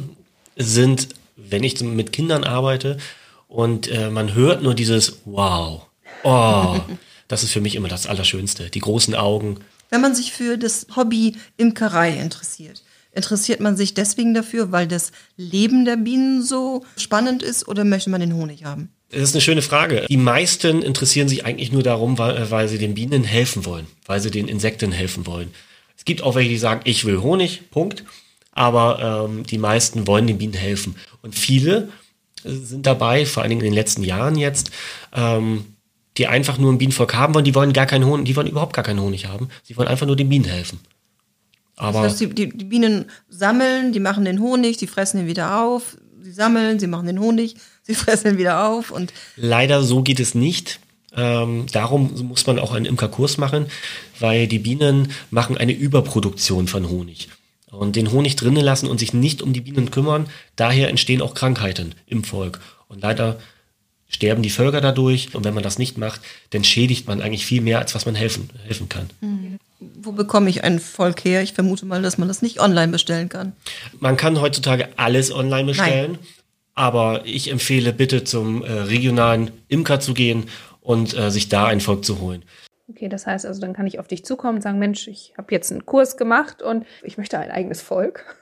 sind, 0.56 1.10
wenn 1.36 1.64
ich 1.64 1.80
mit 1.82 2.12
Kindern 2.12 2.44
arbeite 2.44 2.98
und 3.48 3.88
äh, 3.92 4.10
man 4.10 4.34
hört 4.34 4.64
nur 4.64 4.74
dieses 4.74 5.22
Wow, 5.26 5.86
oh, 6.24 6.80
das 7.28 7.44
ist 7.44 7.52
für 7.52 7.62
mich 7.62 7.76
immer 7.76 7.88
das 7.88 8.08
Allerschönste. 8.08 8.72
Die 8.72 8.80
großen 8.80 9.14
Augen. 9.14 9.60
Wenn 9.94 10.02
man 10.02 10.16
sich 10.16 10.34
für 10.34 10.58
das 10.58 10.88
Hobby 10.96 11.36
Imkerei 11.56 12.18
interessiert, 12.18 12.82
interessiert 13.12 13.60
man 13.60 13.78
sich 13.78 13.94
deswegen 13.94 14.34
dafür, 14.34 14.72
weil 14.72 14.88
das 14.88 15.12
Leben 15.38 15.86
der 15.86 15.98
Bienen 15.98 16.42
so 16.42 16.84
spannend 16.98 17.44
ist 17.44 17.68
oder 17.68 17.84
möchte 17.84 18.10
man 18.10 18.20
den 18.20 18.34
Honig 18.34 18.66
haben? 18.66 18.90
Das 19.12 19.22
ist 19.22 19.36
eine 19.36 19.42
schöne 19.42 19.62
Frage. 19.62 20.08
Die 20.10 20.18
meisten 20.18 20.82
interessieren 20.82 21.28
sich 21.28 21.46
eigentlich 21.46 21.72
nur 21.72 21.84
darum, 21.84 22.18
weil, 22.18 22.50
weil 22.50 22.68
sie 22.70 22.80
den 22.80 22.96
Bienen 22.96 23.24
helfen 23.24 23.68
wollen, 23.68 23.86
weil 24.08 24.20
sie 24.20 24.32
den 24.32 24.48
Insekten 24.48 24.92
helfen 24.92 25.28
wollen. 25.28 25.54
Es 25.96 26.06
gibt 26.06 26.24
auch 26.24 26.34
welche, 26.34 26.50
die 26.50 26.58
sagen, 26.58 26.82
ich 26.86 27.06
will 27.06 27.22
Honig, 27.22 27.70
Punkt. 27.70 28.04
Aber 28.52 29.28
ähm, 29.30 29.44
die 29.44 29.60
meisten 29.60 30.08
wollen 30.08 30.26
den 30.26 30.40
Bienen 30.40 30.54
helfen. 30.54 30.96
Und 31.22 31.36
viele 31.36 31.90
sind 32.44 32.88
dabei, 32.88 33.28
vor 33.28 33.44
allen 33.44 33.52
Dingen 33.52 33.62
in 33.62 33.68
den 33.68 33.76
letzten 33.76 34.04
Jahren 34.04 34.38
jetzt, 34.38 34.72
ähm, 35.16 35.66
die 36.18 36.28
einfach 36.28 36.58
nur 36.58 36.72
ein 36.72 36.78
Bienenvolk 36.78 37.16
haben 37.16 37.34
wollen, 37.34 37.46
die 37.46 37.56
wollen 37.56 37.74
gar 37.74 37.86
keinen 37.86 38.06
Honig, 38.06 38.26
die 38.26 38.36
wollen 38.36 38.48
überhaupt 38.48 38.74
gar 38.74 38.84
keinen 38.84 39.02
Honig 39.02 39.28
haben. 39.28 39.50
Sie 39.64 39.76
wollen 39.78 39.88
einfach 39.88 40.06
nur 40.06 40.16
den 40.16 40.30
Bienen 40.30 40.46
helfen. 40.46 40.80
Aber 41.76 42.04
Das 42.04 42.14
heißt, 42.14 42.22
die, 42.22 42.50
die, 42.50 42.66
Bienen 42.66 43.06
sammeln, 43.30 43.94
die 43.94 44.00
machen 44.00 44.26
den 44.26 44.40
Honig, 44.40 44.78
die 44.78 44.88
fressen 44.88 45.22
ihn 45.22 45.28
wieder 45.28 45.64
auf, 45.64 45.98
sie 46.22 46.32
sammeln, 46.32 46.80
sie 46.80 46.88
machen 46.88 47.08
den 47.08 47.20
Honig, 47.20 47.56
sie 47.84 47.96
fressen 47.96 48.32
ihn 48.32 48.38
wieder 48.38 48.68
auf 48.68 48.92
und 48.92 49.14
Leider 49.36 49.82
so 49.82 50.02
geht 50.04 50.20
es 50.20 50.36
nicht. 50.36 50.80
Ähm, 51.16 51.66
darum 51.72 52.12
muss 52.28 52.48
man 52.48 52.58
auch 52.58 52.74
einen 52.74 52.86
Imkerkurs 52.86 53.38
machen, 53.38 53.68
weil 54.20 54.48
die 54.48 54.60
Bienen 54.60 55.12
machen 55.30 55.58
eine 55.58 55.74
Überproduktion 55.74 56.68
von 56.68 56.90
Honig. 56.90 57.30
Und 57.70 57.96
den 57.96 58.12
Honig 58.12 58.36
drinnen 58.36 58.64
lassen 58.64 58.88
und 58.88 59.00
sich 59.00 59.14
nicht 59.14 59.42
um 59.42 59.54
die 59.54 59.62
Bienen 59.62 59.90
kümmern, 59.90 60.28
daher 60.56 60.90
entstehen 60.90 61.22
auch 61.22 61.34
Krankheiten 61.34 61.96
im 62.06 62.24
Volk. 62.24 62.62
Und 62.88 63.02
leider 63.02 63.40
sterben 64.14 64.44
die 64.44 64.50
Völker 64.50 64.82
dadurch. 64.82 65.34
Und 65.36 65.44
wenn 65.44 65.54
man 65.54 65.64
das 65.64 65.78
nicht 65.78 65.98
macht, 65.98 66.22
dann 66.52 66.64
schädigt 66.64 67.08
man 67.08 67.22
eigentlich 67.22 67.46
viel 67.46 67.62
mehr, 67.62 67.80
als 67.80 67.96
was 67.96 68.06
man 68.06 68.16
helfen, 68.16 68.50
helfen 68.66 68.90
kann. 68.90 69.10
wo 69.80 70.12
bekomme 70.12 70.50
ich 70.50 70.64
ein 70.64 70.80
Volk 70.80 71.26
her? 71.26 71.42
Ich 71.42 71.54
vermute 71.54 71.86
mal, 71.86 72.02
dass 72.02 72.18
man 72.18 72.28
das 72.28 72.42
nicht 72.42 72.60
online 72.60 72.92
bestellen 72.92 73.30
kann. 73.30 73.54
Man 74.00 74.18
kann 74.18 74.40
heutzutage 74.40 74.90
alles 74.98 75.34
online 75.34 75.66
bestellen, 75.66 76.20
aber 76.76 77.22
ich 77.26 77.52
empfehle 77.52 77.94
bitte 77.94 78.24
zum 78.24 78.64
äh, 78.64 78.72
regionalen 78.72 79.52
Imker 79.68 80.00
zu 80.00 80.14
gehen 80.14 80.46
und 80.82 81.18
äh, 81.18 81.32
sich 81.32 81.50
da 81.50 81.66
ein 81.66 81.82
Volk 81.82 82.06
zu 82.06 82.20
holen. 82.20 82.44
Okay, 82.90 83.08
das 83.08 83.26
heißt 83.26 83.46
also, 83.46 83.62
dann 83.62 83.74
kann 83.74 83.88
ich 83.88 84.00
auf 84.00 84.08
dich 84.08 84.26
zukommen 84.26 84.58
und 84.58 84.62
sagen, 84.62 84.78
Mensch, 84.78 85.08
ich 85.08 85.34
habe 85.38 85.54
jetzt 85.54 85.72
einen 85.72 85.86
Kurs 85.86 86.18
gemacht 86.18 86.62
und 86.62 86.86
ich 87.02 87.18
möchte 87.18 87.40
ein 87.40 87.50
eigenes 87.50 87.82
Volk. 87.82 88.38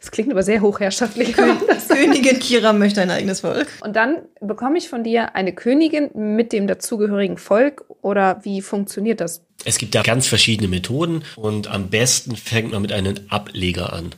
Das 0.00 0.10
klingt 0.10 0.30
aber 0.30 0.42
sehr 0.42 0.60
hochherrschaftlich. 0.60 1.34
Königin 1.34 2.38
Kira 2.38 2.72
möchte 2.72 3.00
ein 3.00 3.10
eigenes 3.10 3.40
Volk. 3.40 3.68
Und 3.80 3.96
dann 3.96 4.18
bekomme 4.40 4.78
ich 4.78 4.88
von 4.88 5.04
dir 5.04 5.34
eine 5.34 5.52
Königin 5.52 6.10
mit 6.14 6.52
dem 6.52 6.66
dazugehörigen 6.66 7.38
Volk 7.38 7.84
oder 8.02 8.40
wie 8.44 8.62
funktioniert 8.62 9.20
das? 9.20 9.42
Es 9.64 9.78
gibt 9.78 9.94
da 9.94 10.02
ganz 10.02 10.26
verschiedene 10.26 10.68
Methoden 10.68 11.24
und 11.36 11.68
am 11.68 11.88
besten 11.88 12.36
fängt 12.36 12.72
man 12.72 12.82
mit 12.82 12.92
einem 12.92 13.14
Ableger 13.28 13.92
an. 13.92 14.12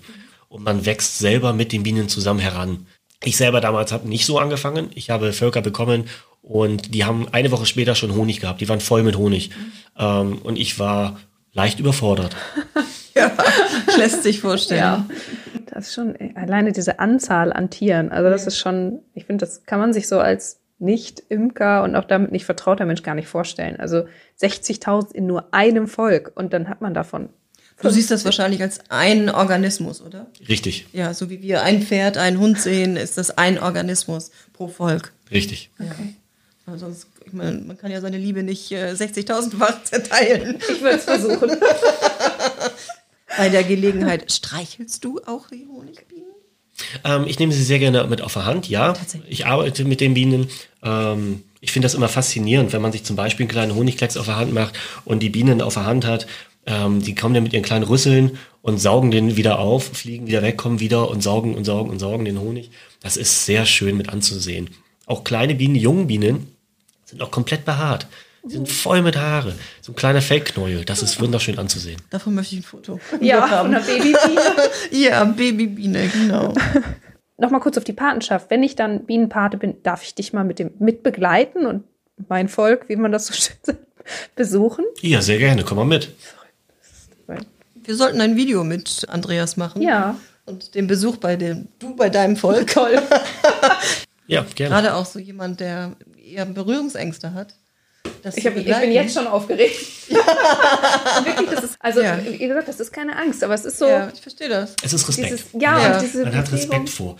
Und 0.48 0.64
man 0.64 0.84
wächst 0.84 1.18
selber 1.18 1.52
mit 1.52 1.72
den 1.72 1.82
Bienen 1.82 2.08
zusammen 2.08 2.40
heran. 2.40 2.86
Ich 3.22 3.36
selber 3.36 3.60
damals 3.60 3.92
habe 3.92 4.08
nicht 4.08 4.26
so 4.26 4.38
angefangen. 4.38 4.90
Ich 4.94 5.10
habe 5.10 5.32
Völker 5.32 5.62
bekommen 5.62 6.04
und 6.42 6.94
die 6.94 7.04
haben 7.04 7.28
eine 7.32 7.50
Woche 7.50 7.66
später 7.66 7.94
schon 7.94 8.14
Honig 8.14 8.40
gehabt. 8.40 8.60
Die 8.60 8.68
waren 8.68 8.80
voll 8.80 9.02
mit 9.02 9.16
Honig. 9.16 9.50
Ähm, 9.98 10.38
und 10.42 10.58
ich 10.58 10.78
war 10.78 11.20
leicht 11.52 11.80
überfordert. 11.80 12.36
Ja, 13.12 13.32
lässt 13.96 14.22
sich 14.22 14.38
vorstellen. 14.38 14.80
Das 15.08 15.16
ist 15.88 15.94
schon 15.94 16.14
äh, 16.16 16.32
alleine 16.34 16.72
diese 16.72 16.98
Anzahl 16.98 17.52
an 17.52 17.70
Tieren. 17.70 18.10
Also 18.10 18.30
das 18.30 18.46
ist 18.46 18.58
schon, 18.58 19.00
ich 19.14 19.26
finde, 19.26 19.44
das 19.44 19.64
kann 19.64 19.78
man 19.80 19.92
sich 19.92 20.08
so 20.08 20.18
als 20.20 20.60
Nicht-Imker 20.78 21.82
und 21.82 21.94
auch 21.96 22.04
damit 22.04 22.32
nicht 22.32 22.44
vertrauter 22.44 22.86
Mensch 22.86 23.02
gar 23.02 23.14
nicht 23.14 23.28
vorstellen. 23.28 23.78
Also 23.78 24.04
60.000 24.40 25.12
in 25.12 25.26
nur 25.26 25.52
einem 25.52 25.86
Volk 25.88 26.32
und 26.34 26.52
dann 26.52 26.68
hat 26.68 26.80
man 26.80 26.94
davon. 26.94 27.28
Du 27.82 27.88
siehst 27.88 28.10
das 28.10 28.26
wahrscheinlich 28.26 28.60
als 28.60 28.80
ein 28.90 29.30
Organismus, 29.30 30.02
oder? 30.02 30.26
Richtig, 30.48 30.86
Ja, 30.92 31.14
so 31.14 31.30
wie 31.30 31.40
wir 31.40 31.62
ein 31.62 31.80
Pferd, 31.82 32.18
einen 32.18 32.38
Hund 32.38 32.60
sehen, 32.60 32.96
ist 32.96 33.16
das 33.16 33.30
ein 33.38 33.58
Organismus 33.58 34.30
pro 34.52 34.68
Volk. 34.68 35.12
richtig. 35.30 35.70
Okay. 35.78 36.14
Aber 36.66 36.76
sonst, 36.78 37.06
ich 37.24 37.32
meine, 37.32 37.58
man 37.62 37.78
kann 37.78 37.90
ja 37.90 38.00
seine 38.02 38.18
Liebe 38.18 38.42
nicht 38.42 38.70
äh, 38.70 38.92
60.000-fach 38.92 39.82
zerteilen. 39.84 40.58
Ich 40.70 40.80
würde 40.82 40.96
es 40.96 41.04
versuchen. 41.04 41.50
Bei 43.36 43.48
der 43.48 43.64
Gelegenheit 43.64 44.30
streichelst 44.30 45.04
du 45.04 45.20
auch 45.26 45.48
die 45.48 45.66
Honigbienen? 45.66 46.30
Ähm, 47.04 47.24
ich 47.26 47.38
nehme 47.38 47.52
sie 47.52 47.62
sehr 47.62 47.78
gerne 47.78 48.04
mit 48.06 48.22
auf 48.22 48.32
der 48.32 48.44
Hand, 48.44 48.68
ja. 48.68 48.92
Tatsächlich. 48.92 49.30
Ich 49.30 49.46
arbeite 49.46 49.84
mit 49.84 50.00
den 50.00 50.14
Bienen. 50.14 50.48
Ähm, 50.82 51.42
ich 51.60 51.72
finde 51.72 51.86
das 51.86 51.94
immer 51.94 52.08
faszinierend, 52.08 52.72
wenn 52.72 52.82
man 52.82 52.92
sich 52.92 53.04
zum 53.04 53.16
Beispiel 53.16 53.44
einen 53.44 53.50
kleinen 53.50 53.74
Honigklecks 53.74 54.16
auf 54.16 54.26
der 54.26 54.36
Hand 54.36 54.52
macht 54.52 54.78
und 55.04 55.22
die 55.22 55.28
Bienen 55.28 55.60
auf 55.60 55.74
der 55.74 55.84
Hand 55.84 56.06
hat. 56.06 56.26
Ähm, 56.66 57.02
die 57.02 57.14
kommen 57.14 57.34
dann 57.34 57.42
mit 57.42 57.52
ihren 57.52 57.62
kleinen 57.62 57.84
Rüsseln 57.84 58.38
und 58.62 58.78
saugen 58.78 59.10
den 59.10 59.36
wieder 59.36 59.58
auf, 59.58 59.84
fliegen 59.84 60.26
wieder 60.26 60.42
weg, 60.42 60.56
kommen 60.56 60.80
wieder 60.80 61.10
und 61.10 61.22
saugen 61.22 61.54
und 61.54 61.64
saugen 61.64 61.90
und 61.90 61.98
saugen 61.98 62.24
den 62.24 62.40
Honig. 62.40 62.70
Das 63.00 63.16
ist 63.16 63.46
sehr 63.46 63.66
schön 63.66 63.96
mit 63.96 64.08
anzusehen. 64.10 64.70
Auch 65.06 65.24
kleine 65.24 65.54
Bienen, 65.54 65.74
die 65.74 65.80
jungen 65.80 66.06
Bienen, 66.06 66.54
sind 67.04 67.22
auch 67.22 67.30
komplett 67.30 67.64
behaart. 67.64 68.06
Die 68.42 68.52
sind 68.52 68.68
voll 68.68 69.02
mit 69.02 69.16
Haare. 69.16 69.54
So 69.82 69.92
ein 69.92 69.96
kleiner 69.96 70.22
Fellknäuel. 70.22 70.84
Das 70.84 71.02
ist 71.02 71.20
wunderschön 71.20 71.58
anzusehen. 71.58 72.00
Davon 72.10 72.34
möchte 72.34 72.54
ich 72.54 72.62
ein 72.62 72.64
Foto. 72.64 72.98
Ja, 73.20 73.46
von 73.46 73.66
einer 73.66 73.80
Babybiene. 73.80 74.40
Ja, 74.90 75.24
Babybiene, 75.24 76.08
genau. 76.08 76.54
Nochmal 77.36 77.60
kurz 77.60 77.76
auf 77.78 77.84
die 77.84 77.92
Patenschaft. 77.92 78.50
Wenn 78.50 78.62
ich 78.62 78.76
dann 78.76 79.04
Bienenpate 79.04 79.56
bin, 79.58 79.82
darf 79.82 80.02
ich 80.02 80.14
dich 80.14 80.32
mal 80.32 80.44
mit 80.44 80.58
dem 80.58 80.72
mitbegleiten 80.78 81.66
und 81.66 81.84
mein 82.28 82.48
Volk, 82.48 82.88
wie 82.88 82.96
man 82.96 83.12
das 83.12 83.26
so 83.26 83.34
schön 83.34 83.56
sagt, 83.62 83.78
besuchen? 84.36 84.84
Ja, 85.00 85.20
sehr 85.20 85.38
gerne. 85.38 85.64
Komm 85.64 85.76
mal 85.76 85.84
mit. 85.84 86.10
Wir 87.82 87.96
sollten 87.96 88.20
ein 88.20 88.36
Video 88.36 88.62
mit 88.62 89.06
Andreas 89.08 89.56
machen. 89.56 89.82
Ja. 89.82 90.16
Und 90.46 90.74
den 90.74 90.86
Besuch 90.86 91.16
bei 91.16 91.36
dem, 91.36 91.68
du 91.78 91.96
bei 91.96 92.08
deinem 92.08 92.36
Volk. 92.36 92.74
Ja, 94.26 94.46
gerne. 94.54 94.74
Gerade 94.74 94.94
auch 94.94 95.06
so 95.06 95.18
jemand, 95.18 95.60
der 95.60 95.96
eher 96.24 96.46
Berührungsängste 96.46 97.34
hat. 97.34 97.54
Das 98.22 98.36
Ich, 98.36 98.46
hab, 98.46 98.56
ich 98.56 98.64
bin 98.64 98.92
jetzt 98.92 99.14
schon 99.14 99.26
aufgeregt. 99.26 99.76
Wirklich, 101.24 101.50
das 101.50 101.64
ist, 101.64 101.76
also 101.80 102.00
Ja. 102.00 102.18
wie 102.24 102.38
gesagt, 102.38 102.68
das 102.68 102.80
ist 102.80 102.92
keine 102.92 103.16
Angst, 103.16 103.42
aber 103.44 103.54
es 103.54 103.64
ist 103.64 103.78
so 103.78 103.86
Ja, 103.88 104.08
ich 104.12 104.20
verstehe 104.20 104.48
das. 104.48 104.74
Es 104.82 104.92
ist 104.92 105.08
Respekt. 105.08 105.28
dieses, 105.30 105.46
ja, 105.52 105.78
Ja. 105.80 105.94
und 105.94 106.02
diese 106.02 106.24
Man 106.24 106.36
hat. 106.36 106.52
Respekt 106.52 106.90
vor. 106.90 107.16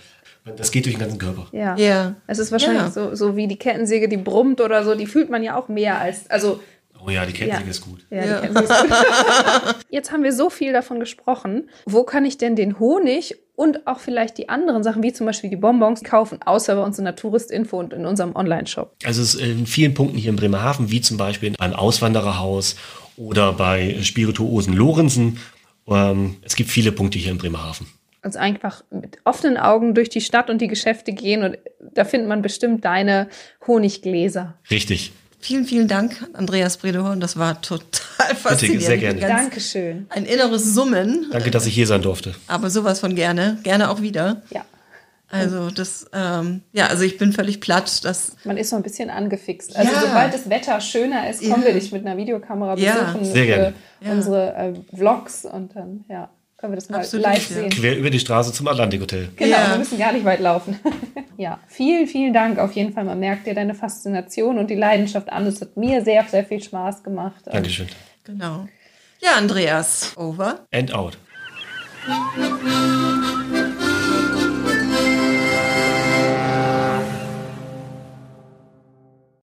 Das 0.57 0.71
geht 0.71 0.85
durch 0.85 0.95
den 0.95 1.01
ganzen 1.01 1.19
Körper. 1.19 1.47
Ja. 1.51 1.75
Ja. 1.77 2.15
Es 2.27 2.39
ist 2.39 2.51
wahrscheinlich 2.51 2.81
Ja. 2.81 2.91
so, 2.91 3.13
so 3.15 3.35
wie 3.35 3.47
die 3.47 3.57
Kettensäge, 3.57 4.09
die 4.09 4.17
brummt 4.17 4.59
oder 4.59 4.83
so, 4.83 4.95
die 4.95 5.05
fühlt 5.05 5.29
man 5.29 5.43
ja 5.43 5.55
auch 5.55 5.67
mehr 5.67 5.99
als, 5.99 6.29
also 6.29 6.59
Oh 7.05 7.09
ja, 7.09 7.25
die 7.25 7.33
Kettensäge 7.33 7.63
Ja. 7.65 7.69
ist 7.71 7.81
gut. 7.81 8.05
Ja, 8.09 8.25
Ja. 8.25 8.41
sie's 8.41 8.69
gut. 8.69 9.75
Jetzt 9.89 10.11
haben 10.11 10.23
wir 10.23 10.33
so 10.33 10.49
viel 10.49 10.73
davon 10.73 10.99
gesprochen. 10.99 11.69
Wo 11.85 12.03
kann 12.03 12.25
ich 12.25 12.37
denn 12.37 12.55
den 12.55 12.79
Honig 12.79 13.35
und 13.55 13.87
auch 13.87 13.99
vielleicht 13.99 14.37
die 14.37 14.49
anderen 14.49 14.83
Sachen, 14.83 15.03
wie 15.03 15.11
zum 15.13 15.25
Beispiel 15.25 15.49
die 15.49 15.55
Bonbons, 15.55 16.03
kaufen, 16.03 16.39
außer 16.43 16.75
bei 16.75 16.83
uns 16.83 16.97
in 16.99 17.05
der 17.05 17.15
Touristinfo 17.15 17.79
und 17.79 17.93
in 17.93 18.05
unserem 18.05 18.35
Online-Shop? 18.35 18.95
Also 19.03 19.21
es 19.21 19.35
ist 19.35 19.41
in 19.41 19.65
vielen 19.67 19.93
Punkten 19.93 20.17
hier 20.17 20.29
in 20.29 20.35
Bremerhaven, 20.35 20.91
wie 20.91 21.01
zum 21.01 21.17
Beispiel 21.17 21.51
beim 21.57 21.73
Auswandererhaus 21.73 22.75
oder 23.17 23.53
bei 23.53 23.97
Spirituosen 24.01 24.73
Lorenzen. 24.73 25.39
Ähm, 25.87 26.37
es 26.43 26.55
gibt 26.55 26.69
viele 26.69 26.91
Punkte 26.91 27.17
hier 27.19 27.31
in 27.31 27.37
Bremerhaven. 27.37 27.87
Also 28.23 28.37
einfach 28.37 28.83
mit 28.91 29.17
offenen 29.23 29.57
Augen 29.57 29.95
durch 29.95 30.09
die 30.09 30.21
Stadt 30.21 30.51
und 30.51 30.61
die 30.61 30.67
Geschäfte 30.67 31.11
gehen 31.11 31.43
und 31.43 31.57
da 31.79 32.05
findet 32.05 32.29
man 32.29 32.43
bestimmt 32.43 32.85
deine 32.85 33.27
Honiggläser. 33.65 34.59
Richtig. 34.69 35.11
Vielen, 35.41 35.65
vielen 35.65 35.87
Dank, 35.87 36.27
Andreas 36.33 36.77
Bredehorn. 36.77 37.19
Das 37.19 37.35
war 37.37 37.61
total 37.61 38.35
faszinierend. 38.35 38.83
sehr 38.85 38.97
gerne. 38.97 39.19
Ganz 39.19 39.41
Dankeschön. 39.41 40.05
Ein 40.09 40.25
inneres 40.25 40.73
Summen, 40.73 41.27
Danke, 41.31 41.49
dass 41.51 41.65
ich 41.65 41.73
hier 41.73 41.87
sein 41.87 42.01
durfte. 42.03 42.35
aber 42.47 42.69
sowas 42.69 42.99
von 42.99 43.15
gerne. 43.15 43.57
Gerne 43.63 43.89
auch 43.89 44.01
wieder. 44.01 44.43
Ja. 44.51 44.63
Also 45.33 45.69
das, 45.71 46.07
ähm, 46.13 46.61
ja, 46.73 46.87
also 46.87 47.03
ich 47.03 47.17
bin 47.17 47.31
völlig 47.31 47.61
platt. 47.61 48.03
Das, 48.03 48.35
Man 48.43 48.57
ist 48.57 48.69
so 48.69 48.75
ein 48.75 48.83
bisschen 48.83 49.09
angefixt. 49.09 49.75
Also 49.77 49.91
Ja. 49.93 50.01
sobald 50.01 50.33
das 50.33 50.49
Wetter 50.49 50.79
schöner 50.81 51.29
ist, 51.29 51.41
kommen 51.41 51.61
Ja. 51.61 51.67
wir 51.67 51.73
dich 51.73 51.91
mit 51.93 52.05
einer 52.05 52.17
Videokamera 52.17 52.77
Ja. 52.77 53.13
besuchen 53.13 53.25
Sehr 53.33 53.45
gerne. 53.45 53.73
für 54.01 54.05
Ja. 54.07 54.11
unsere 54.13 54.53
äh, 54.55 54.73
Vlogs 54.95 55.45
und 55.45 55.73
dann 55.75 56.03
ja, 56.09 56.29
können 56.61 56.73
wir 56.73 56.77
das 56.77 56.89
mal 56.89 56.99
Absolut, 56.99 57.25
live 57.25 57.49
ja. 57.49 57.55
sehen. 57.55 57.69
Quer 57.71 57.97
über 57.97 58.09
die 58.09 58.19
Straße 58.19 58.53
zum 58.53 58.67
Atlantikhotel. 58.67 59.29
Genau, 59.35 59.51
Ja. 59.57 59.71
wir 59.71 59.77
müssen 59.79 59.97
gar 59.99 60.13
nicht 60.13 60.23
weit 60.23 60.39
laufen. 60.39 60.79
ja, 61.37 61.59
vielen, 61.67 62.07
vielen 62.07 62.33
Dank 62.33 62.59
auf 62.59 62.71
jeden 62.73 62.93
Fall. 62.93 63.03
Man 63.03 63.19
merkt 63.19 63.47
dir 63.47 63.53
deine 63.55 63.73
Faszination 63.73 64.57
und 64.59 64.69
die 64.69 64.75
Leidenschaft 64.75 65.31
an. 65.31 65.45
Es 65.47 65.59
hat 65.59 65.75
mir 65.75 66.03
sehr, 66.03 66.23
sehr 66.29 66.45
viel 66.45 66.61
Spaß 66.63 67.03
gemacht. 67.03 67.41
Dankeschön. 67.45 67.87
genau. 68.23 68.67
Ja, 69.21 69.31
Andreas, 69.37 70.13
over. 70.17 70.65
And 70.71 70.93
out. 70.93 71.17